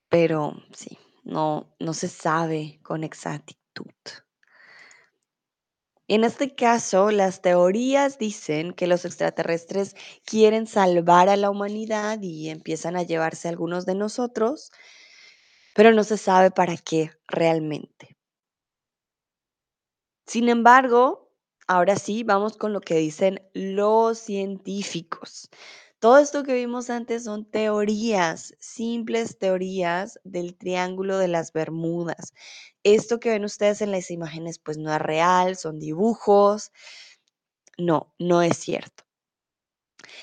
Pero 0.09 0.55
sí, 0.73 0.99
no, 1.25 1.75
no 1.81 1.95
se 1.95 2.09
sabe 2.09 2.79
con 2.83 3.05
exactitud. 3.05 3.93
En 6.09 6.23
este 6.23 6.55
caso, 6.55 7.11
las 7.11 7.43
teorías 7.43 8.19
dicen 8.19 8.73
que 8.73 8.87
los 8.87 9.05
extraterrestres 9.05 9.97
quieren 10.25 10.69
salvar 10.69 11.29
a 11.29 11.37
la 11.37 11.51
humanidad 11.51 12.21
y 12.23 12.49
empiezan 12.49 12.97
a 12.97 13.03
llevarse 13.03 13.49
algunos 13.49 13.87
de 13.87 13.97
nosotros, 13.97 14.71
pero 15.75 15.93
no 15.93 16.05
se 16.05 16.17
sabe 16.17 16.51
para 16.53 16.77
qué 16.77 17.11
realmente. 17.27 18.17
Sin 20.27 20.49
embargo, 20.49 21.33
ahora 21.67 21.97
sí, 21.97 22.23
vamos 22.23 22.57
con 22.57 22.73
lo 22.73 22.81
que 22.81 22.97
dicen 22.97 23.41
los 23.53 24.19
científicos. 24.19 25.51
Todo 25.99 26.19
esto 26.19 26.43
que 26.45 26.53
vimos 26.55 26.91
antes 26.91 27.25
son 27.25 27.47
teorías, 27.47 28.55
simples 28.61 29.39
teorías 29.39 30.21
del 30.25 30.55
Triángulo 30.55 31.17
de 31.17 31.29
las 31.29 31.53
Bermudas. 31.55 32.35
Esto 32.83 33.19
que 33.19 33.31
ven 33.31 33.45
ustedes 33.45 33.81
en 33.81 33.93
las 33.93 34.11
imágenes, 34.11 34.59
pues 34.59 34.77
no 34.77 34.93
es 34.93 35.01
real, 35.01 35.57
son 35.57 35.79
dibujos. 35.79 36.71
No, 37.79 38.13
no 38.19 38.43
es 38.43 38.59
cierto. 38.59 39.05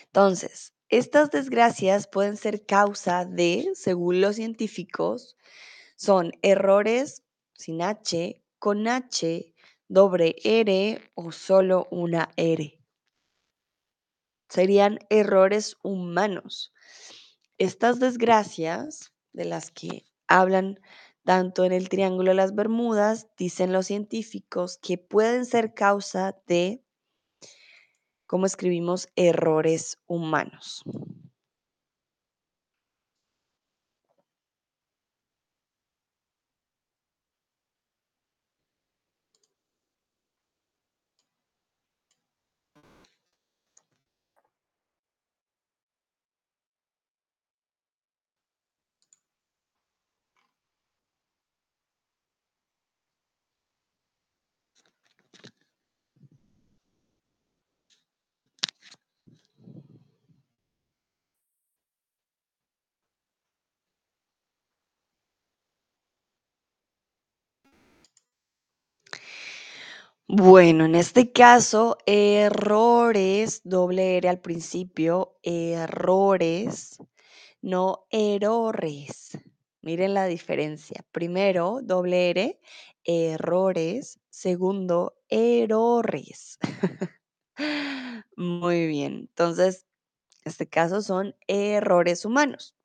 Entonces, 0.06 0.74
estas 0.90 1.32
desgracias 1.32 2.08
pueden 2.08 2.38
ser 2.38 2.66
causa 2.68 3.26
de, 3.26 3.72
según 3.74 4.22
los 4.22 4.36
científicos, 4.36 5.36
son 5.96 6.34
errores 6.44 7.24
sin 7.54 7.82
H, 7.82 8.44
con 8.60 8.88
H, 8.88 9.54
doble 9.88 10.36
R 10.44 11.02
o 11.16 11.32
solo 11.32 11.88
una 11.90 12.30
R. 12.38 12.83
Serían 14.54 15.00
errores 15.10 15.78
humanos. 15.82 16.72
Estas 17.58 18.00
desgracias 18.00 19.12
de 19.32 19.46
las 19.46 19.72
que 19.72 20.06
hablan 20.28 20.80
tanto 21.24 21.66
en 21.66 21.72
el 21.72 21.90
Triángulo 21.90 22.30
de 22.30 22.36
las 22.36 22.54
Bermudas, 22.54 23.26
dicen 23.36 23.74
los 23.74 23.88
científicos 23.88 24.78
que 24.78 25.00
pueden 25.00 25.48
ser 25.48 25.74
causa 25.74 26.38
de, 26.46 26.84
como 28.28 28.46
escribimos, 28.46 29.08
errores 29.16 29.98
humanos. 30.06 30.84
Bueno, 70.36 70.86
en 70.86 70.96
este 70.96 71.32
caso, 71.32 71.96
errores, 72.08 73.62
doble 73.64 74.18
R 74.18 74.30
al 74.30 74.40
principio, 74.40 75.38
errores, 75.44 76.98
no 77.62 78.08
errores. 78.10 79.38
Miren 79.84 80.16
la 80.16 80.26
diferencia. 80.26 81.06
Primero, 81.12 81.82
doble 81.84 82.32
R, 82.32 82.60
errores. 83.04 84.20
Segundo, 84.32 85.14
errores. 85.30 86.58
Muy 88.38 88.88
bien. 88.88 89.14
Entonces, 89.30 89.86
en 90.46 90.52
este 90.52 90.70
caso 90.70 91.02
son 91.02 91.36
errores 91.48 92.26
humanos. 92.26 92.76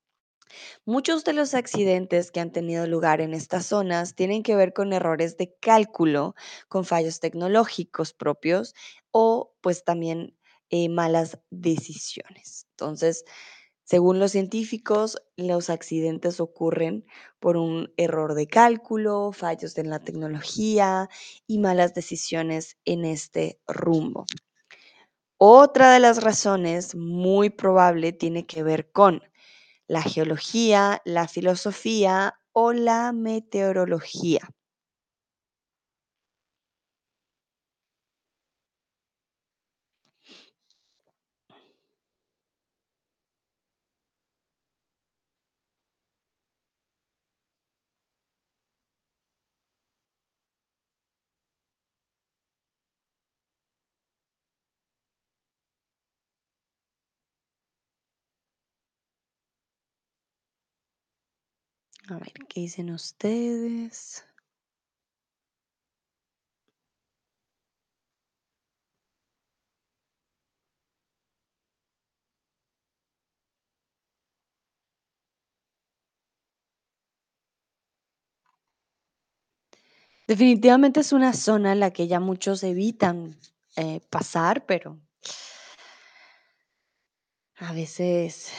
Muchos 0.84 1.24
de 1.24 1.32
los 1.32 1.55
accidentes 1.55 2.30
que 2.30 2.40
han 2.40 2.53
tenido 2.53 2.86
lugar 2.86 3.20
en 3.20 3.34
estas 3.34 3.66
zonas 3.66 4.14
tienen 4.14 4.42
que 4.42 4.57
ver 4.57 4.72
con 4.72 4.92
errores 4.92 5.36
de 5.36 5.55
cálculo, 5.61 6.34
con 6.68 6.84
fallos 6.84 7.20
tecnológicos 7.20 8.12
propios 8.12 8.74
o 9.11 9.55
pues 9.61 9.84
también 9.84 10.36
eh, 10.70 10.88
malas 10.88 11.38
decisiones. 11.51 12.66
Entonces, 12.72 13.24
según 13.84 14.18
los 14.18 14.32
científicos, 14.32 15.16
los 15.36 15.70
accidentes 15.70 16.40
ocurren 16.40 17.07
por 17.40 17.57
un 17.57 17.90
error 17.96 18.34
de 18.34 18.46
cálculo, 18.46 19.32
fallos 19.32 19.78
en 19.78 19.88
la 19.88 20.01
tecnología 20.01 21.09
y 21.46 21.59
malas 21.59 21.94
decisiones 21.94 22.76
en 22.84 23.07
este 23.07 23.59
rumbo. 23.66 24.26
Otra 25.38 25.92
de 25.92 26.01
las 26.01 26.22
razones 26.22 26.94
muy 26.96 27.49
probable 27.49 28.12
tiene 28.12 28.44
que 28.44 28.62
ver 28.62 28.90
con 28.92 29.22
la 29.89 30.03
geología, 30.03 31.03
la 31.05 31.26
filosofía 31.26 32.39
o 32.53 32.72
la 32.72 33.12
meteorología. 33.12 34.49
A 62.09 62.17
ver, 62.19 62.33
¿qué 62.49 62.63
dicen 62.63 62.91
ustedes? 62.91 64.25
Definitivamente 80.29 81.01
es 81.01 81.13
una 81.13 81.33
zona 81.33 81.73
en 81.73 81.81
la 81.81 81.91
que 81.91 82.07
ya 82.07 82.21
muchos 82.21 82.63
evitan 82.63 83.37
eh, 83.77 84.01
pasar, 84.11 84.65
pero 84.67 84.99
a 87.57 87.73
veces 87.75 88.51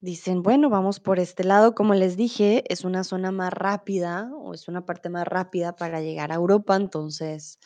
dicen, 0.00 0.42
bueno, 0.42 0.70
vamos 0.70 1.00
por 1.00 1.18
este 1.18 1.44
lado. 1.44 1.74
Como 1.74 1.94
les 1.94 2.16
dije, 2.16 2.64
es 2.72 2.84
una 2.84 3.04
zona 3.04 3.32
más 3.32 3.52
rápida 3.52 4.30
o 4.36 4.54
es 4.54 4.68
una 4.68 4.84
parte 4.86 5.08
más 5.10 5.26
rápida 5.26 5.76
para 5.76 6.00
llegar 6.00 6.32
a 6.32 6.36
Europa, 6.36 6.76
entonces 6.76 7.58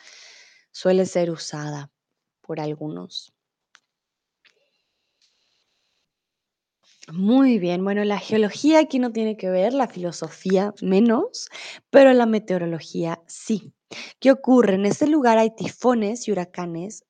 suele 0.72 1.06
ser 1.06 1.30
usada 1.30 1.90
por 2.42 2.60
algunos. 2.60 3.32
Muy 7.12 7.58
bien, 7.58 7.84
bueno, 7.84 8.04
la 8.04 8.18
geología 8.18 8.80
aquí 8.80 8.98
no 8.98 9.12
tiene 9.12 9.36
que 9.36 9.50
ver, 9.50 9.72
la 9.72 9.88
filosofía 9.88 10.72
menos, 10.82 11.48
pero 11.90 12.12
la 12.12 12.26
meteorología 12.26 13.20
sí. 13.26 13.72
¿Qué 14.20 14.30
ocurre? 14.30 14.74
En 14.74 14.86
este 14.86 15.06
lugar 15.06 15.38
hay 15.38 15.50
tifones 15.54 16.26
y 16.28 16.32
huracanes, 16.32 17.04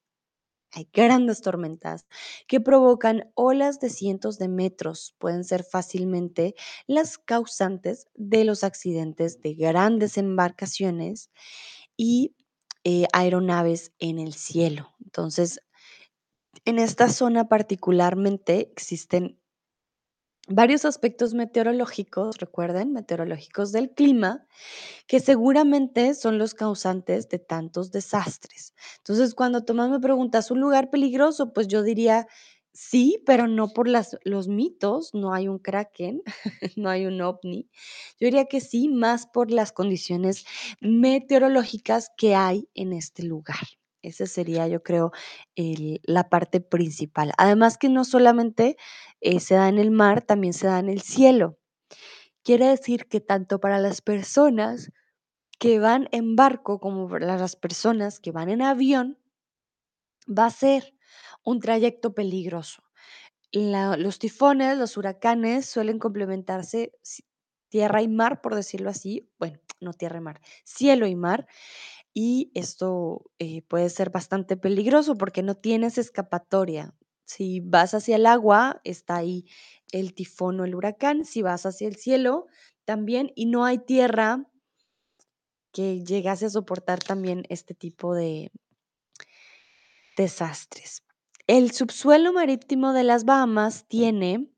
hay 0.72 0.88
grandes 0.92 1.42
tormentas 1.42 2.06
que 2.46 2.60
provocan 2.60 3.30
olas 3.34 3.78
de 3.78 3.90
cientos 3.90 4.38
de 4.38 4.48
metros. 4.48 5.14
Pueden 5.18 5.44
ser 5.44 5.64
fácilmente 5.64 6.54
las 6.86 7.18
causantes 7.18 8.06
de 8.14 8.44
los 8.44 8.64
accidentes 8.64 9.40
de 9.40 9.54
grandes 9.54 10.16
embarcaciones 10.16 11.30
y 11.96 12.34
eh, 12.84 13.06
aeronaves 13.12 13.92
en 13.98 14.18
el 14.18 14.32
cielo. 14.32 14.94
Entonces, 15.04 15.60
en 16.64 16.78
esta 16.78 17.08
zona 17.08 17.48
particularmente 17.48 18.70
existen 18.72 19.38
varios 20.48 20.84
aspectos 20.84 21.34
meteorológicos, 21.34 22.38
recuerden, 22.38 22.92
meteorológicos 22.92 23.72
del 23.72 23.90
clima, 23.90 24.46
que 25.06 25.20
seguramente 25.20 26.14
son 26.14 26.38
los 26.38 26.54
causantes 26.54 27.28
de 27.28 27.38
tantos 27.38 27.92
desastres. 27.92 28.74
Entonces, 28.98 29.34
cuando 29.34 29.64
Tomás 29.64 29.90
me 29.90 30.00
preguntas, 30.00 30.50
¿un 30.50 30.60
lugar 30.60 30.90
peligroso? 30.90 31.52
Pues 31.52 31.68
yo 31.68 31.82
diría, 31.82 32.26
sí, 32.72 33.22
pero 33.26 33.48
no 33.48 33.68
por 33.68 33.88
los 33.88 34.48
mitos, 34.48 35.14
no 35.14 35.34
hay 35.34 35.48
un 35.48 35.58
kraken, 35.58 36.22
no 36.76 36.90
hay 36.90 37.06
un 37.06 37.20
ovni. 37.20 37.68
Yo 38.18 38.26
diría 38.26 38.46
que 38.46 38.60
sí, 38.60 38.88
más 38.88 39.26
por 39.26 39.50
las 39.50 39.72
condiciones 39.72 40.44
meteorológicas 40.80 42.10
que 42.16 42.34
hay 42.34 42.68
en 42.74 42.92
este 42.92 43.22
lugar. 43.24 43.81
Esa 44.02 44.26
sería, 44.26 44.66
yo 44.68 44.82
creo, 44.82 45.12
la 46.04 46.28
parte 46.28 46.60
principal. 46.60 47.32
Además 47.38 47.78
que 47.78 47.88
no 47.88 48.04
solamente 48.04 48.76
eh, 49.20 49.40
se 49.40 49.54
da 49.54 49.68
en 49.68 49.78
el 49.78 49.90
mar, 49.90 50.22
también 50.22 50.52
se 50.52 50.66
da 50.66 50.78
en 50.80 50.88
el 50.88 51.02
cielo. 51.02 51.58
Quiere 52.44 52.68
decir 52.68 53.06
que 53.08 53.20
tanto 53.20 53.60
para 53.60 53.78
las 53.78 54.02
personas 54.02 54.92
que 55.58 55.78
van 55.78 56.08
en 56.12 56.36
barco 56.36 56.80
como 56.80 57.08
para 57.08 57.38
las 57.38 57.56
personas 57.56 58.20
que 58.20 58.32
van 58.32 58.48
en 58.48 58.62
avión, 58.62 59.18
va 60.26 60.46
a 60.46 60.50
ser 60.50 60.94
un 61.44 61.60
trayecto 61.60 62.14
peligroso. 62.14 62.82
Los 63.52 64.18
tifones, 64.18 64.78
los 64.78 64.96
huracanes 64.96 65.66
suelen 65.66 65.98
complementarse 65.98 66.92
tierra 67.68 68.02
y 68.02 68.08
mar, 68.08 68.40
por 68.40 68.54
decirlo 68.54 68.90
así. 68.90 69.30
Bueno, 69.38 69.58
no 69.80 69.92
tierra 69.92 70.18
y 70.18 70.20
mar, 70.22 70.40
cielo 70.64 71.06
y 71.06 71.14
mar. 71.16 71.46
Y 72.14 72.50
esto 72.54 73.30
eh, 73.38 73.62
puede 73.62 73.88
ser 73.88 74.10
bastante 74.10 74.56
peligroso 74.56 75.16
porque 75.16 75.42
no 75.42 75.56
tienes 75.56 75.98
escapatoria. 75.98 76.94
Si 77.24 77.60
vas 77.60 77.94
hacia 77.94 78.16
el 78.16 78.26
agua, 78.26 78.80
está 78.84 79.16
ahí 79.16 79.46
el 79.92 80.14
tifón 80.14 80.60
o 80.60 80.64
el 80.64 80.74
huracán. 80.74 81.24
Si 81.24 81.40
vas 81.40 81.64
hacia 81.64 81.88
el 81.88 81.96
cielo, 81.96 82.46
también. 82.84 83.32
Y 83.34 83.46
no 83.46 83.64
hay 83.64 83.78
tierra 83.78 84.46
que 85.72 86.04
llegase 86.04 86.46
a 86.46 86.50
soportar 86.50 86.98
también 86.98 87.44
este 87.48 87.74
tipo 87.74 88.14
de 88.14 88.50
desastres. 90.16 91.02
El 91.46 91.72
subsuelo 91.72 92.32
marítimo 92.32 92.92
de 92.92 93.04
las 93.04 93.24
Bahamas 93.24 93.86
tiene 93.88 94.48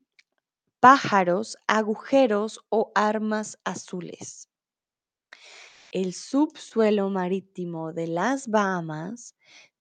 pájaros, 0.79 1.57
agujeros 1.67 2.59
o 2.69 2.91
armas 2.93 3.57
azules. 3.63 4.49
El 5.95 6.13
subsuelo 6.13 7.09
marítimo 7.09 7.93
de 7.93 8.07
las 8.07 8.49
Bahamas 8.49 9.33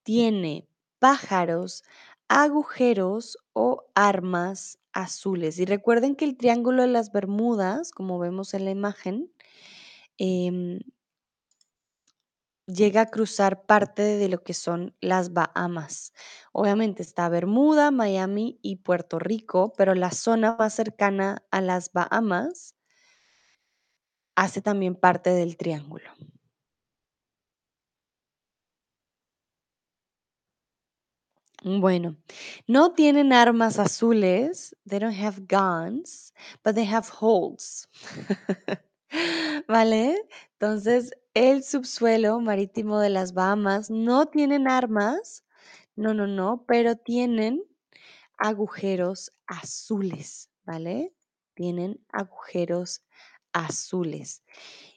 tiene 0.05 0.69
pájaros, 1.01 1.83
agujeros 2.29 3.37
o 3.53 3.83
armas 3.97 4.79
azules. 4.93 5.59
Y 5.59 5.65
recuerden 5.65 6.15
que 6.15 6.25
el 6.25 6.37
Triángulo 6.37 6.83
de 6.83 6.89
las 6.89 7.11
Bermudas, 7.11 7.91
como 7.91 8.21
vemos 8.21 8.55
en 8.55 8.65
la 8.65 8.71
imagen, 8.71 9.33
em, 10.19 10.79
llega 12.69 13.01
a 13.01 13.07
cruzar 13.07 13.67
parte 13.67 14.03
de 14.03 14.29
lo 14.29 14.45
que 14.45 14.55
son 14.55 14.95
las 15.01 15.33
Bahamas. 15.33 16.13
Obviamente 16.53 17.03
está 17.03 17.29
Bermuda, 17.29 17.91
Miami 17.91 18.61
y 18.63 18.77
Puerto 18.77 19.19
Rico, 19.19 19.73
pero 19.77 19.97
la 19.97 20.13
zona 20.13 20.55
más 20.61 20.75
cercana 20.75 21.43
a 21.51 21.61
las 21.61 21.93
Bahamas 21.93 22.77
hace 24.37 24.61
también 24.63 24.95
parte 24.95 25.31
del 25.31 25.57
triángulo. 25.57 26.11
Bueno, 31.65 32.17
no 32.67 32.93
tienen 32.93 33.33
armas 33.33 33.79
azules, 33.79 34.77
they 34.87 34.99
don't 34.99 35.17
have 35.19 35.47
guns, 35.49 36.35
but 36.63 36.75
they 36.75 36.85
have 36.85 37.09
holes. 37.09 37.89
¿Vale? 39.69 40.17
Entonces, 40.53 41.11
el 41.33 41.65
subsuelo 41.65 42.39
marítimo 42.41 43.01
de 43.01 43.09
las 43.09 43.33
Bahamas 43.33 43.91
no 43.91 44.27
tienen 44.27 44.69
armas, 44.69 45.43
no, 45.97 46.13
no, 46.13 46.27
no, 46.27 46.65
pero 46.67 46.97
tienen 46.97 47.63
agujeros 48.37 49.33
azules, 49.47 50.51
¿vale? 50.65 51.15
Tienen 51.55 51.99
agujeros 52.13 53.03
azules. 53.55 54.43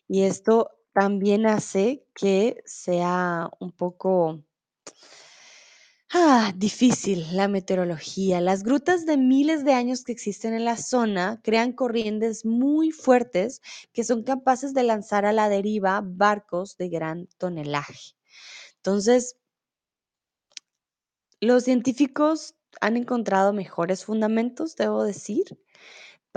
Y 0.10 0.24
esto 0.24 0.72
también 0.94 1.46
hace 1.46 2.06
que 2.14 2.62
sea 2.66 3.50
un 3.60 3.72
poco 3.72 4.44
ah, 6.12 6.52
difícil 6.56 7.26
la 7.36 7.48
meteorología. 7.48 8.42
Las 8.42 8.64
grutas 8.64 9.06
de 9.06 9.16
miles 9.16 9.64
de 9.64 9.74
años 9.74 10.04
que 10.04 10.12
existen 10.12 10.54
en 10.54 10.66
la 10.66 10.76
zona 10.76 11.40
crean 11.44 11.72
corrientes 11.72 12.46
muy 12.46 12.92
fuertes 12.92 13.62
que 13.94 14.04
son 14.04 14.24
capaces 14.24 14.74
de 14.74 14.84
lanzar 14.84 15.26
a 15.26 15.34
la 15.34 15.50
deriva 15.50 16.02
barcos 16.04 16.78
de 16.78 16.90
gran 16.90 17.28
tonelaje. 17.38 18.16
Entonces, 18.78 19.38
los 21.40 21.64
científicos 21.64 22.56
han 22.82 22.98
encontrado 22.98 23.54
mejores 23.54 24.06
fundamentos, 24.06 24.76
debo 24.76 25.04
decir, 25.04 25.60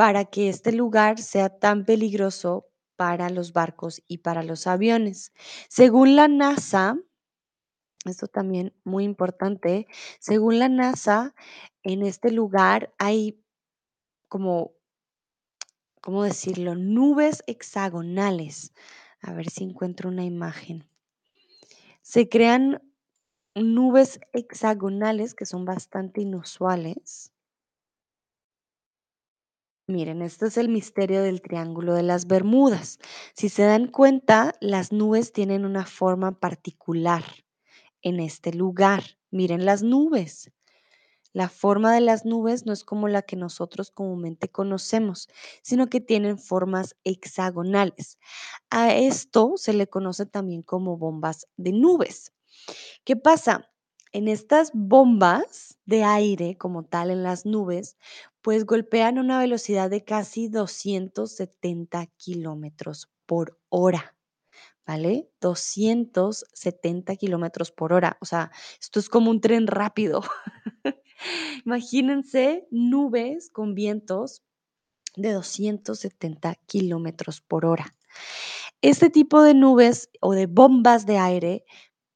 para 0.01 0.25
que 0.25 0.49
este 0.49 0.73
lugar 0.73 1.19
sea 1.19 1.51
tan 1.51 1.85
peligroso 1.85 2.67
para 2.97 3.29
los 3.29 3.53
barcos 3.53 4.03
y 4.09 4.17
para 4.17 4.43
los 4.43 4.67
aviones. 4.67 5.35
Según 5.69 6.17
la 6.17 6.27
NASA, 6.27 6.97
esto 8.07 8.27
también 8.27 8.73
muy 8.83 9.05
importante, 9.05 9.87
según 10.19 10.59
la 10.59 10.71
NASA, 10.71 11.35
en 11.83 12.03
este 12.03 12.31
lugar 12.31 12.95
hay 12.97 13.45
como, 14.29 14.73
¿cómo 16.01 16.25
decirlo? 16.25 16.77
Nubes 16.77 17.45
hexagonales. 17.47 18.73
A 19.21 19.35
ver 19.35 19.51
si 19.51 19.65
encuentro 19.65 20.09
una 20.09 20.25
imagen. 20.25 20.89
Se 22.01 22.27
crean 22.31 22.81
nubes 23.55 24.19
hexagonales 24.33 25.35
que 25.35 25.45
son 25.45 25.67
bastante 25.67 26.23
inusuales. 26.23 27.35
Miren, 29.91 30.23
este 30.23 30.47
es 30.47 30.57
el 30.57 30.69
misterio 30.69 31.21
del 31.21 31.43
Triángulo 31.43 31.95
de 31.95 32.05
las 32.05 32.29
Bermudas. 32.29 33.01
Si 33.35 33.49
se 33.49 33.65
dan 33.65 33.89
cuenta, 33.89 34.55
las 34.61 34.93
nubes 34.93 35.33
tienen 35.33 35.65
una 35.65 35.85
forma 35.85 36.39
particular 36.39 37.25
en 38.01 38.21
este 38.21 38.53
lugar. 38.53 39.03
Miren 39.33 39.65
las 39.65 39.83
nubes. 39.83 40.53
La 41.33 41.49
forma 41.49 41.93
de 41.93 42.03
las 42.03 42.25
nubes 42.25 42.67
no 42.67 42.73
es 42.73 42.85
como 42.85 43.09
la 43.09 43.23
que 43.23 43.35
nosotros 43.35 43.91
comúnmente 43.91 44.49
conocemos, 44.49 45.29
sino 45.61 45.89
que 45.89 46.01
tienen 46.01 46.39
formas 46.39 46.95
hexagonales. 47.03 48.17
A 48.71 48.95
esto 48.95 49.55
se 49.57 49.73
le 49.73 49.89
conoce 49.89 50.25
también 50.25 50.63
como 50.63 50.99
bombas 50.99 51.49
de 51.57 51.73
nubes. 51.73 52.33
¿Qué 53.05 53.17
pasa? 53.17 53.70
En 54.13 54.27
estas 54.27 54.73
bombas 54.75 55.79
de 55.87 56.03
aire, 56.03 56.57
como 56.59 56.85
tal 56.85 57.11
en 57.11 57.23
las 57.23 57.47
nubes, 57.47 57.97
pues 58.43 58.67
golpean 58.67 59.19
a 59.19 59.21
una 59.21 59.39
velocidad 59.39 59.89
de 59.89 60.05
casi 60.05 60.49
270 60.49 62.07
kilómetros 62.17 63.09
por 63.27 63.61
hora, 63.69 64.17
¿vale? 64.85 65.31
270 65.41 67.15
kilómetros 67.17 67.71
por 67.71 67.93
hora. 67.93 68.17
O 68.21 68.25
sea, 68.25 68.51
esto 68.81 68.99
es 68.99 69.09
como 69.09 69.31
un 69.31 69.41
tren 69.41 69.69
rápido. 69.69 70.23
Imagínense 71.65 72.67
nubes 72.73 73.49
con 73.51 73.75
vientos 73.75 74.43
de 75.15 75.33
270 75.33 76.57
kilómetros 76.67 77.41
por 77.43 77.65
hora. 77.65 77.95
Este 78.83 79.09
tipo 79.09 79.43
de 79.43 79.55
nubes 79.55 80.11
o 80.21 80.33
de 80.33 80.47
bombas 80.47 81.07
de 81.07 81.19
aire 81.19 81.65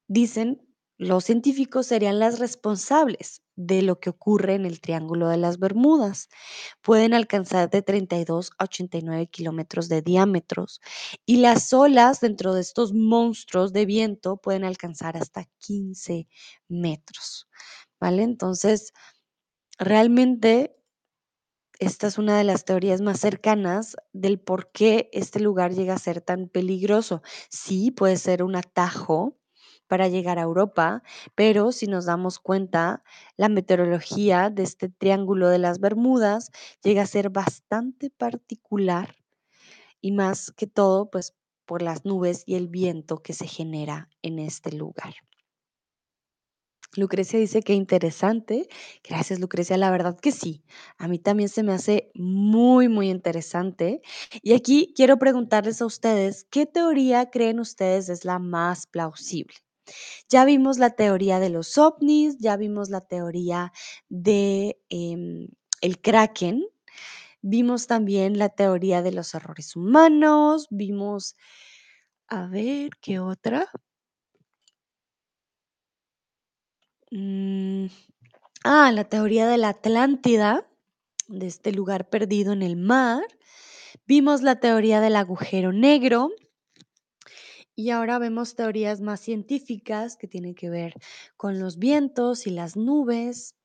Dicen, 0.06 0.60
los 1.04 1.24
científicos 1.24 1.86
serían 1.86 2.18
las 2.18 2.38
responsables 2.38 3.42
de 3.56 3.82
lo 3.82 4.00
que 4.00 4.10
ocurre 4.10 4.54
en 4.54 4.64
el 4.64 4.80
Triángulo 4.80 5.28
de 5.28 5.36
las 5.36 5.58
Bermudas. 5.58 6.28
Pueden 6.80 7.12
alcanzar 7.12 7.68
de 7.68 7.82
32 7.82 8.52
a 8.58 8.64
89 8.64 9.26
kilómetros 9.26 9.88
de 9.88 10.00
diámetros 10.00 10.80
y 11.26 11.36
las 11.36 11.72
olas 11.74 12.20
dentro 12.20 12.54
de 12.54 12.62
estos 12.62 12.94
monstruos 12.94 13.72
de 13.72 13.84
viento 13.84 14.38
pueden 14.38 14.64
alcanzar 14.64 15.16
hasta 15.16 15.44
15 15.58 16.26
metros. 16.68 17.48
¿Vale? 18.00 18.22
Entonces, 18.22 18.92
realmente 19.78 20.74
esta 21.80 22.06
es 22.06 22.18
una 22.18 22.38
de 22.38 22.44
las 22.44 22.64
teorías 22.64 23.02
más 23.02 23.20
cercanas 23.20 23.96
del 24.12 24.40
por 24.40 24.70
qué 24.72 25.10
este 25.12 25.38
lugar 25.40 25.74
llega 25.74 25.94
a 25.94 25.98
ser 25.98 26.22
tan 26.22 26.48
peligroso. 26.48 27.22
Sí, 27.50 27.90
puede 27.90 28.16
ser 28.16 28.42
un 28.42 28.56
atajo 28.56 29.36
para 29.86 30.08
llegar 30.08 30.38
a 30.38 30.42
Europa, 30.42 31.02
pero 31.34 31.72
si 31.72 31.86
nos 31.86 32.06
damos 32.06 32.38
cuenta, 32.38 33.02
la 33.36 33.48
meteorología 33.48 34.50
de 34.50 34.62
este 34.62 34.88
triángulo 34.88 35.48
de 35.48 35.58
las 35.58 35.80
Bermudas 35.80 36.50
llega 36.82 37.02
a 37.02 37.06
ser 37.06 37.30
bastante 37.30 38.10
particular 38.10 39.16
y 40.00 40.12
más 40.12 40.52
que 40.52 40.66
todo, 40.66 41.10
pues 41.10 41.34
por 41.66 41.82
las 41.82 42.04
nubes 42.04 42.42
y 42.46 42.56
el 42.56 42.68
viento 42.68 43.22
que 43.22 43.32
se 43.32 43.46
genera 43.46 44.10
en 44.22 44.38
este 44.38 44.72
lugar. 44.72 45.14
Lucrecia 46.96 47.38
dice 47.38 47.62
que 47.62 47.74
interesante. 47.74 48.68
Gracias, 49.02 49.40
Lucrecia. 49.40 49.76
La 49.76 49.90
verdad 49.90 50.18
que 50.18 50.32
sí. 50.32 50.64
A 50.98 51.08
mí 51.08 51.18
también 51.18 51.48
se 51.48 51.62
me 51.62 51.72
hace 51.72 52.10
muy, 52.14 52.88
muy 52.88 53.10
interesante. 53.10 54.00
Y 54.42 54.52
aquí 54.54 54.92
quiero 54.94 55.18
preguntarles 55.18 55.82
a 55.82 55.86
ustedes, 55.86 56.44
¿qué 56.50 56.66
teoría 56.66 57.30
creen 57.30 57.58
ustedes 57.60 58.08
es 58.08 58.24
la 58.24 58.38
más 58.38 58.86
plausible? 58.86 59.63
Ya 60.28 60.44
vimos 60.44 60.78
la 60.78 60.90
teoría 60.90 61.40
de 61.40 61.50
los 61.50 61.78
ovnis, 61.78 62.38
ya 62.38 62.56
vimos 62.56 62.90
la 62.90 63.00
teoría 63.00 63.72
de 64.08 64.78
em, 64.90 65.48
el 65.80 66.00
Kraken, 66.00 66.64
vimos 67.42 67.86
también 67.88 68.38
la 68.38 68.50
teoría 68.50 69.02
de 69.02 69.12
los 69.12 69.34
errores 69.34 69.76
humanos, 69.76 70.68
vimos, 70.70 71.36
a 72.28 72.46
ver, 72.48 72.90
¿qué 73.00 73.20
otra? 73.20 73.68
Mm, 77.10 77.86
ah, 78.64 78.92
la 78.92 79.04
teoría 79.04 79.46
de 79.48 79.58
la 79.58 79.70
Atlántida, 79.70 80.66
de 81.28 81.46
este 81.46 81.72
lugar 81.72 82.08
perdido 82.10 82.52
en 82.52 82.62
el 82.62 82.76
mar. 82.76 83.22
Vimos 84.06 84.42
la 84.42 84.60
teoría 84.60 85.00
del 85.00 85.16
agujero 85.16 85.72
negro. 85.72 86.30
Y 87.76 87.90
ahora 87.90 88.18
vemos 88.18 88.54
teorías 88.54 89.00
más 89.00 89.20
científicas 89.20 90.16
que 90.16 90.28
tienen 90.28 90.54
que 90.54 90.70
ver 90.70 90.94
con 91.36 91.58
los 91.58 91.78
vientos 91.78 92.46
y 92.46 92.50
las 92.50 92.76
nubes. 92.76 93.56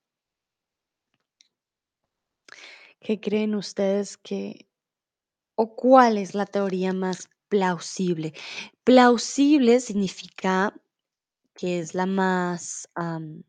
¿Qué 2.99 3.20
creen 3.20 3.55
ustedes 3.55 4.18
que 4.18 4.68
o 5.55 5.76
cuál 5.76 6.18
es 6.18 6.34
la 6.34 6.45
teoría 6.45 6.91
más 6.93 7.30
plausible? 7.49 8.34
Plausible 8.84 9.80
significa 9.80 10.74
que 11.53 11.80
es 11.80 11.93
la 11.93 12.05
más, 12.05 12.89
am, 12.95 13.43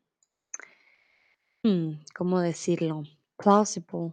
mm, 1.64 1.92
¿cómo 2.14 2.40
decirlo? 2.40 3.02
Plausible, 3.36 4.12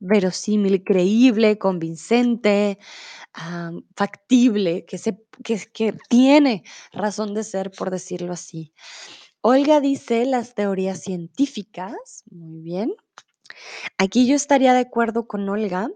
verosímil, 0.00 0.84
creíble, 0.84 1.58
convincente, 1.58 2.78
factible, 3.96 4.84
que 4.86 4.98
se 4.98 5.18
que 5.44 5.94
tiene 6.08 6.64
razón 6.92 7.34
de 7.34 7.44
ser, 7.44 7.70
por 7.70 7.90
decirlo 7.90 8.32
así. 8.32 8.72
Olga 9.42 9.80
dice 9.80 10.24
las 10.26 10.54
teorías 10.54 11.00
científicas, 11.02 12.24
muy 12.30 12.60
bien. 12.62 12.94
Aquí 13.98 14.26
yo 14.26 14.36
estaría 14.36 14.72
de 14.74 14.80
acuerdo 14.80 15.26
con 15.26 15.48
Olga. 15.48 15.90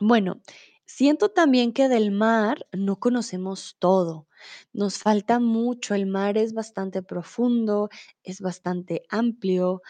Bueno, 0.00 0.40
siento 0.86 1.30
también 1.30 1.72
que 1.72 1.88
del 1.88 2.10
mar 2.12 2.66
no 2.72 2.96
conocemos 3.00 3.76
todo, 3.78 4.28
nos 4.72 4.98
falta 4.98 5.40
mucho, 5.40 5.94
el 5.94 6.06
mar 6.06 6.38
es 6.38 6.54
bastante 6.54 7.02
profundo, 7.02 7.88
es 8.22 8.40
bastante 8.40 9.02
amplio, 9.10 9.82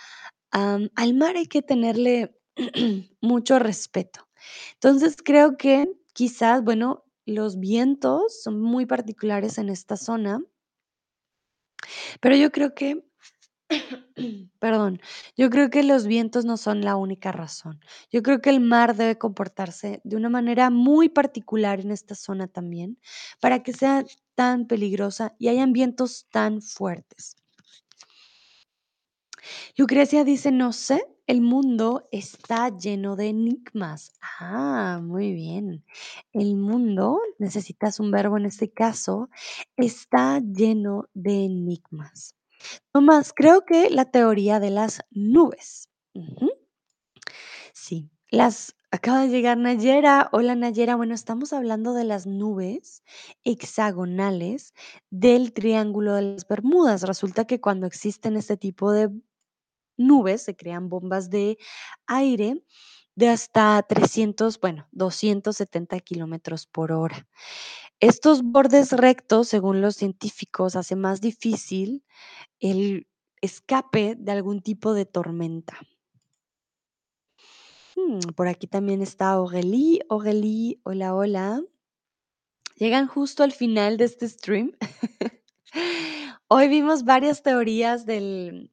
am, 0.53 0.91
al 0.97 1.15
mar 1.15 1.37
hay 1.37 1.47
que 1.49 1.63
tenerle 1.63 2.36
mucho 3.21 3.59
respeto. 3.59 4.29
Entonces, 4.75 5.17
creo 5.25 5.57
que 5.57 5.93
quizás, 6.15 6.63
bueno, 6.65 7.05
los 7.27 7.59
vientos 7.59 8.43
son 8.43 8.61
muy 8.61 8.87
particulares 8.87 9.59
en 9.59 9.69
esta 9.69 9.97
zona. 9.97 10.41
Pero 12.23 12.37
yo 12.37 12.51
creo 12.53 12.75
que 12.75 13.05
perdón, 14.61 15.01
yo 15.37 15.51
creo 15.51 15.71
que 15.71 15.83
los 15.83 16.07
vientos 16.07 16.45
no 16.45 16.57
son 16.57 16.83
la 16.83 16.97
única 16.97 17.33
razón. 17.33 17.81
Yo 18.11 18.23
creo 18.23 18.41
que 18.41 18.51
el 18.51 18.61
mar 18.61 18.97
debe 18.97 19.19
comportarse 19.19 20.01
de 20.05 20.17
una 20.17 20.29
manera 20.31 20.71
muy 20.71 21.09
particular 21.09 21.81
en 21.81 21.91
esta 21.91 22.15
zona 22.15 22.49
también, 22.49 22.99
para 23.41 23.63
que 23.63 23.73
sea 23.73 24.05
tan 24.35 24.67
peligrosa 24.67 25.35
y 25.39 25.49
hayan 25.49 25.73
vientos 25.73 26.27
tan 26.31 26.63
fuertes. 26.63 27.37
Lucrecia 29.77 30.25
dice: 30.25 30.51
"No 30.53 30.73
sé, 30.73 31.05
el 31.27 31.41
mundo 31.43 32.09
está 32.13 32.77
lleno 32.77 33.17
de 33.17 33.29
enigmas". 33.29 34.13
Ah, 34.41 35.01
muy 35.03 35.33
bien. 35.35 35.85
El 36.33 36.57
mundo, 36.57 37.21
necesitas 37.39 38.01
un 38.01 38.11
verbo 38.11 38.37
en 38.39 38.47
este 38.47 38.71
caso, 38.71 39.31
está 39.77 40.41
lleno 40.41 41.09
de 41.15 41.45
enigmas. 41.45 42.35
Tomás, 42.93 43.33
creo 43.35 43.65
que 43.67 43.91
la 43.91 44.07
teoría 44.07 44.61
de 44.61 44.71
las 44.71 45.01
nubes. 45.11 45.89
Sí, 47.75 48.11
las 48.31 48.75
acaba 48.91 49.23
de 49.23 49.29
llegar 49.29 49.59
Nayera. 49.59 50.29
Hola, 50.33 50.55
Nayera. 50.55 50.97
Bueno, 50.97 51.15
estamos 51.15 51.53
hablando 51.53 51.95
de 51.95 52.05
las 52.05 52.27
nubes 52.27 53.03
hexagonales 53.45 54.75
del 55.11 55.53
Triángulo 55.53 56.15
de 56.15 56.23
las 56.23 56.49
Bermudas. 56.49 57.03
Resulta 57.03 57.47
que 57.47 57.61
cuando 57.61 57.87
existen 57.87 58.37
este 58.37 58.57
tipo 58.57 58.93
de 58.93 59.11
nubes, 59.97 60.43
se 60.43 60.57
crean 60.57 60.89
bombas 60.89 61.31
de 61.31 61.59
aire 62.07 62.63
de 63.17 63.29
hasta 63.29 63.83
300, 63.83 64.61
bueno, 64.61 64.87
270 64.93 65.99
kilómetros 66.01 66.67
por 66.67 66.93
hora. 66.93 67.27
Estos 67.99 68.43
bordes 68.43 68.93
rectos, 68.93 69.49
según 69.49 69.81
los 69.81 69.97
científicos, 69.97 70.77
hace 70.77 70.97
más 70.97 71.23
difícil 71.23 72.05
el 72.61 73.07
escape 73.41 74.17
de 74.17 74.33
algún 74.33 74.61
tipo 74.61 74.93
de 74.93 75.07
tormenta. 75.07 75.79
Mm, 77.97 78.19
por 78.37 78.49
aquí 78.49 78.67
también 78.67 79.01
está 79.01 79.31
Aurélie. 79.31 80.01
Aurélie, 80.11 80.79
hola, 80.85 81.15
hola. 81.15 81.63
Llegan 82.77 83.07
justo 83.07 83.43
al 83.43 83.53
final 83.53 83.97
de 83.97 84.05
este 84.05 84.29
stream. 84.29 84.73
Hoy 86.49 86.69
vimos 86.69 87.05
varias 87.05 87.43
teorías 87.43 88.05
del 88.05 88.71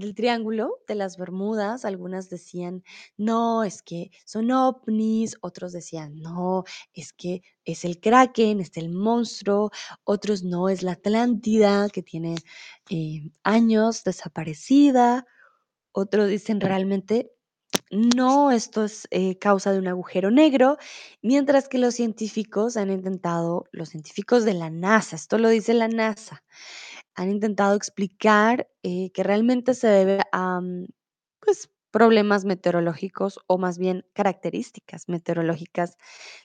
del 0.00 0.14
Triángulo 0.14 0.80
de 0.88 0.96
las 0.96 1.16
Bermudas. 1.18 1.84
Algunas 1.84 2.30
decían: 2.30 2.82
"No, 3.18 3.64
es 3.64 3.82
que 3.82 4.10
son 4.26 4.50
ovnis", 4.52 5.36
otros 5.42 5.72
decían: 5.72 6.16
"No, 6.20 6.64
es 6.94 7.12
que 7.12 7.42
es 7.64 7.84
el 7.84 8.00
Kraken, 8.00 8.60
es 8.60 8.76
el 8.76 8.90
monstruo", 8.90 9.70
otros: 10.04 10.42
"No, 10.44 10.68
es 10.70 10.82
la 10.82 10.92
Atlántida, 10.92 11.88
que 11.90 12.02
tiene, 12.02 12.36
eh, 12.90 13.30
años 13.44 14.04
desaparecida". 14.04 15.26
Otros 15.92 16.28
dicen: 16.30 16.60
"Realmente 16.60 17.32
no, 17.92 18.50
esto 18.52 18.84
es, 18.84 19.08
eh, 19.12 19.38
causa 19.38 19.72
de 19.72 19.78
un 19.80 19.88
agujero 19.88 20.30
negro", 20.32 20.78
mientras 21.22 21.68
que 21.68 21.78
los 21.78 21.94
científicos 21.96 22.76
han 22.78 22.90
intentado 22.92 23.66
los 23.72 23.90
científicos 23.90 24.44
de 24.46 24.54
la 24.54 24.70
NASA, 24.70 25.16
esto 25.16 25.38
lo 25.38 25.48
dice 25.50 25.74
la 25.74 25.88
NASA, 25.88 26.44
han 27.20 27.30
intentado 27.30 27.76
explicar, 27.76 28.68
eh, 28.82 29.10
que 29.12 29.22
realmente 29.24 29.74
se 29.74 29.88
debe 29.88 30.20
a, 30.32 30.60
mm, 30.60 30.86
pues, 31.40 31.70
problemas 31.92 32.44
meteorológicos, 32.44 33.40
o 33.48 33.58
más 33.58 33.78
bien 33.78 34.06
características 34.14 35.08
meteorológicas 35.08 35.96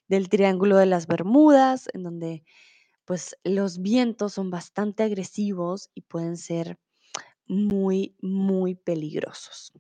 del 0.10 0.30
Triángulo 0.30 0.78
de 0.78 0.88
las 0.88 1.08
Bermudas, 1.08 1.90
en 1.94 2.04
donde, 2.04 2.44
pues, 3.06 3.38
los 3.46 3.82
vientos 3.82 4.34
son 4.36 4.52
bastante 4.52 5.04
agresivos 5.04 5.90
y 5.96 6.02
pueden 6.04 6.38
ser 6.38 6.80
muy, 7.48 8.16
muy 8.22 8.76
peligrosos. 8.76 9.74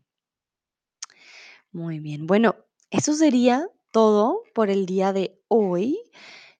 Muy 1.71 1.99
bien. 1.99 2.25
Bueno, 2.27 2.55
eso 2.89 3.13
sería 3.13 3.67
todo 3.91 4.43
por 4.53 4.69
el 4.69 4.85
día 4.85 5.13
de 5.13 5.39
hoy. 5.47 5.99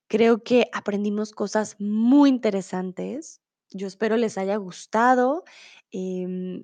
Creo 0.07 0.43
que 0.43 0.69
aprendimos 0.73 1.31
cosas 1.31 1.75
muy 1.79 2.29
interesantes. 2.29 3.41
Yo 3.77 3.87
espero 3.87 4.15
les 4.15 4.37
haya 4.37 4.55
gustado. 4.55 5.43
Em, 5.91 6.63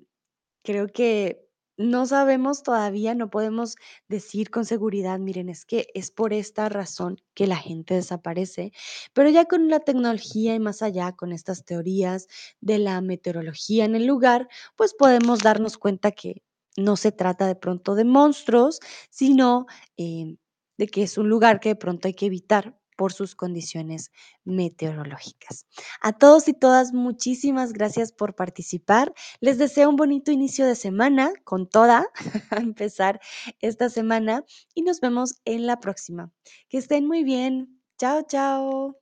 creo 0.64 0.88
que 0.88 1.46
no 1.78 2.06
sabemos 2.06 2.62
todavía, 2.62 3.14
no 3.14 3.30
podemos 3.30 3.76
decir 4.08 4.50
con 4.50 4.64
seguridad: 4.66 5.18
"Miren, 5.20 5.48
es 5.50 5.64
que 5.66 5.88
es 5.94 6.10
por 6.12 6.32
esta 6.34 6.68
razón 6.70 7.18
que 7.34 7.46
la 7.48 7.56
gente 7.56 7.94
desaparece", 7.94 8.72
pero 9.14 9.30
ya 9.30 9.46
con 9.46 9.68
la 9.70 9.80
tecnología 9.80 10.54
y 10.54 10.60
más 10.60 10.82
allá, 10.82 11.12
con 11.12 11.32
estas 11.32 11.64
teorías 11.64 12.28
de 12.60 12.78
la 12.78 13.00
meteorología 13.02 13.84
en 13.86 13.96
el 13.96 14.06
lugar, 14.06 14.48
pues, 14.76 14.94
podemos 14.94 15.40
darnos 15.40 15.78
cuenta 15.78 16.12
que 16.12 16.42
no 16.78 16.96
se 16.96 17.12
trata 17.12 17.46
de 17.48 17.56
pronto 17.56 17.94
de 17.96 18.04
monstruos, 18.06 18.80
sino, 19.10 19.66
em, 19.98 20.38
de 20.78 20.88
que 20.88 21.02
es 21.04 21.18
un 21.18 21.28
lugar 21.30 21.60
que 21.60 21.70
de 21.70 21.76
pronto 21.76 22.08
hay 22.08 22.14
que 22.14 22.26
evitar 22.26 22.78
por 23.02 23.12
sus 23.12 23.34
condiciones 23.34 24.12
meteorológicas. 24.44 25.66
A 26.00 26.12
todos 26.12 26.46
y 26.46 26.52
todas, 26.52 26.92
muchísimas 26.92 27.72
gracias 27.72 28.12
por 28.12 28.36
participar. 28.36 29.12
Les 29.40 29.58
deseo 29.58 29.90
un 29.90 29.96
bonito 29.96 30.30
inicio 30.30 30.64
de 30.68 30.76
semana, 30.76 31.32
con 31.42 31.68
toda, 31.68 32.06
a 32.50 32.58
empezar 32.58 33.20
esta 33.58 33.88
semana, 33.88 34.44
y 34.72 34.82
nos 34.82 35.00
vemos 35.00 35.34
en 35.44 35.66
la 35.66 35.80
próxima. 35.80 36.30
Que 36.68 36.78
estén 36.78 37.08
muy 37.08 37.24
bien. 37.24 37.82
Chao, 37.98 38.22
chao. 38.22 39.01